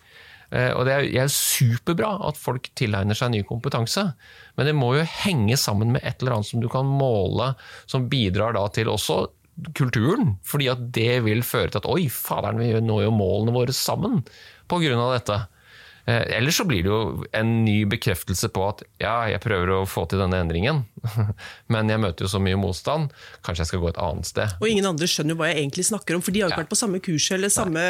Eh, 0.50 0.74
Og 0.74 0.86
Det 0.90 0.98
er 0.98 1.08
er 1.22 1.30
superbra 1.32 2.16
at 2.28 2.38
folk 2.38 2.72
tilegner 2.76 3.14
seg 3.18 3.30
ny 3.32 3.44
kompetanse, 3.46 4.10
men 4.58 4.66
det 4.66 4.76
må 4.76 4.96
jo 4.98 5.06
henge 5.22 5.56
sammen 5.58 5.94
med 5.94 6.02
et 6.04 6.18
eller 6.22 6.40
annet 6.40 6.50
som 6.50 6.62
du 6.62 6.68
kan 6.68 6.86
måle, 6.86 7.54
som 7.86 8.10
bidrar 8.10 8.58
da 8.58 8.66
til 8.74 8.90
også 8.90 9.28
kulturen. 9.78 10.36
Fordi 10.44 10.70
at 10.72 10.86
det 10.96 11.24
vil 11.26 11.44
føre 11.48 11.72
til 11.72 11.84
at 11.84 11.90
oi, 11.90 12.08
faderen, 12.12 12.60
vi 12.60 12.74
når 12.82 13.08
jo 13.08 13.12
målene 13.16 13.56
våre 13.56 13.74
sammen 13.76 14.24
av 14.72 15.14
dette. 15.20 15.46
Eh, 16.08 16.38
Ellers 16.38 16.58
så 16.60 16.66
blir 16.70 16.84
det 16.86 16.90
jo 16.92 17.24
en 17.34 17.64
ny 17.66 17.80
bekreftelse 17.90 18.50
på 18.54 18.62
at 18.70 18.84
ja, 19.02 19.24
jeg 19.26 19.40
prøver 19.42 19.72
å 19.74 19.78
få 19.90 20.04
til 20.10 20.20
denne 20.22 20.38
endringen, 20.38 20.84
men 21.74 21.90
jeg 21.90 21.98
møter 21.98 22.26
jo 22.26 22.30
så 22.30 22.38
mye 22.38 22.60
motstand, 22.62 23.10
kanskje 23.42 23.64
jeg 23.64 23.70
skal 23.72 23.82
gå 23.82 23.90
et 23.90 23.98
annet 23.98 24.30
sted. 24.30 24.54
Og 24.62 24.68
ingen 24.70 24.86
andre 24.86 25.08
skjønner 25.10 25.34
jo 25.34 25.40
hva 25.40 25.48
jeg 25.50 25.64
egentlig 25.64 25.86
snakker 25.90 26.14
om, 26.14 26.22
for 26.22 26.30
de 26.36 26.44
har 26.44 26.50
jo 26.50 26.54
ikke 26.54 26.60
Ja. 26.60 26.62
vært 26.62 26.74
på 26.76 26.78
samme 26.78 27.02
kurs 27.02 27.26
eller 27.34 27.50
samme, 27.50 27.82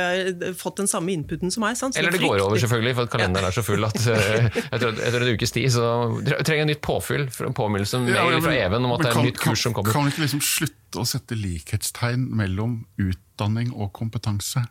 fått 0.55 0.79
den 0.79 0.87
samme 0.87 1.11
inputen 1.11 1.51
som 1.51 1.65
meg. 1.67 1.75
Sant? 1.75 1.95
Så 1.95 1.99
Eller 1.99 2.15
det 2.15 2.23
går 2.23 2.39
over, 2.39 2.55
selvfølgelig, 2.63 2.95
for 3.01 3.11
kalenderen 3.17 3.49
er 3.51 3.57
så 3.59 3.65
full 3.67 3.83
at 3.83 3.99
eh, 4.15 4.47
etter, 4.71 4.95
etter 4.95 5.19
en 5.19 5.33
ukes 5.35 5.51
tid 5.51 5.67
så 5.75 5.91
trenger 6.39 6.63
jeg 6.63 6.71
nytt 6.71 6.83
påfyll, 6.87 7.27
for 7.35 7.47
en 7.51 7.57
påminnelse, 7.59 7.99
Ja, 8.15 8.23
mail 8.29 8.39
men- 8.39 8.47
fra 8.47 8.55
Even 8.63 8.87
om 8.87 8.95
at 8.95 9.03
det 9.03 9.11
er 9.11 9.19
en 9.19 9.25
et 9.27 9.33
nytt 9.33 9.43
kurs 9.43 9.59
som 9.67 9.73
kan, 9.75 9.83
kommer. 9.83 9.91
Kan 9.91 10.07
vi 10.07 10.15
ikke 10.15 10.23
liksom 10.29 10.39
slutte 10.55 10.79
å 10.99 11.05
sette 11.07 11.37
likhetstegn 11.37 12.27
mellom 12.37 12.79
utdanning 13.01 13.71
og 13.73 13.91
kompetanse. 13.97 14.63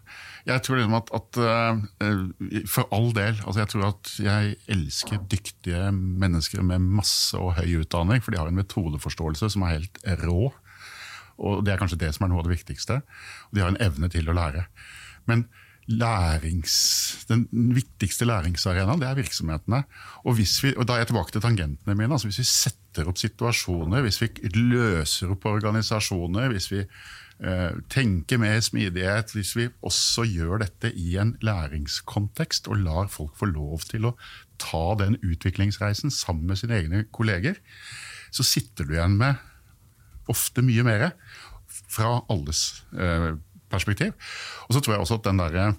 Jeg 0.49 0.65
tror 0.65 0.81
liksom 0.81 0.97
at, 0.99 1.13
at 1.17 1.39
uh, 1.41 2.65
For 2.71 2.89
all 2.95 3.11
del. 3.17 3.39
Altså 3.45 3.63
jeg 3.63 3.73
tror 3.73 3.87
at 3.91 4.13
jeg 4.25 4.57
elsker 4.77 5.25
dyktige 5.31 5.91
mennesker 5.95 6.65
med 6.67 6.85
masse 6.85 7.39
og 7.39 7.57
høy 7.59 7.81
utdanning, 7.85 8.23
for 8.25 8.35
de 8.35 8.41
har 8.41 8.51
en 8.51 8.61
metodeforståelse 8.61 9.53
som 9.55 9.67
er 9.67 9.79
helt 9.79 10.01
rå. 10.25 10.53
Og 11.43 11.65
det 11.67 11.75
er 11.75 11.81
kanskje 11.83 12.01
det 12.05 12.13
som 12.15 12.27
er 12.27 12.33
noe 12.33 12.45
av 12.45 12.49
det 12.49 12.57
viktigste. 12.57 13.01
Og 13.51 13.57
de 13.57 13.65
har 13.65 13.73
en 13.73 13.83
evne 13.83 14.11
til 14.13 14.29
å 14.31 14.37
lære. 14.37 14.67
Men 15.31 15.49
lærings, 15.87 17.25
den 17.29 17.45
viktigste 17.77 18.25
læringsarenaen 18.29 19.03
det 19.03 19.09
er 19.09 19.19
virksomhetene. 19.19 19.83
Og, 20.25 20.39
vi, 20.39 20.47
og 20.77 20.87
Da 20.89 20.95
er 20.95 21.05
jeg 21.05 21.11
tilbake 21.13 21.33
til 21.33 21.45
tangentene 21.45 21.95
mine. 21.95 22.13
altså 22.13 22.29
Hvis 22.29 22.39
vi 22.39 22.49
setter 22.49 23.09
opp 23.11 23.19
situasjoner, 23.21 24.01
hvis 24.03 24.23
vi 24.23 24.31
løser 24.55 25.35
opp 25.35 25.45
organisasjoner, 25.51 26.49
hvis 26.53 26.71
vi 26.73 26.81
eh, 26.81 27.73
tenker 27.91 28.41
mer 28.41 28.61
smidighet, 28.61 29.35
hvis 29.37 29.57
vi 29.57 29.69
også 29.83 30.25
gjør 30.25 30.65
dette 30.65 30.93
i 30.93 31.17
en 31.21 31.37
læringskontekst 31.45 32.69
og 32.69 32.81
lar 32.81 33.11
folk 33.13 33.37
få 33.37 33.51
lov 33.53 33.85
til 33.91 34.09
å 34.09 34.17
ta 34.59 34.95
den 35.01 35.19
utviklingsreisen 35.21 36.11
sammen 36.11 36.47
med 36.49 36.63
sine 36.63 36.81
egne 36.81 37.05
kolleger, 37.13 37.61
så 38.33 38.43
sitter 38.43 38.89
du 38.89 38.97
igjen 38.97 39.19
med 39.21 39.37
ofte 40.33 40.63
mye 40.65 40.83
mer 40.87 41.11
fra 41.69 42.23
alles 42.33 42.85
eh, 42.97 43.35
perspektiv. 43.75 44.15
Og 44.69 44.77
så 44.77 44.83
tror 44.83 44.97
jeg 44.97 45.05
også 45.05 45.19
at 45.21 45.27
den 45.29 45.43
der, 45.43 45.75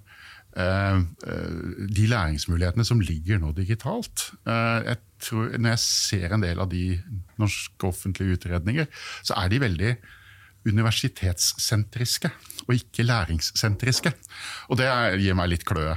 eh, 0.56 1.00
de 2.00 2.10
læringsmulighetene 2.12 2.86
som 2.88 3.02
ligger 3.04 3.42
nå 3.42 3.54
digitalt 3.58 4.30
eh, 4.48 4.92
jeg 4.92 4.98
tror, 5.26 5.58
Når 5.58 5.70
jeg 5.70 5.80
ser 5.80 6.36
en 6.36 6.44
del 6.44 6.60
av 6.60 6.70
de 6.70 7.00
norske 7.42 7.88
offentlige 7.88 8.38
utredninger, 8.38 8.86
så 9.24 9.34
er 9.40 9.50
de 9.50 9.64
veldig 9.64 9.96
universitetssentriske 10.66 12.30
og 12.66 12.74
ikke 12.74 13.06
læringssentriske. 13.06 14.12
Og 14.74 14.80
det 14.80 14.90
gir 15.22 15.38
meg 15.38 15.52
litt 15.52 15.66
kløe. 15.66 15.94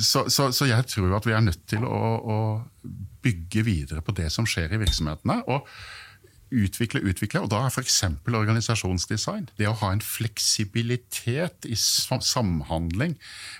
Så, 0.00 0.24
så, 0.32 0.48
så, 0.56 0.64
jeg 0.64 0.86
tror 0.88 1.18
at 1.18 1.28
vi 1.28 1.34
er 1.36 1.44
nødt 1.44 1.66
til 1.68 1.84
å, 1.84 2.00
å 2.16 2.38
bygge 3.24 3.64
videre 3.66 4.00
på 4.04 4.14
det 4.16 4.30
som 4.32 4.48
skjer 4.48 4.72
i 4.72 4.80
virksomhetene. 4.80 5.42
og 5.52 5.68
utvikle, 6.54 7.02
utvikle, 7.04 7.42
og 7.44 7.50
da 7.52 7.60
er 7.66 7.72
f.eks. 7.72 7.98
organisasjonsdesign. 8.24 9.48
Det 9.58 9.68
å 9.68 9.76
ha 9.82 9.90
en 9.92 10.02
fleksibilitet 10.04 11.68
i 11.68 11.76
samhandling 11.76 13.16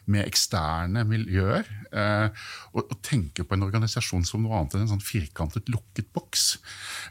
med 0.07 0.25
eksterne 0.25 1.05
miljøer. 1.09 1.69
Eh, 1.93 2.45
og, 2.75 2.97
tenke 3.05 3.45
på 3.47 3.57
en 3.57 3.67
organisasjon 3.69 4.27
som 4.29 4.45
noe 4.45 4.59
annet 4.59 4.77
enn 4.77 4.87
en 4.87 4.93
sånn 4.97 5.05
firkantet, 5.05 5.71
lukket 5.73 6.11
boks. 6.17 6.59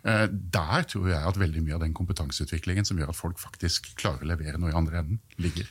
Eh, 0.03 0.27
der 0.29 0.87
tror 0.89 1.09
jeg 1.13 1.21
at 1.31 1.39
veldig 1.39 1.65
mye 1.65 1.77
av 1.77 1.85
den 1.85 1.95
kompetanseutviklingen 1.97 2.87
som 2.87 2.99
gjør 2.99 3.13
at 3.13 3.21
folk 3.21 3.41
faktisk 3.41 3.93
klarer 3.99 4.25
å 4.25 4.31
levere 4.33 4.61
noe 4.61 4.73
i 4.73 4.77
andre 4.77 5.03
enden, 5.03 5.21
ligger. 5.41 5.69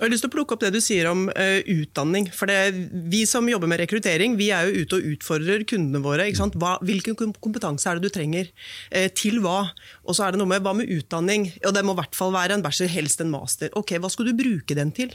Jeg 0.00 0.06
har 0.06 0.12
lyst 0.14 0.24
til 0.24 0.30
å 0.30 0.32
plukke 0.32 0.54
opp 0.56 0.62
det 0.64 0.70
du 0.72 0.78
sier 0.80 1.10
om 1.10 1.26
uh, 1.28 1.58
utdanning. 1.68 2.30
For 2.32 2.48
det, 2.48 2.88
Vi 3.12 3.26
som 3.28 3.44
jobber 3.50 3.68
med 3.68 3.82
rekruttering, 3.82 4.38
vi 4.40 4.46
er 4.56 4.70
jo 4.70 4.80
ute 4.80 4.96
og 4.96 5.08
utfordrer 5.10 5.66
kundene 5.68 6.00
våre. 6.00 6.24
Hva, 6.56 6.78
hvilken 6.88 7.18
kompetanse 7.36 7.84
er 7.84 8.00
det 8.00 8.08
du 8.08 8.14
trenger? 8.14 8.48
Uh, 8.88 9.10
til 9.12 9.42
hva? 9.44 9.74
Og 10.08 10.16
så 10.16 10.24
er 10.24 10.32
det 10.32 10.40
noe 10.40 10.48
med 10.48 10.64
hva 10.64 10.72
med 10.78 10.88
utdanning? 10.88 11.50
Og 11.68 11.76
Det 11.76 11.84
må 11.84 11.92
i 11.92 12.00
hvert 12.00 12.16
fall 12.16 12.32
være 12.32 12.56
en 12.56 12.64
bachelor, 12.64 12.94
helst 12.96 13.20
en 13.20 13.34
master. 13.34 13.68
Ok, 13.76 13.92
Hva 14.00 14.08
skal 14.08 14.30
du 14.30 14.38
bruke 14.40 14.78
den 14.78 14.96
til? 14.96 15.12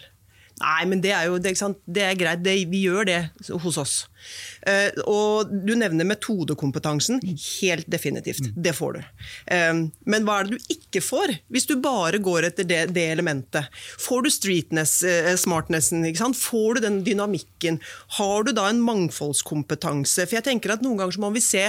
Nei, 0.61 0.85
men 0.87 1.01
det 1.03 1.11
er 1.11 1.27
jo 1.27 1.39
det, 1.41 1.51
det 1.83 2.03
er 2.05 2.19
greit, 2.19 2.43
det, 2.45 2.53
vi 2.71 2.85
gjør 2.85 3.07
det 3.09 3.19
hos 3.65 3.79
oss. 3.81 3.95
Uh, 4.65 4.87
og 5.11 5.51
du 5.51 5.73
nevner 5.77 6.07
metodekompetansen. 6.07 7.19
Helt 7.59 7.89
definitivt. 7.91 8.47
Mm. 8.47 8.55
Det 8.63 8.73
får 8.77 8.95
du. 8.95 9.01
Uh, 9.51 9.83
men 10.07 10.25
hva 10.25 10.39
er 10.39 10.47
det 10.47 10.55
du 10.55 10.73
ikke 10.77 11.03
får, 11.03 11.35
hvis 11.51 11.67
du 11.69 11.75
bare 11.83 12.21
går 12.23 12.49
etter 12.49 12.67
det, 12.67 12.81
det 12.95 13.05
elementet? 13.11 13.67
Får 14.01 14.25
du 14.25 14.31
streetness, 14.33 14.97
uh, 15.03 15.35
smartnessen? 15.39 16.07
Får 16.39 16.79
du 16.79 16.85
den 16.87 17.03
dynamikken? 17.05 17.81
Har 18.17 18.47
du 18.47 18.55
da 18.55 18.69
en 18.71 18.83
mangfoldskompetanse? 18.85 20.23
For 20.23 20.39
jeg 20.39 20.49
tenker 20.49 20.77
at 20.77 20.85
Noen 20.85 21.01
ganger 21.01 21.17
så 21.17 21.27
må 21.27 21.35
vi 21.35 21.43
se 21.43 21.67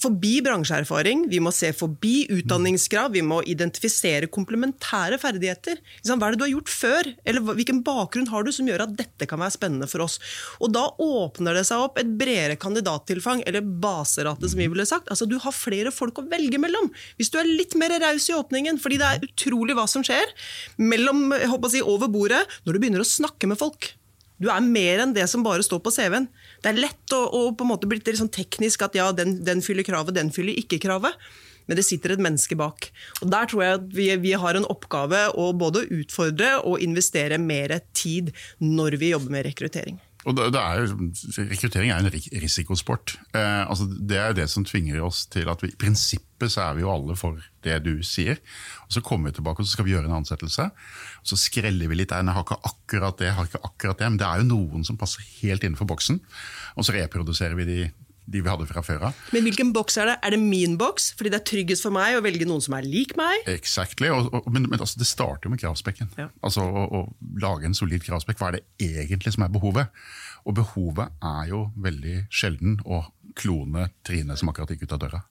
forbi 0.00 0.38
bransjeerfaring, 0.44 1.26
vi 1.30 1.40
må 1.42 1.52
se 1.54 1.70
forbi 1.76 2.24
utdanningskrav, 2.32 3.12
vi 3.12 3.22
må 3.24 3.40
identifisere 3.48 4.30
komplementære 4.32 5.18
ferdigheter. 5.20 5.80
Hva 6.06 6.16
er 6.16 6.34
det 6.34 6.40
du 6.40 6.46
har 6.46 6.54
gjort 6.54 6.72
før, 6.72 7.10
eller 7.28 7.56
hvilken 7.58 7.82
bakgrunn 7.86 8.19
har 8.28 8.44
du 8.44 8.52
som 8.52 8.68
gjør 8.68 8.84
at 8.84 8.96
dette 8.98 9.28
kan 9.30 9.40
være 9.40 9.54
spennende 9.56 9.88
for 9.90 10.04
oss? 10.04 10.18
Og 10.60 10.72
Da 10.74 10.86
åpner 11.00 11.56
det 11.56 11.64
seg 11.68 11.80
opp 11.80 11.98
et 11.98 12.10
bredere 12.20 12.58
kandidattilfang, 12.60 13.42
eller 13.46 13.64
baserate, 13.64 14.48
som 14.48 14.60
vi 14.60 14.68
ville 14.68 14.86
sagt. 14.86 15.08
Altså, 15.08 15.28
Du 15.28 15.38
har 15.38 15.56
flere 15.56 15.90
folk 15.90 16.20
å 16.20 16.28
velge 16.28 16.60
mellom, 16.60 16.90
hvis 17.16 17.30
du 17.30 17.38
er 17.38 17.48
litt 17.48 17.74
mer 17.74 17.96
raus 18.00 18.28
i 18.28 18.36
åpningen. 18.36 18.78
fordi 18.80 18.98
det 18.98 19.06
er 19.06 19.24
utrolig 19.24 19.74
hva 19.74 19.86
som 19.88 20.02
skjer 20.02 20.26
mellom, 20.78 21.32
jeg 21.32 21.48
håper 21.48 21.68
å 21.68 21.70
si, 21.70 21.80
over 21.82 22.08
bordet 22.08 22.46
når 22.64 22.72
du 22.72 22.78
begynner 22.78 23.00
å 23.00 23.08
snakke 23.08 23.46
med 23.46 23.58
folk. 23.58 23.94
Du 24.40 24.48
er 24.48 24.64
mer 24.64 25.02
enn 25.02 25.12
det 25.12 25.26
som 25.28 25.44
bare 25.44 25.62
står 25.62 25.82
på 25.84 25.92
CV-en. 25.92 26.28
Det 26.62 26.70
er 26.70 26.80
lett 26.80 27.12
å, 27.12 27.20
å 27.28 27.52
på 27.52 27.66
en 27.66 27.72
måte 27.74 27.88
bli 27.90 28.00
litt 28.00 28.16
sånn 28.16 28.32
teknisk 28.32 28.82
at 28.86 28.96
ja, 28.96 29.10
den, 29.12 29.44
den 29.44 29.60
fyller 29.60 29.84
kravet, 29.84 30.16
den 30.16 30.32
fyller 30.32 30.56
ikke 30.56 30.80
kravet. 30.80 31.16
Men 31.70 31.78
det 31.78 31.86
sitter 31.86 32.16
et 32.16 32.22
menneske 32.26 32.58
bak. 32.58 32.90
Og 33.22 33.30
Der 33.30 33.46
tror 33.46 33.62
jeg 33.62 33.78
at 33.78 33.88
vi, 33.94 34.10
vi 34.18 34.34
har 34.34 34.58
en 34.58 34.66
oppgave 34.66 35.28
å 35.38 35.52
både 35.54 35.86
utfordre 35.86 36.56
og 36.66 36.82
investere 36.82 37.38
mer 37.38 37.78
tid 37.94 38.34
når 38.58 38.98
vi 38.98 39.14
jobber 39.14 39.38
med 39.38 39.46
rekruttering. 39.46 40.00
Og 40.28 40.36
det, 40.36 40.50
er, 40.52 40.82
rekruttering 41.48 41.94
er 41.94 42.02
en 42.02 42.10
risikosport. 42.42 43.14
Eh, 43.32 43.62
altså 43.62 43.86
det 43.88 44.18
er 44.20 44.34
det 44.36 44.50
som 44.52 44.66
tvinger 44.68 44.98
oss 45.06 45.22
til 45.32 45.48
at 45.48 45.62
vi, 45.64 45.70
i 45.72 45.78
prinsippet 45.80 46.52
så 46.52 46.66
er 46.66 46.76
vi 46.76 46.84
jo 46.84 46.90
alle 46.92 47.16
for 47.16 47.40
det 47.64 47.78
du 47.86 48.02
sier. 48.04 48.36
Og 48.84 48.98
Så 48.98 49.04
kommer 49.06 49.30
vi 49.30 49.38
tilbake 49.38 49.62
og 49.62 49.68
så 49.68 49.78
skal 49.78 49.88
vi 49.88 49.94
gjøre 49.94 50.10
en 50.10 50.18
ansettelse. 50.18 50.66
og 51.22 51.32
Så 51.32 51.40
skreller 51.40 51.88
vi 51.88 52.02
litt. 52.02 52.12
Jeg 52.12 52.36
har 52.36 52.44
ikke 52.44 52.60
akkurat 52.68 53.16
det, 53.16 53.30
jeg 53.30 53.38
har 53.38 53.48
ikke 53.48 53.64
akkurat 53.64 54.02
det. 54.02 54.10
Men 54.10 54.20
det 54.20 54.28
er 54.28 54.42
jo 54.42 54.50
noen 54.50 54.84
som 54.84 55.00
passer 55.00 55.24
helt 55.40 55.64
innenfor 55.64 55.88
boksen. 55.88 56.20
Og 56.76 56.84
så 56.84 56.98
reproduserer 56.98 57.56
vi 57.56 57.68
de 57.70 57.80
de 58.30 58.42
vi 58.42 58.50
hadde 58.50 58.66
fra 58.68 58.82
før 58.84 59.08
av. 59.08 59.22
Men 59.34 59.44
hvilken 59.46 59.72
boks 59.74 59.98
er 60.00 60.12
det? 60.12 60.16
Er 60.26 60.34
det 60.34 60.40
min 60.42 60.76
boks? 60.80 61.10
Fordi 61.18 61.32
det 61.32 61.40
er 61.40 61.46
tryggest 61.50 61.86
for 61.86 61.94
meg 61.94 62.18
å 62.18 62.24
velge 62.24 62.46
noen 62.48 62.62
som 62.64 62.76
er 62.78 62.86
lik 62.86 63.16
meg? 63.18 63.42
Exactly, 63.50 64.10
og, 64.14 64.30
og, 64.34 64.48
men, 64.52 64.68
men 64.70 64.78
altså, 64.78 65.00
det 65.00 65.08
starter 65.10 65.48
jo 65.48 65.54
med 65.54 65.62
kravspekken. 65.62 66.12
Ja. 66.20 66.28
Altså 66.46 66.64
å, 66.64 66.84
å, 66.86 67.02
lage 67.42 67.68
en 67.68 67.76
solid 67.76 68.04
kravspekk. 68.06 68.38
Hva 68.40 68.52
er 68.52 68.60
det 68.60 68.90
egentlig 69.02 69.34
som 69.34 69.46
er 69.46 69.52
behovet? 69.54 69.90
Og 70.48 70.56
behovet 70.56 71.12
er 71.26 71.50
jo 71.50 71.66
veldig 71.80 72.16
sjelden 72.32 72.78
å 72.86 73.04
klone 73.38 73.90
Trine 74.06 74.36
som 74.38 74.50
akkurat 74.50 74.72
gikk 74.74 74.86
ut 74.88 74.96
av 74.96 75.04
døra. 75.04 75.22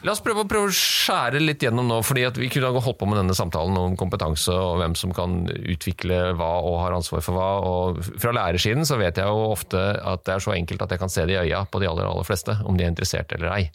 La 0.00 0.14
oss 0.14 0.22
prøve 0.24 0.46
prøve 0.48 0.70
å 0.70 0.72
skjære 0.72 1.42
litt 1.42 1.60
gjennom 1.60 1.84
nå, 1.90 1.98
fordi 2.00 2.22
Vi 2.38 2.48
kunne 2.48 2.70
ha 2.72 2.80
holdt 2.80 2.98
på 3.02 3.08
med 3.10 3.18
denne 3.20 3.34
samtalen 3.36 3.76
om 3.76 3.96
kompetanse 4.00 4.54
og 4.54 4.78
hvem 4.80 4.94
som 4.96 5.12
kan 5.12 5.42
utvikle 5.44 6.32
hva 6.38 6.48
og 6.64 6.78
har 6.80 6.96
ansvar 6.96 7.20
for 7.20 7.36
hva. 7.36 7.48
og 7.60 8.00
Fra 8.22 8.32
lærersiden 8.32 8.88
så 8.88 8.96
vet 8.96 9.20
jeg 9.20 9.28
jo 9.28 9.50
ofte 9.50 9.76
at 9.76 10.24
det 10.24 10.34
er 10.34 10.44
så 10.46 10.54
enkelt 10.56 10.86
at 10.86 10.94
jeg 10.94 11.02
kan 11.02 11.12
se 11.12 11.26
det 11.28 11.36
i 11.36 11.42
øya 11.42 11.66
på 11.68 11.82
de 11.82 11.90
aller, 11.90 12.08
aller 12.08 12.24
fleste, 12.24 12.56
om 12.64 12.78
de 12.78 12.86
er 12.86 12.94
interessert 12.94 13.34
eller 13.36 13.52
ei. 13.58 13.68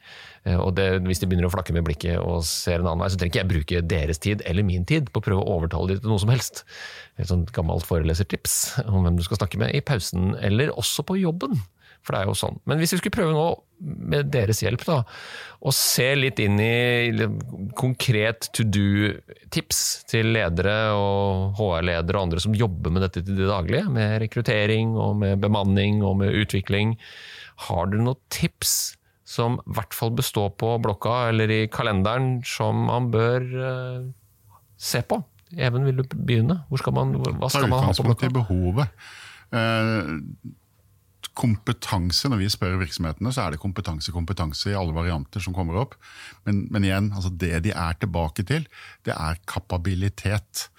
Eh, 0.50 0.58
og 0.58 0.74
det, 0.80 0.88
Hvis 1.06 1.22
de 1.22 1.30
begynner 1.30 1.46
å 1.46 1.54
flakke 1.54 1.78
med 1.78 1.86
blikket 1.86 2.18
og 2.18 2.42
ser 2.50 2.80
en 2.80 2.90
annen 2.90 3.06
vei, 3.06 3.12
så 3.14 3.22
trenger 3.22 3.36
ikke 3.36 3.44
jeg 3.44 3.52
bruke 3.54 3.86
deres 3.94 4.24
tid 4.26 4.42
eller 4.50 4.66
min 4.66 4.86
tid 4.90 5.14
på 5.14 5.22
å 5.22 5.28
prøve 5.30 5.46
å 5.46 5.60
overtale 5.60 5.94
dem 5.94 6.02
til 6.02 6.10
noe 6.10 6.26
som 6.26 6.34
helst. 6.34 6.66
Et 7.22 7.30
sånt 7.30 7.54
gammelt 7.54 7.86
forelesertips 7.86 8.80
om 8.90 9.06
hvem 9.06 9.22
du 9.22 9.26
skal 9.28 9.44
snakke 9.44 9.62
med 9.62 9.78
i 9.78 9.86
pausen, 9.86 10.34
eller 10.42 10.74
også 10.74 11.06
på 11.06 11.22
jobben. 11.22 11.62
For 12.06 12.14
det 12.14 12.22
er 12.22 12.30
jo 12.30 12.38
sånn. 12.38 12.60
Men 12.70 12.78
hvis 12.78 12.94
vi 12.94 13.00
skulle 13.02 13.16
prøve 13.16 13.34
nå, 13.34 13.46
med 13.82 14.30
deres 14.32 14.62
hjelp, 14.64 14.84
da, 14.88 15.02
å 15.66 15.72
se 15.76 16.08
litt 16.16 16.40
inn 16.40 16.60
i 16.62 17.28
konkret 17.76 18.50
to 18.56 18.64
do-tips 18.70 19.80
til 20.10 20.30
ledere 20.36 20.76
og 20.96 21.58
HR-ledere 21.58 22.20
og 22.20 22.28
andre 22.30 22.44
som 22.46 22.56
jobber 22.56 22.94
med 22.94 23.04
dette 23.08 23.24
til 23.26 23.40
det 23.42 23.50
daglige, 23.50 23.90
med 23.92 24.20
rekruttering 24.24 24.94
og 24.96 25.18
med 25.24 25.42
bemanning 25.44 26.04
og 26.06 26.20
med 26.22 26.38
utvikling, 26.46 26.96
har 27.68 27.90
dere 27.90 28.06
noen 28.06 28.22
tips 28.34 28.96
som 29.26 29.58
i 29.64 29.76
hvert 29.76 29.96
fall 29.98 30.14
består 30.16 30.52
på 30.60 30.76
blokka 30.84 31.32
eller 31.32 31.52
i 31.52 31.62
kalenderen, 31.74 32.38
som 32.46 32.86
man 32.92 33.10
bør 33.14 33.48
uh, 33.58 34.04
se 34.78 35.02
på? 35.02 35.20
Even, 35.56 35.88
vil 35.88 36.04
du 36.04 36.06
begynne? 36.14 36.62
Skal 36.78 36.94
man, 36.94 37.16
hva 37.18 37.50
skal 37.50 37.72
man 37.72 37.88
ha 37.88 37.96
på 37.96 38.06
blokka? 38.06 38.30
Ta 38.30 38.30
utgangspunkt 38.30 38.30
i 38.30 38.36
behovet. 38.38 39.10
Uh, 39.56 40.54
kompetanse, 41.36 42.30
Når 42.30 42.42
vi 42.42 42.50
spør 42.50 42.80
virksomhetene, 42.82 43.34
så 43.34 43.46
er 43.46 43.56
det 43.56 43.62
kompetanse 43.64 44.14
kompetanse 44.16 44.72
i 44.72 44.78
alle 44.78 44.96
varianter 44.96 45.44
som 45.44 45.54
kommer 45.54 45.82
opp. 45.82 45.96
Men, 46.46 46.68
men 46.72 46.88
igjen, 46.88 47.12
altså 47.14 47.30
det 47.30 47.66
de 47.68 47.76
er 47.76 48.00
tilbake 48.00 48.46
til, 48.48 48.68
det 49.06 49.16
er 49.16 49.42
kapabilitet. 49.48 50.70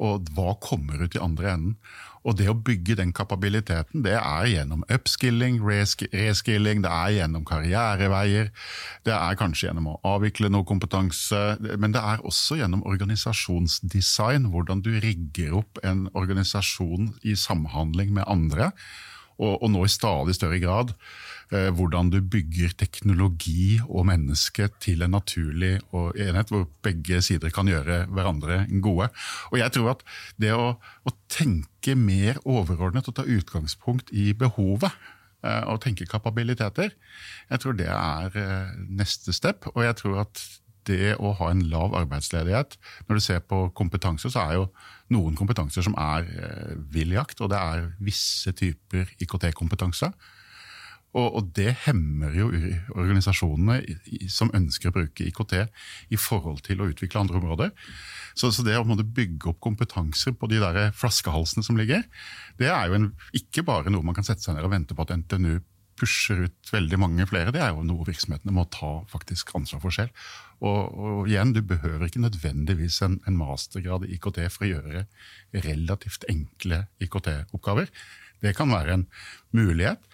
Og 0.00 0.30
hva 0.34 0.54
kommer 0.64 1.02
ut 1.04 1.16
i 1.16 1.20
andre 1.20 1.52
enden? 1.52 1.74
Og 2.20 2.36
det 2.36 2.50
å 2.52 2.56
bygge 2.56 2.98
den 2.98 3.14
kapabiliteten, 3.16 4.02
det 4.04 4.12
er 4.18 4.48
gjennom 4.48 4.82
upskilling, 4.92 5.56
reskilling, 5.64 6.82
det 6.84 6.90
er 6.92 7.14
gjennom 7.16 7.46
karriereveier, 7.48 8.50
det 9.08 9.14
er 9.16 9.38
kanskje 9.40 9.70
gjennom 9.70 9.88
å 9.94 9.98
avvikle 10.04 10.50
noe 10.52 10.68
kompetanse, 10.68 11.40
men 11.80 11.96
det 11.96 12.02
er 12.04 12.20
også 12.28 12.58
gjennom 12.60 12.84
organisasjonsdesign, 12.88 14.50
hvordan 14.52 14.84
du 14.84 14.92
rigger 15.00 15.62
opp 15.62 15.80
en 15.84 16.08
organisasjon 16.12 17.14
i 17.24 17.36
samhandling 17.40 18.12
med 18.18 18.28
andre 18.28 18.74
og, 19.40 19.58
og 19.64 19.70
nå 19.72 19.84
i 19.86 19.92
stadig 19.92 20.36
større 20.36 20.60
grad 20.62 20.94
eh, 21.52 21.70
hvordan 21.74 22.10
du 22.12 22.18
bygger 22.20 22.74
teknologi 22.78 23.80
og 23.86 24.06
menneske 24.10 24.68
til 24.82 25.04
en 25.04 25.14
naturlig 25.16 25.78
enhet, 25.92 26.52
hvor 26.52 26.68
begge 26.84 27.22
sider 27.24 27.52
kan 27.54 27.70
gjøre 27.70 28.04
hverandre 28.12 28.62
gode. 28.84 29.10
Og 29.50 29.58
jeg 29.60 29.74
tror 29.76 29.94
at 29.96 30.04
det 30.40 30.52
å, 30.56 30.74
å 30.78 31.16
tenke 31.32 31.96
mer 31.98 32.40
overordnet 32.44 33.08
og 33.08 33.18
ta 33.18 33.26
utgangspunkt 33.26 34.12
i 34.12 34.30
behovet, 34.36 34.92
eh, 35.44 35.64
og 35.66 35.82
tenke 35.84 36.08
kapabiliteter, 36.08 36.94
jeg 37.50 37.62
tror 37.62 37.78
det 37.78 37.90
er 37.90 38.40
eh, 38.40 38.74
neste 38.88 39.34
step. 39.36 39.70
Og 39.74 39.84
jeg 39.86 39.98
tror 40.02 40.24
at 40.26 40.44
det 40.88 41.16
å 41.20 41.34
ha 41.36 41.50
en 41.52 41.60
lav 41.68 41.92
arbeidsledighet 41.98 42.78
Når 43.06 43.18
du 43.18 43.22
ser 43.22 43.42
på 43.44 43.66
kompetanse, 43.76 44.30
så 44.32 44.46
er 44.46 44.54
jo 44.56 44.62
noen 45.14 45.38
kompetanser 45.38 45.84
som 45.86 45.96
er 45.98 46.28
eh, 46.28 46.76
vill 46.92 47.16
jakt, 47.16 47.40
og 47.42 47.50
det 47.52 47.60
er 47.60 47.88
visse 48.02 48.54
typer 48.56 49.10
IKT-kompetanse. 49.22 50.12
Og, 51.10 51.26
og, 51.26 51.48
det 51.56 51.72
hemmer 51.88 52.34
jo 52.38 52.50
organisasjonene 52.94 53.80
som 54.30 54.52
ønsker 54.54 54.92
å 54.92 54.94
bruke 54.94 55.26
IKT 55.26 55.56
i 56.14 56.18
forhold 56.20 56.62
til 56.68 56.82
å 56.82 56.86
utvikle 56.92 57.24
andre 57.24 57.40
områder. 57.40 57.72
Så, 58.38 58.52
så 58.54 58.62
det 58.62 58.76
å 58.78 58.84
bygge 58.86 59.50
opp 59.50 59.58
kompetanser 59.64 60.36
på 60.38 60.46
de 60.52 60.60
der 60.62 60.94
flaskehalsene 60.94 61.66
som 61.66 61.80
ligger, 61.80 62.06
det 62.62 62.70
er 62.70 62.86
jo 62.86 63.00
en, 63.00 63.10
ikke 63.34 63.66
bare 63.66 63.90
noe 63.90 64.06
man 64.06 64.14
kan 64.14 64.26
sette 64.26 64.46
seg 64.46 64.54
ned 64.54 64.68
og 64.68 64.74
vente 64.76 64.94
på 64.94 65.06
at 65.06 65.16
NTNU 65.18 65.58
pusher 66.00 66.46
ut 66.46 66.70
veldig 66.72 67.00
mange 67.02 67.26
flere, 67.28 67.52
det 67.52 67.60
er 67.60 67.74
jo 67.74 67.84
noe 67.84 68.06
virksomhetene 68.06 68.54
må 68.54 68.64
ta 68.72 69.00
faktisk 69.10 69.52
ansvar 69.58 69.82
for 69.82 69.94
selv. 69.94 70.14
Og, 70.60 70.92
og 70.92 71.28
igjen, 71.30 71.54
du 71.56 71.62
behøver 71.64 72.06
ikke 72.06 72.20
nødvendigvis 72.20 73.00
en, 73.06 73.18
en, 73.26 73.38
mastergrad 73.40 74.04
i 74.04 74.14
IKT 74.16 74.42
for 74.52 74.66
å 74.66 74.70
gjøre 74.74 75.04
relativt 75.64 76.26
enkle 76.28 76.84
IKT-oppgaver. 77.00 77.88
Det 78.44 78.52
kan 78.56 78.72
være 78.72 78.98
en 78.98 79.06
mulighet. 79.56 80.04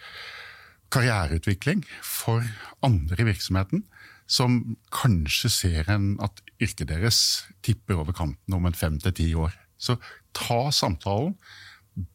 Karriereutvikling 0.93 1.83
for 2.05 2.47
andre 2.85 3.19
i 3.19 3.27
virksomheten 3.27 3.83
som 4.27 4.77
kanskje 4.91 5.51
ser 5.51 5.91
en 5.91 6.15
at 6.23 6.41
yrket 6.63 6.89
deres 6.91 7.19
tipper 7.63 7.99
over 7.99 8.15
kanten 8.15 8.55
om 8.55 8.67
en 8.67 8.75
fem 8.75 8.99
til 9.03 9.15
ti 9.15 9.27
år. 9.39 9.55
Så 9.79 9.97
ta 10.35 10.67
samtalen, 10.73 11.35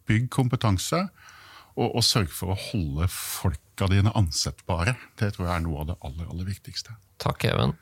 bygg 0.08 0.28
kompetanse, 0.32 1.06
og, 1.72 1.88
og 1.88 2.04
sørg 2.04 2.32
for 2.32 2.52
å 2.52 2.60
holde 2.68 3.08
folka 3.12 3.88
dine 3.88 4.12
ansettbare. 4.18 4.96
Det 5.16 5.32
tror 5.34 5.48
jeg 5.48 5.54
er 5.54 5.64
noe 5.64 5.80
av 5.82 5.88
det 5.88 5.96
aller, 6.04 6.28
aller 6.28 6.48
viktigste. 6.48 6.96
Takk, 7.22 7.46
Even. 7.48 7.72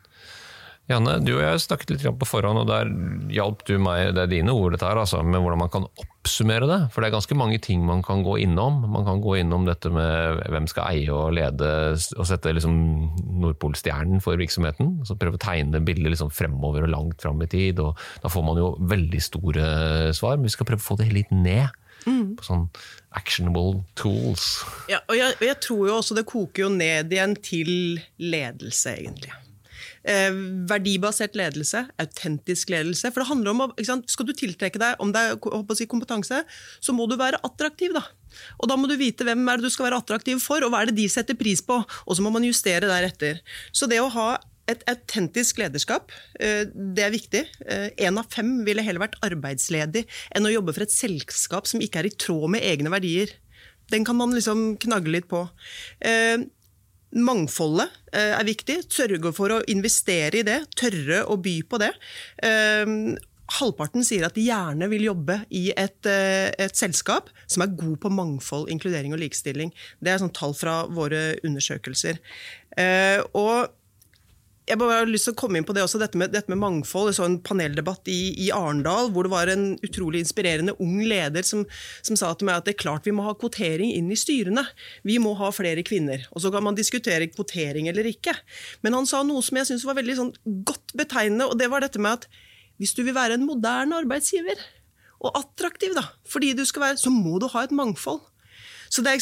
Janne, 0.91 1.21
du 1.23 1.37
og 1.37 1.43
jeg 1.45 1.63
snakket 1.63 1.93
litt 1.93 2.07
på 2.19 2.27
forhånd, 2.27 2.65
og 2.65 2.67
der 2.67 2.89
hjalp 3.31 3.63
du 3.69 3.77
meg, 3.79 4.11
det 4.17 4.25
er 4.25 4.31
dine 4.33 4.55
ord, 4.55 4.75
dette 4.75 4.89
her, 4.89 4.99
altså, 4.99 5.21
med 5.23 5.39
hvordan 5.39 5.61
man 5.63 5.71
kan 5.71 5.87
oppsummere 5.87 6.67
det. 6.67 6.79
For 6.91 7.03
det 7.03 7.11
er 7.11 7.15
ganske 7.15 7.37
mange 7.39 7.61
ting 7.63 7.85
man 7.87 8.03
kan 8.07 8.25
gå 8.27 8.35
innom. 8.43 8.81
Man 8.91 9.07
kan 9.07 9.23
gå 9.23 9.37
innom 9.39 9.69
dette 9.69 9.93
med 9.95 10.41
hvem 10.51 10.67
skal 10.71 10.89
eie 10.91 11.15
og 11.15 11.37
lede, 11.37 11.71
og 12.17 12.27
sette 12.27 12.55
liksom 12.57 12.75
Nordpolstjernen 13.41 14.23
for 14.25 14.41
virksomheten. 14.41 14.99
Så 15.07 15.19
prøve 15.21 15.39
å 15.39 15.43
tegne 15.43 15.83
bildet 15.85 16.17
liksom 16.17 16.33
fremover 16.35 16.89
og 16.89 16.95
langt 16.97 17.23
fram 17.23 17.39
i 17.45 17.51
tid. 17.51 17.79
og 17.85 17.99
Da 18.25 18.33
får 18.33 18.47
man 18.49 18.59
jo 18.59 18.73
veldig 18.91 19.23
store 19.23 19.69
svar, 20.17 20.41
men 20.41 20.51
vi 20.51 20.57
skal 20.57 20.69
prøve 20.73 20.83
å 20.83 20.89
få 20.91 20.99
det 20.99 21.13
litt 21.15 21.31
ned. 21.31 21.71
Mm. 22.09 22.35
På 22.39 22.47
sånn 22.47 22.67
actionable 23.15 23.85
tools. 23.99 24.63
Ja, 24.91 25.03
og 25.05 25.19
jeg, 25.19 25.37
jeg, 25.45 25.59
tror 25.63 25.87
jo 25.87 25.99
også 26.01 26.17
det 26.19 26.27
koker 26.29 26.67
jo 26.67 26.73
ned 26.73 27.13
igjen 27.13 27.37
til 27.45 27.71
ledelse, 28.19 28.97
egentlig. 28.97 29.35
Eh, 30.01 30.33
verdibasert 30.65 31.35
ledelse, 31.37 31.83
autentisk 32.01 32.71
ledelse. 32.73 33.11
For 33.13 33.21
det 33.21 33.29
handler 33.29 33.51
om, 33.51 33.73
Skal 34.07 34.27
du 34.27 34.33
tiltrekke 34.33 34.79
deg 34.79 34.97
om 34.99 35.13
det 35.13 35.21
er 35.21 35.75
si, 35.75 35.85
kompetanse, 35.85 36.45
så 36.81 36.93
må 36.93 37.07
du 37.07 37.17
være 37.17 37.41
attraktiv. 37.45 37.93
da. 37.93 38.03
Og 38.61 38.69
Da 38.69 38.77
må 38.77 38.89
du 38.89 38.97
vite 38.97 39.25
hvem 39.25 39.47
er 39.49 39.57
det 39.57 39.65
du 39.65 39.71
skal 39.71 39.91
være 39.91 40.01
attraktiv 40.01 40.41
for, 40.41 40.65
og 40.65 40.71
hva 40.73 40.83
er 40.83 40.87
det 40.87 40.97
de 40.97 41.09
setter 41.09 41.35
pris 41.35 41.61
på. 41.61 41.85
Og 42.07 42.17
så 42.17 42.23
må 42.23 42.33
man 42.33 42.45
justere 42.45 42.89
deretter. 42.89 43.41
Så 43.73 43.87
det 43.89 44.01
å 44.01 44.11
ha 44.11 44.39
et 44.69 44.83
autentisk 44.89 45.59
lederskap, 45.59 46.11
eh, 46.39 46.65
det 46.65 47.05
er 47.05 47.11
viktig. 47.11 47.47
Én 47.69 48.17
eh, 48.17 48.19
av 48.19 48.27
fem 48.31 48.65
ville 48.65 48.83
heller 48.83 49.01
vært 49.01 49.21
arbeidsledig 49.21 50.07
enn 50.35 50.47
å 50.47 50.53
jobbe 50.53 50.73
for 50.73 50.83
et 50.83 50.95
selskap 50.95 51.67
som 51.67 51.81
ikke 51.81 51.99
er 51.99 52.07
i 52.07 52.17
tråd 52.17 52.49
med 52.51 52.63
egne 52.63 52.89
verdier. 52.89 53.29
Den 53.91 54.05
kan 54.05 54.17
man 54.17 54.33
liksom 54.33 54.79
knagge 54.79 55.11
litt 55.11 55.29
på. 55.29 55.49
Eh, 57.11 57.19
mangfoldet 57.21 57.91
er 58.13 58.47
viktig. 58.47 58.83
Sørge 58.91 59.33
for 59.35 59.55
å 59.55 59.65
investere 59.71 60.41
i 60.41 60.47
det. 60.47 60.63
Tørre 60.79 61.25
å 61.31 61.37
by 61.41 61.61
på 61.63 61.79
det. 61.83 61.93
Halvparten 63.51 64.05
sier 64.07 64.23
at 64.29 64.37
de 64.37 64.45
gjerne 64.47 64.87
vil 64.93 65.09
jobbe 65.09 65.41
i 65.51 65.73
et, 65.75 66.07
et, 66.07 66.77
selskap 66.79 67.33
som 67.51 67.65
er 67.65 67.73
god 67.75 67.97
på 67.99 68.13
mangfold, 68.15 68.69
inkludering 68.71 69.11
og 69.15 69.19
likestilling. 69.25 69.73
Det 69.99 70.13
er 70.13 70.21
sånn 70.23 70.31
tall 70.31 70.55
fra 70.55 70.85
våre 70.87 71.35
undersøkelser. 71.43 72.21
Og 73.35 73.75
jeg 74.71 74.79
bare 74.79 75.01
har 75.01 75.09
lyst 75.11 75.27
til 75.27 75.35
å 75.35 75.39
komme 75.41 75.59
inn 75.59 75.67
på 75.67 75.75
det 75.75 75.83
også, 75.83 75.99
dette 76.01 76.19
med, 76.21 76.31
dette 76.35 76.51
med 76.53 76.61
mangfold. 76.63 77.11
Jeg 77.11 77.19
så 77.19 77.27
en 77.27 77.39
paneldebatt 77.45 78.07
i, 78.11 78.19
i, 78.39 78.51
Arendal 78.55 79.11
hvor 79.15 79.27
det 79.27 79.33
var 79.33 79.51
en 79.51 79.65
utrolig 79.87 80.23
inspirerende 80.25 80.77
ung 80.83 81.01
leder 81.03 81.47
som, 81.47 81.65
som, 82.07 82.19
sa 82.19 82.31
til 82.35 82.49
meg 82.49 82.61
at 82.61 82.69
det 82.69 82.77
er 82.77 82.83
klart 82.85 83.09
vi 83.09 83.15
må 83.17 83.27
ha 83.27 83.35
kvotering 83.39 83.93
inn 83.97 84.11
i 84.15 84.19
styrene. 84.19 84.65
Vi 85.07 85.19
må 85.23 85.35
ha 85.41 85.51
flere 85.55 85.85
kvinner. 85.87 86.23
Og 86.31 86.45
så 86.45 86.53
kan 86.55 86.65
man 86.67 86.79
diskutere 86.79 87.31
kvotering 87.33 87.91
eller 87.91 88.07
ikke. 88.13 88.37
Men 88.87 88.99
han 88.99 89.11
sa 89.11 89.25
noe 89.27 89.43
som 89.45 89.59
jeg 89.59 89.73
syns 89.73 89.87
var 89.89 89.99
veldig 89.99 90.19
sånn 90.21 90.35
godt 90.69 90.95
betegnende, 90.99 91.51
og 91.51 91.59
det 91.59 91.71
var 91.73 91.85
dette 91.85 92.03
med 92.03 92.21
at 92.21 92.29
hvis 92.81 92.95
du 92.97 93.03
vil 93.05 93.17
være 93.17 93.37
en 93.37 93.49
moderne 93.49 93.99
arbeidsgiver, 94.01 94.61
og 95.21 95.37
attraktiv, 95.37 95.93
da, 95.93 96.07
fordi 96.25 96.55
du 96.57 96.63
skal 96.65 96.87
være, 96.87 97.01
så 97.01 97.11
må 97.13 97.37
du 97.43 97.45
ha 97.53 97.67
et 97.67 97.75
mangfold. 97.77 98.23
Så 98.91 99.05
det, 99.07 99.13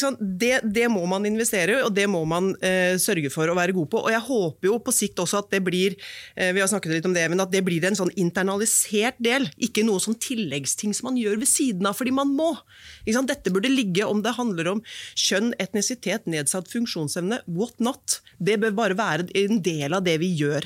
det, 0.41 0.53
det, 0.65 0.87
må 0.89 1.03
man 1.05 1.27
investere 1.29 1.83
og 1.85 1.93
det 1.93 2.07
må 2.09 2.23
man 2.25 2.51
eh, 2.65 2.95
sørge 2.97 3.29
for 3.29 3.51
å 3.51 3.57
være 3.57 3.75
god 3.77 3.89
på. 3.91 4.01
Og 4.01 4.09
jeg 4.09 4.25
håper 4.25 4.69
jo 4.71 4.79
på 4.81 4.93
sikt 4.95 5.21
også 5.21 5.43
at 5.43 5.51
det 5.53 5.61
blir 5.65 5.93
eh, 6.33 6.49
vi 6.55 6.63
har 6.63 6.71
snakket 6.71 6.95
litt 6.95 7.05
om 7.05 7.13
det, 7.13 7.27
men 7.29 7.43
at 7.43 7.51
det 7.53 7.61
blir 7.67 7.85
en 7.85 7.97
sånn 7.99 8.09
internalisert 8.17 9.19
del, 9.21 9.45
ikke 9.61 9.85
noe 9.85 10.01
sånn 10.01 10.17
tilleggsting 10.17 10.95
som 10.97 11.11
man 11.11 11.19
gjør 11.21 11.37
ved 11.43 11.51
siden 11.51 11.85
av 11.85 11.99
fordi 11.99 12.15
man 12.17 12.33
må. 12.33 12.55
Dette 13.05 13.51
burde 13.53 13.69
ligge 13.69 14.07
om 14.09 14.23
det 14.25 14.33
handler 14.39 14.71
om 14.71 14.81
kjønn, 15.13 15.51
etnisitet, 15.61 16.25
nedsatt 16.25 16.69
funksjonsevne, 16.71 17.43
what 17.45 17.77
not. 17.83 18.23
Det 18.41 18.57
bør 18.63 18.73
bare 18.79 18.97
være 18.97 19.27
en 19.37 19.61
del 19.61 19.93
av 19.93 20.05
det 20.07 20.17
vi 20.23 20.31
gjør. 20.39 20.65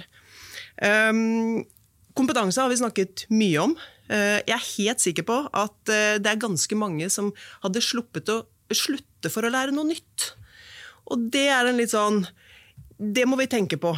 Um, 0.80 1.66
Kompetanse 2.14 2.62
har 2.62 2.70
vi 2.70 2.78
snakket 2.78 3.26
mye 3.34 3.60
om. 3.64 3.76
Eh, 4.12 4.39
jeg 4.45 4.54
er 4.54 4.66
helt 4.78 5.01
sikker 5.01 5.26
på 5.26 5.38
at 5.49 5.91
eh, 5.91 6.20
det 6.22 6.30
er 6.30 6.41
ganske 6.41 6.78
mange 6.78 7.08
som 7.14 7.32
hadde 7.64 7.82
sluppet 7.82 8.30
å 8.30 8.43
slutte 8.72 9.32
for 9.34 9.45
å 9.45 9.51
lære 9.53 9.76
noe 9.76 9.89
nytt. 9.91 10.30
Og 11.11 11.28
det 11.34 11.47
er 11.51 11.68
en 11.68 11.80
litt 11.80 11.91
sånn 11.91 12.24
Det 12.95 13.26
må 13.28 13.36
vi 13.36 13.49
tenke 13.51 13.76
på. 13.82 13.91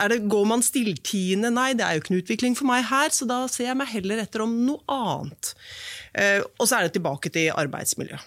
Det, 0.00 0.16
går 0.32 0.46
man 0.48 0.62
stilltiende? 0.64 1.52
Nei, 1.52 1.74
det 1.76 1.84
er 1.84 1.94
jo 1.94 2.02
ikke 2.02 2.14
noe 2.14 2.24
utvikling 2.24 2.56
for 2.58 2.66
meg 2.70 2.86
her, 2.88 3.12
så 3.12 3.28
da 3.28 3.42
ser 3.52 3.68
jeg 3.68 3.78
meg 3.78 3.90
heller 3.92 4.22
etter 4.22 4.42
om 4.42 4.54
noe 4.64 4.80
annet. 4.90 5.52
Eh, 6.16 6.40
og 6.56 6.64
så 6.64 6.78
er 6.78 6.88
det 6.88 6.94
tilbake 6.96 7.32
til 7.34 7.52
arbeidsmiljø. 7.52 8.18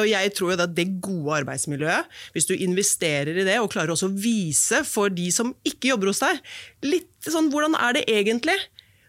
Og 0.00 0.06
jeg 0.08 0.32
tror 0.32 0.50
jo 0.50 0.56
at 0.64 0.74
det 0.74 0.86
gode 1.04 1.38
arbeidsmiljøet, 1.42 2.08
hvis 2.32 2.48
du 2.48 2.54
investerer 2.56 3.36
i 3.36 3.46
det 3.46 3.58
og 3.60 3.70
klarer 3.72 3.92
også 3.92 4.08
å 4.08 4.16
vise 4.16 4.80
for 4.88 5.12
de 5.12 5.28
som 5.34 5.52
ikke 5.66 5.92
jobber 5.92 6.10
hos 6.10 6.22
deg, 6.24 6.40
litt 6.88 7.28
sånn 7.28 7.50
hvordan 7.52 7.76
er 7.78 7.98
det 7.98 8.06
egentlig? 8.10 8.56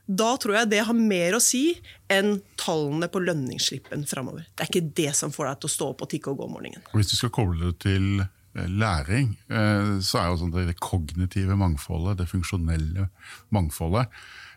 Da 0.06 0.36
tror 0.42 0.60
jeg 0.60 0.70
det 0.74 0.84
har 0.86 0.98
mer 0.98 1.38
å 1.38 1.42
si 1.42 1.64
enn 2.12 2.38
tallene 2.62 3.10
på 3.12 3.22
lønningsslippen 3.24 4.06
framover. 4.10 4.46
Det 4.54 4.66
er 4.66 4.72
ikke 4.72 4.96
det 5.02 5.12
som 5.18 5.34
får 5.34 5.50
deg 5.50 5.62
til 5.62 5.72
å 5.72 5.76
stå 5.76 5.92
opp 5.94 6.04
og 6.06 6.12
tikke 6.12 6.34
og 6.34 6.42
gå 6.42 6.48
om 6.48 6.54
morgenen. 6.58 6.84
Hvis 6.94 7.14
du 7.14 7.16
skal 7.18 7.34
koble 7.34 7.72
det 7.72 7.80
til 7.86 8.22
eh, 8.22 8.68
læring, 8.70 9.34
eh, 9.50 9.96
så 10.06 10.22
er 10.22 10.30
jo 10.30 10.42
sånn 10.44 10.54
det 10.54 10.78
kognitive 10.84 11.58
mangfoldet, 11.58 12.20
det 12.22 12.30
funksjonelle 12.30 13.10
mangfoldet, 13.56 14.14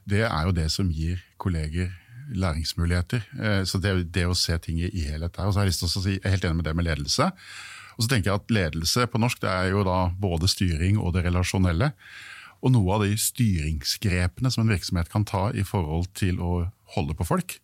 det 0.08 0.26
er 0.28 0.44
jo 0.48 0.54
det 0.56 0.68
som 0.72 0.92
gir 0.92 1.24
kolleger 1.40 1.90
læringsmuligheter. 2.28 3.24
Eh, 3.40 3.62
så 3.64 3.80
det, 3.80 3.96
det 4.12 4.28
å 4.28 4.36
se 4.36 4.56
ting 4.60 4.80
i 4.84 5.08
helhet 5.08 5.32
der. 5.32 5.48
Og 5.48 5.54
så 5.54 5.62
har 5.62 5.68
jeg 5.68 5.72
lyst 5.72 5.84
til 5.86 5.90
å 5.90 6.04
si, 6.04 6.16
jeg 6.18 6.24
er 6.26 6.36
helt 6.36 6.48
enig 6.48 6.60
med 6.60 6.68
det 6.68 6.76
med 6.76 6.88
ledelse. 6.90 7.32
Og 7.98 8.04
så 8.04 8.12
tenker 8.12 8.30
jeg 8.30 8.38
at 8.38 8.52
Ledelse 8.54 9.08
på 9.10 9.18
norsk 9.18 9.40
det 9.42 9.50
er 9.50 9.72
jo 9.72 9.82
da 9.86 10.04
både 10.22 10.48
styring 10.50 11.00
og 11.02 11.16
det 11.16 11.24
relasjonelle. 11.26 11.90
Og 12.62 12.74
noe 12.74 12.96
av 12.96 13.04
de 13.06 13.14
styringsgrepene 13.20 14.50
som 14.50 14.64
en 14.64 14.72
virksomhet 14.74 15.10
kan 15.12 15.26
ta 15.28 15.48
i 15.54 15.64
forhold 15.66 16.10
til 16.18 16.40
å 16.42 16.66
holde 16.96 17.14
på 17.14 17.26
folk. 17.28 17.58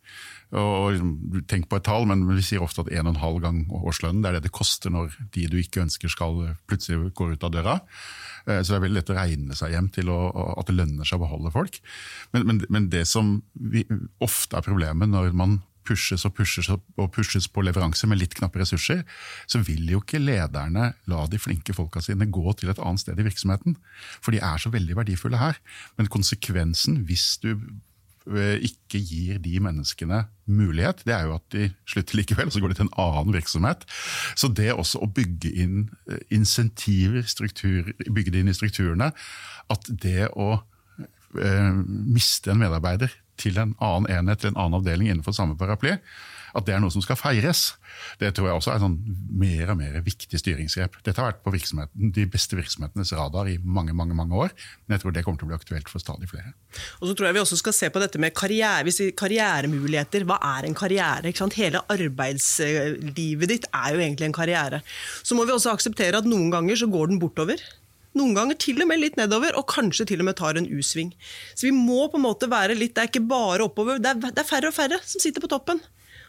Og 0.55 0.93
liksom, 0.93 1.11
Tenk 1.49 1.67
på 1.69 1.79
et 1.79 1.85
tall, 1.87 2.05
men 2.09 2.23
vi 2.29 2.43
sier 2.45 2.63
ofte 2.63 2.85
at 2.85 2.91
1,5 2.93 3.39
gang 3.43 3.63
årslønnen 3.73 4.21
det 4.23 4.29
er 4.29 4.37
det 4.37 4.45
det 4.47 4.55
koster 4.55 4.93
når 4.93 5.15
de 5.35 5.47
du 5.51 5.57
ikke 5.59 5.83
ønsker 5.83 6.11
skal 6.11 6.39
plutselig 6.69 7.11
gå 7.17 7.31
ut 7.33 7.45
av 7.45 7.53
døra. 7.53 7.77
Eh, 8.45 8.61
så 8.61 8.71
det 8.71 8.77
er 8.77 8.85
veldig 8.85 8.99
lett 8.99 9.13
å 9.13 9.17
regne 9.17 9.57
seg 9.57 9.75
hjem 9.75 9.89
til 9.95 10.11
å, 10.13 10.19
at 10.55 10.69
det 10.69 10.77
lønner 10.77 11.07
seg 11.07 11.19
å 11.19 11.25
beholde 11.25 11.53
folk. 11.53 11.79
Men, 12.35 12.47
men, 12.47 12.65
men 12.69 12.89
det 12.93 13.05
som 13.09 13.39
vi, 13.53 13.85
ofte 14.23 14.59
er 14.59 14.67
problemet 14.67 15.11
når 15.11 15.33
man 15.37 15.59
pushes 15.85 16.25
og 16.27 16.35
pushes 16.37 16.69
og 16.71 17.07
pushes 17.15 17.47
på 17.51 17.63
leveranse 17.65 18.07
med 18.09 18.19
litt 18.21 18.35
knappe 18.37 18.61
ressurser, 18.61 19.03
så 19.47 19.61
vil 19.65 19.87
jo 19.91 20.01
ikke 20.03 20.21
lederne 20.21 20.91
la 21.11 21.25
de 21.31 21.41
flinke 21.41 21.75
folka 21.75 22.03
sine 22.03 22.27
gå 22.27 22.53
til 22.59 22.71
et 22.71 22.81
annet 22.81 23.03
sted 23.03 23.19
i 23.19 23.27
virksomheten. 23.27 23.77
For 24.21 24.35
de 24.35 24.43
er 24.43 24.61
så 24.61 24.71
veldig 24.73 24.97
verdifulle 25.01 25.41
her. 25.41 25.59
Men 25.99 26.11
konsekvensen 26.11 27.03
hvis 27.09 27.27
du 27.43 27.51
eh, 27.55 28.61
ikke 28.65 29.01
gir 29.01 29.41
de 29.43 29.57
menneskene 29.63 30.25
mulighet, 30.45 31.03
det 31.07 31.15
er 31.17 31.27
jo 31.29 31.35
at 31.39 31.47
de 31.55 31.69
slutter 31.89 32.19
likevel, 32.19 32.49
og 32.49 32.55
så 32.55 32.63
går 32.63 32.73
de 32.73 32.79
til 32.81 32.87
en 32.87 32.95
annen 33.07 33.35
virksomhet. 33.35 33.85
Så 34.37 34.51
det 34.51 34.71
også 34.73 35.03
å 35.03 35.11
bygge 35.11 35.51
inn 35.65 35.83
eh, 36.09 36.23
insentiver, 36.35 37.25
struktur, 37.29 37.93
bygge 38.05 38.33
det 38.33 38.45
inn 38.45 38.53
i 38.53 38.57
strukturene, 38.57 39.11
at 39.73 39.91
det 39.91 40.31
å 40.33 40.55
eh, 41.41 41.71
miste 41.85 42.53
en 42.53 42.61
medarbeider 42.61 43.13
til 43.41 43.59
en 43.61 43.75
annen 43.83 44.09
enhet, 44.11 44.41
til 44.41 44.53
en 44.53 44.61
annen 44.61 44.79
avdeling 44.79 45.11
innenfor 45.11 45.35
samme 45.35 45.57
paraply, 45.59 45.97
at 46.55 46.63
det 46.67 46.71
er 46.71 46.79
noe 46.79 46.93
som 46.93 47.03
skal 47.03 47.17
feires. 47.19 47.73
Det 48.21 48.29
tror 48.35 48.47
jeg 48.47 48.59
også 48.59 48.71
er 48.71 48.81
sånn 48.83 48.95
mer 49.35 49.73
og 49.73 49.79
mer 49.79 49.97
viktig 50.05 50.39
styringsgrep. 50.39 51.01
Dette 51.03 51.19
har 51.19 51.33
vært 51.33 51.43
på 51.43 51.51
de 52.15 52.25
beste 52.31 52.55
virksomhetenes 52.55 53.11
radar 53.17 53.49
i 53.51 53.57
mange 53.59 53.95
mange, 53.95 54.15
mange 54.15 54.39
år, 54.45 54.55
men 54.85 54.95
jeg 54.95 55.03
tror 55.03 55.15
det 55.15 55.25
kommer 55.25 55.41
til 55.41 55.49
å 55.49 55.51
bli 55.51 55.59
aktuelt 55.59 55.91
for 55.91 56.03
stadig 56.03 56.31
flere. 56.31 56.53
Og 57.01 57.09
så 57.09 57.15
tror 57.15 57.29
jeg 57.29 57.37
vi 57.37 57.43
også 57.43 57.59
skal 57.59 57.75
se 57.75 57.91
på 57.91 58.03
dette 58.03 58.21
med 58.23 58.35
karriere, 58.37 59.11
karrieremuligheter. 59.19 60.27
Hva 60.27 60.39
er 60.55 60.69
en 60.69 60.77
karriere? 60.77 61.33
Hele 61.55 61.83
arbeidslivet 61.91 63.51
ditt 63.51 63.67
er 63.71 63.95
jo 63.95 64.03
egentlig 64.03 64.29
en 64.29 64.39
karriere. 64.39 64.81
Så 65.23 65.35
må 65.35 65.43
vi 65.47 65.55
også 65.55 65.75
akseptere 65.75 66.23
at 66.23 66.27
noen 66.29 66.51
ganger 66.53 66.79
så 66.79 66.87
går 66.91 67.11
den 67.11 67.19
bortover. 67.19 67.59
Noen 68.15 68.35
ganger 68.37 68.57
til 68.59 68.79
og 68.81 68.87
med 68.89 69.01
litt 69.01 69.17
nedover, 69.19 69.55
og 69.59 69.67
kanskje 69.71 70.07
til 70.11 70.23
og 70.23 70.29
med 70.29 70.37
tar 70.39 70.59
en 70.59 70.69
U-sving. 70.71 71.11
Så 71.53 71.67
vi 71.67 71.73
må 71.75 72.07
på 72.11 72.19
en 72.19 72.27
måte 72.27 72.49
være 72.51 72.77
litt, 72.77 72.95
Det 72.95 73.03
er 73.03 73.11
ikke 73.11 73.27
bare 73.27 73.67
oppover, 73.67 73.99
det 73.99 74.13
er, 74.13 74.31
det 74.31 74.39
er 74.39 74.47
færre 74.47 74.71
og 74.71 74.77
færre 74.77 74.99
som 75.03 75.19
sitter 75.23 75.43
på 75.43 75.51
toppen. 75.51 75.81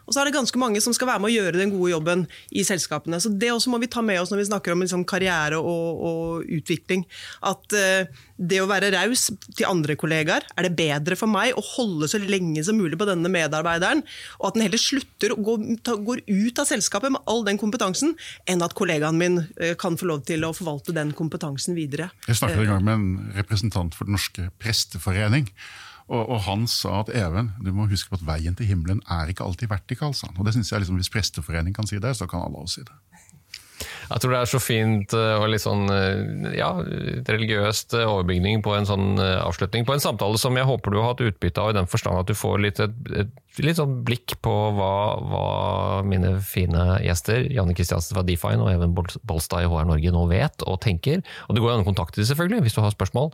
Og 0.06 0.14
så 0.14 0.22
er 0.22 0.28
det 0.28 0.36
ganske 0.36 0.60
mange 0.60 0.80
som 0.82 0.94
skal 0.94 1.10
være 1.10 1.22
med 1.22 1.32
å 1.32 1.34
gjøre 1.34 1.60
den 1.60 1.72
gode 1.74 1.90
jobben 1.90 2.24
i 2.54 2.62
selskapene. 2.66 3.18
Så 3.22 3.32
Det 3.34 3.50
også 3.52 3.72
må 3.72 3.80
vi 3.82 3.90
ta 3.90 4.02
med 4.06 4.20
oss 4.20 4.30
når 4.32 4.42
vi 4.42 4.48
snakker 4.50 4.74
om 4.74 4.84
liksom 4.84 5.04
karriere 5.08 5.58
og, 5.58 6.02
og, 6.08 6.46
utvikling. 6.56 7.04
At 7.46 7.74
uh, 7.74 8.06
det 8.36 8.60
å 8.62 8.68
være 8.70 8.92
raus 8.94 9.28
til 9.56 9.66
andre 9.68 9.96
kollegaer, 9.98 10.46
er 10.54 10.68
det 10.68 10.76
bedre 10.78 11.18
for 11.18 11.30
meg 11.30 11.56
å 11.56 11.64
holde 11.74 12.08
så 12.10 12.20
lenge 12.22 12.62
som 12.66 12.78
mulig 12.78 12.98
på 13.00 13.08
denne 13.08 13.30
medarbeideren, 13.32 14.04
og 14.38 14.50
at 14.50 14.58
den 14.58 14.66
heller 14.66 14.80
slutter 14.80 15.34
gå, 15.34 15.56
går 16.06 16.22
ut 16.28 16.62
av 16.62 16.70
selskapet 16.70 17.14
med 17.14 17.24
all 17.30 17.42
den 17.46 17.60
kompetansen, 17.60 18.14
enn 18.46 18.64
at 18.64 18.76
kollegaen 18.78 19.18
min 19.18 19.42
uh, 19.42 19.74
kan 19.80 19.98
få 19.98 20.10
lov 20.12 20.22
til 20.28 20.46
å 20.46 20.54
forvalte 20.56 20.94
den 20.96 21.12
kompetansen 21.16 21.76
videre. 21.78 22.12
Jeg 22.28 22.38
snakket 22.38 22.62
en 22.62 22.72
gang 22.76 22.86
med 22.86 22.96
en 23.00 23.34
representant 23.36 23.96
for 23.96 24.06
Den 24.06 24.16
norske 24.18 24.50
presteforening. 24.62 25.50
Og, 26.06 26.22
og, 26.22 26.38
han 26.46 26.68
sa 26.70 27.00
at 27.00 27.10
Even, 27.10 27.50
du 27.58 27.72
må 27.74 27.88
huske 27.90 28.12
på 28.12 28.20
at 28.20 28.26
veien 28.28 28.54
til 28.54 28.68
himmelen 28.70 29.02
er 29.10 29.32
ikke 29.32 29.42
alltid 29.46 29.72
vertikal. 29.72 30.14
Og 30.14 30.44
det 30.46 30.54
synes 30.54 30.70
jeg 30.70 30.84
liksom, 30.84 31.00
Hvis 31.00 31.10
Presteforening 31.10 31.74
kan 31.74 31.88
si 31.88 31.98
det, 31.98 32.14
så 32.16 32.28
kan 32.30 32.46
alle 32.46 32.62
også 32.62 32.80
si 32.80 32.86
det. 32.86 32.94
Jeg 34.06 34.22
tror 34.22 34.32
det 34.32 34.38
er 34.38 34.50
så 34.50 34.60
fint 34.62 35.14
eh, 35.18 35.34
og 35.36 35.48
litt 35.50 35.64
sånn 35.64 35.88
eh, 35.92 36.52
ja, 36.56 36.70
religiøst 37.26 37.96
eh, 37.98 38.06
overbygning 38.06 38.62
på 38.64 38.72
en 38.76 38.86
sånn 38.88 39.18
avslutning 39.20 39.84
på 39.84 39.96
en 39.96 40.02
samtale 40.02 40.38
som 40.40 40.56
jeg 40.56 40.68
håper 40.68 40.94
du 40.94 41.00
har 41.00 41.10
hatt 41.10 41.24
utbytte 41.26 41.62
av, 41.62 41.72
i 41.72 41.76
den 41.76 41.90
forstand 41.90 42.22
at 42.22 42.30
du 42.30 42.38
får 42.38 42.62
litt, 42.62 42.80
et, 42.80 42.94
et, 43.24 43.34
litt 43.64 43.78
sånn 43.78 44.00
blikk 44.06 44.36
på 44.44 44.52
hva, 44.76 44.92
hva, 45.22 45.44
mine 46.06 46.34
fine 46.44 46.98
gjester, 47.04 47.46
Janne 47.52 47.76
Kristiansen 47.76 48.16
fra 48.16 48.24
Define 48.26 48.60
og 48.64 48.72
Even 48.72 48.92
Bolstad 48.96 49.64
i 49.64 49.70
HR 49.70 49.88
Norge 49.88 50.12
nå 50.12 50.24
vet 50.30 50.64
og 50.66 50.80
tenker. 50.84 51.22
Og 51.48 51.56
Det 51.56 51.62
går 51.64 51.72
an 51.72 51.84
å 51.84 51.88
kontakte 51.88 52.20
dem 52.20 52.28
selvfølgelig 52.28 52.66
hvis 52.66 52.76
du 52.76 52.82
har 52.84 52.92
spørsmål. 52.94 53.30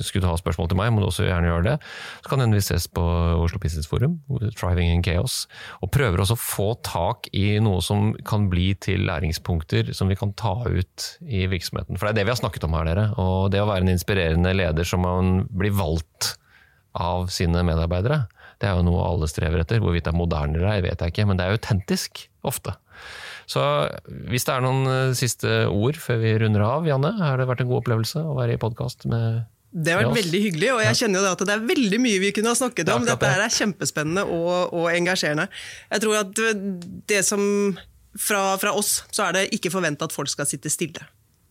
Skulle 0.00 0.24
du 0.24 0.30
ha 0.30 0.38
spørsmål 0.40 0.70
til 0.72 0.80
meg, 0.80 0.92
må 0.94 1.02
du 1.02 1.08
også 1.10 1.28
gjerne 1.28 1.50
gjøre 1.50 1.66
det. 1.66 1.76
Så 2.24 2.32
kan 2.32 2.44
hende 2.44 2.58
vi 2.58 2.64
ses 2.64 2.88
på 2.88 3.04
Oslo 3.42 3.60
Business 3.62 3.90
Forum, 3.90 4.18
Thriving 4.56 4.92
in 4.94 5.04
Chaos, 5.04 5.42
og 5.84 5.92
prøver 5.94 6.24
også 6.24 6.38
å 6.38 6.42
få 6.42 6.68
tak 6.86 7.28
i 7.36 7.58
noe 7.64 7.84
som 7.84 8.14
kan 8.28 8.48
bli 8.52 8.70
til 8.80 9.04
læringspunkter 9.08 9.92
som 9.96 10.08
vi 10.08 10.18
kan 10.18 10.32
ta 10.38 10.56
ut 10.64 11.08
i 11.28 11.44
virksomheten. 11.50 11.98
For 11.98 12.08
det 12.08 12.14
er 12.14 12.20
det 12.22 12.28
vi 12.28 12.36
har 12.36 12.40
snakket 12.40 12.64
om 12.68 12.76
her, 12.78 12.88
dere. 12.88 13.08
Og 13.20 13.50
det 13.52 13.62
å 13.62 13.68
være 13.68 13.84
en 13.84 13.94
inspirerende 13.94 14.54
leder 14.56 14.88
som 14.88 15.04
man 15.04 15.42
blir 15.52 15.74
valgt 15.76 16.36
av 16.98 17.28
sine 17.32 17.62
medarbeidere, 17.66 18.24
det 18.58 18.68
er 18.68 18.78
jo 18.78 18.86
noe 18.86 19.04
alle 19.06 19.28
strever 19.30 19.62
etter. 19.62 19.82
Hvorvidt 19.82 20.06
det 20.08 20.12
er 20.12 20.18
moderne 20.18 20.58
eller 20.58 20.72
ei, 20.72 20.82
vet 20.86 21.02
jeg 21.02 21.14
ikke, 21.14 21.28
men 21.30 21.38
det 21.38 21.46
er 21.46 21.58
autentisk 21.58 22.24
ofte. 22.46 22.74
Så 23.48 23.62
hvis 24.28 24.44
det 24.44 24.54
er 24.54 24.64
noen 24.64 24.88
eh, 24.92 25.14
siste 25.16 25.62
ord 25.70 25.96
før 26.00 26.18
vi 26.20 26.34
runder 26.42 26.64
av, 26.66 26.88
Janne, 26.88 27.14
har 27.20 27.40
det 27.40 27.46
vært 27.48 27.62
en 27.64 27.70
god 27.70 27.82
opplevelse 27.82 28.20
å 28.20 28.34
være 28.36 28.58
i 28.58 28.60
podkast 28.60 29.08
med 29.08 29.46
det 29.68 29.92
har 29.92 30.00
vært 30.00 30.16
veldig 30.16 30.38
hyggelig, 30.40 30.68
og 30.72 30.78
jeg 30.80 30.96
kjenner 31.02 31.20
jo 31.20 31.30
at 31.34 31.42
det 31.44 31.52
er 31.52 31.64
veldig 31.68 31.98
mye 32.00 32.20
vi 32.22 32.30
kunne 32.32 32.54
ha 32.54 32.56
snakket 32.56 32.88
om. 32.88 33.04
Dette 33.04 33.28
er 33.28 33.52
kjempespennende 33.52 34.24
og, 34.24 34.72
og 34.72 34.86
engasjerende. 34.88 35.44
Jeg 35.92 36.04
tror 36.04 36.16
at 36.22 36.40
det 37.12 37.20
som 37.26 37.42
fra, 38.16 38.56
fra 38.58 38.72
oss 38.72 39.02
så 39.12 39.26
er 39.28 39.36
det 39.36 39.44
ikke 39.58 39.72
forventa 39.74 40.08
at 40.08 40.16
folk 40.16 40.32
skal 40.32 40.48
sitte 40.48 40.72
stille. 40.72 41.04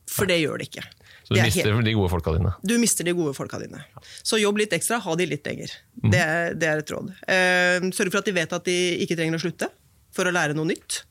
For 0.10 0.30
det 0.30 0.39
gjør 0.41 0.58
det 0.58 0.72
ikke. 0.72 0.84
Så 1.28 1.36
du 1.36 1.41
mister 1.43 1.67
helt... 1.73 1.84
de 1.84 1.93
gode 1.97 2.11
folka 2.11 2.32
dine? 2.38 2.53
Du 2.63 2.78
mister 2.80 3.03
de 3.03 3.13
gode 3.17 3.34
folka 3.36 3.59
dine. 3.59 3.82
Så 4.23 4.39
jobb 4.39 4.61
litt 4.61 4.71
ekstra, 4.78 5.01
ha 5.03 5.15
de 5.19 5.28
litt 5.28 5.47
lenger. 5.47 5.73
Mm. 5.99 6.07
Det, 6.13 6.21
er, 6.23 6.55
det, 6.55 6.69
er, 6.69 6.84
et 6.84 6.93
råd. 6.95 7.11
Eh, 7.28 7.89
sørg 7.97 8.13
for 8.13 8.21
at 8.21 8.30
de 8.30 8.36
vet 8.38 8.55
at 8.55 8.69
de 8.69 8.78
ikke 9.03 9.17
trenger 9.19 9.36
å 9.36 9.43
slutte 9.43 9.67
for 10.15 10.30
å 10.30 10.34
lære 10.34 10.55
noe 10.55 10.71
nytt. 10.71 11.01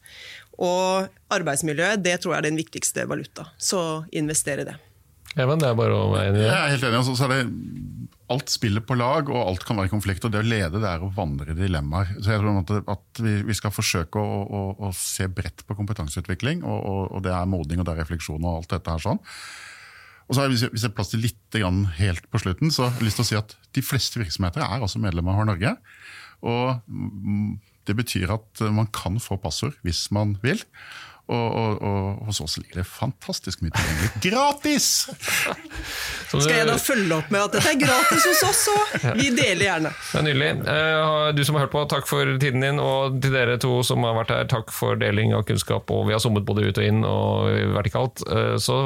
Og 0.56 1.04
arbeidsmiljøet, 1.36 2.00
det 2.00 2.16
tror 2.22 2.32
jeg 2.32 2.40
er 2.40 2.48
den 2.48 2.60
viktigste 2.62 3.04
valuta. 3.10 3.50
Så 3.60 3.80
investere 4.16 4.64
i 4.64 4.70
det. 4.70 4.78
Even, 5.36 5.60
det 5.60 5.68
er 5.68 5.76
bare 5.76 5.92
å 5.92 6.08
være 6.14 6.30
enig 6.30 6.40
i 6.40 6.42
det. 6.46 6.48
Jeg 6.48 6.56
er 6.56 6.72
helt 6.72 6.88
enig. 6.88 7.00
Altså, 7.02 7.16
så 7.18 7.26
er 7.26 7.34
det 7.34 8.06
alt 8.32 8.50
spiller 8.50 8.82
på 8.82 8.96
lag, 8.98 9.28
og 9.30 9.42
alt 9.42 9.66
kan 9.68 9.76
være 9.78 9.90
i 9.90 9.92
konflikt. 9.92 10.24
og 10.24 10.32
Det 10.32 10.40
å 10.40 10.46
lede 10.46 10.80
det 10.80 10.88
er 10.88 11.04
å 11.04 11.12
vandre 11.14 11.52
i 11.52 11.58
dilemmaer. 11.58 12.16
Så 12.18 12.32
jeg 12.32 12.40
tror 12.40 12.62
at, 12.62 12.72
at 12.96 13.22
vi, 13.22 13.36
vi, 13.46 13.56
skal 13.58 13.74
forsøke 13.74 14.22
å, 14.22 14.40
å, 14.42 14.62
å, 14.88 14.92
se 14.96 15.28
bredt 15.28 15.66
på 15.68 15.76
kompetanseutvikling. 15.78 16.64
Og, 16.64 16.80
og, 16.80 17.02
og, 17.10 17.22
det 17.26 17.36
er 17.36 17.52
modning 17.52 17.82
og 17.82 17.88
det 17.88 17.94
er 17.94 18.02
refleksjon 18.06 18.40
og 18.40 18.62
alt 18.62 18.72
dette 18.72 18.96
her 18.96 19.04
sånn. 19.10 19.20
Og 20.26 20.34
så 20.34 20.42
har 20.42 20.50
jeg, 20.50 20.70
Hvis 20.74 20.82
jeg 20.82 20.94
plass 20.96 21.12
til 21.12 21.22
litt 21.22 21.58
helt 21.98 22.30
på 22.30 22.40
slutten, 22.42 22.72
så 22.74 22.88
har 22.88 22.96
jeg 22.98 23.08
lyst 23.08 23.20
til 23.20 23.26
å 23.26 23.30
si 23.30 23.38
at 23.38 23.56
de 23.76 23.82
fleste 23.84 24.20
virksomheter 24.20 24.64
er 24.64 24.82
altså 24.82 24.98
medlemmer 25.02 25.32
av 25.32 25.44
HR 25.44 25.50
Norge. 25.52 25.74
Og 26.42 26.80
mm, 26.86 27.52
det 27.86 27.96
betyr 27.96 28.32
at 28.34 28.64
man 28.74 28.88
kan 28.94 29.20
få 29.22 29.38
passord 29.40 29.76
hvis 29.86 30.08
man 30.14 30.36
vil. 30.42 30.58
Og, 31.26 31.46
og, 31.58 31.80
og, 31.82 32.26
hos 32.28 32.38
oss 32.44 32.52
ligger 32.60 32.80
det 32.80 32.84
fantastisk 32.86 33.62
mye 33.64 33.72
tilgjengelig. 33.74 34.10
Gratis! 34.28 34.86
Skal 36.30 36.52
jeg 36.52 36.68
da 36.68 36.76
følge 36.78 37.16
opp 37.16 37.32
med 37.34 37.42
at 37.48 37.56
dette 37.56 37.72
er 37.72 37.80
gratis 37.80 38.26
hos 38.28 38.42
oss, 38.46 38.60
òg? 38.70 39.06
vi 39.18 39.32
deler 39.34 39.64
gjerne. 39.66 39.92
Det 40.12 40.20
er 40.20 40.26
Nydelig. 40.26 40.50
Eh, 40.70 41.30
du 41.34 41.42
som 41.46 41.58
har 41.58 41.66
hørt 41.66 41.74
på, 41.74 41.82
takk 41.90 42.06
for 42.06 42.30
tiden 42.42 42.62
din. 42.62 42.78
Og 42.82 43.18
til 43.24 43.34
dere 43.34 43.58
to 43.62 43.72
som 43.86 44.06
har 44.06 44.14
vært 44.20 44.34
her, 44.36 44.46
takk 44.52 44.70
for 44.74 44.98
deling 45.00 45.34
av 45.34 45.42
kunnskap. 45.48 45.90
Og 45.90 46.06
vi 46.06 46.14
har 46.14 46.22
sommet 46.22 46.46
både 46.46 46.68
ut 46.68 46.78
og 46.82 46.86
inn 46.86 47.02
og 47.08 47.50
vertikalt. 47.74 48.22
Eh, 48.30 48.54
så 48.62 48.78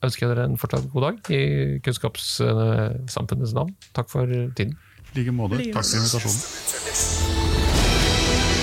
ønsker 0.00 0.26
jeg 0.26 0.32
dere 0.32 0.48
en 0.48 0.56
fortsatt 0.60 0.88
god 0.94 1.08
dag 1.10 1.32
i 1.36 1.42
kunnskapssamfunnets 1.84 3.52
navn. 3.58 3.76
Takk 3.92 4.08
for 4.12 4.32
tiden. 4.56 4.78
I 5.12 5.20
like 5.20 5.36
måte. 5.36 5.60
Takk 5.76 5.84
for 5.84 6.00
invitasjonen. 6.00 7.31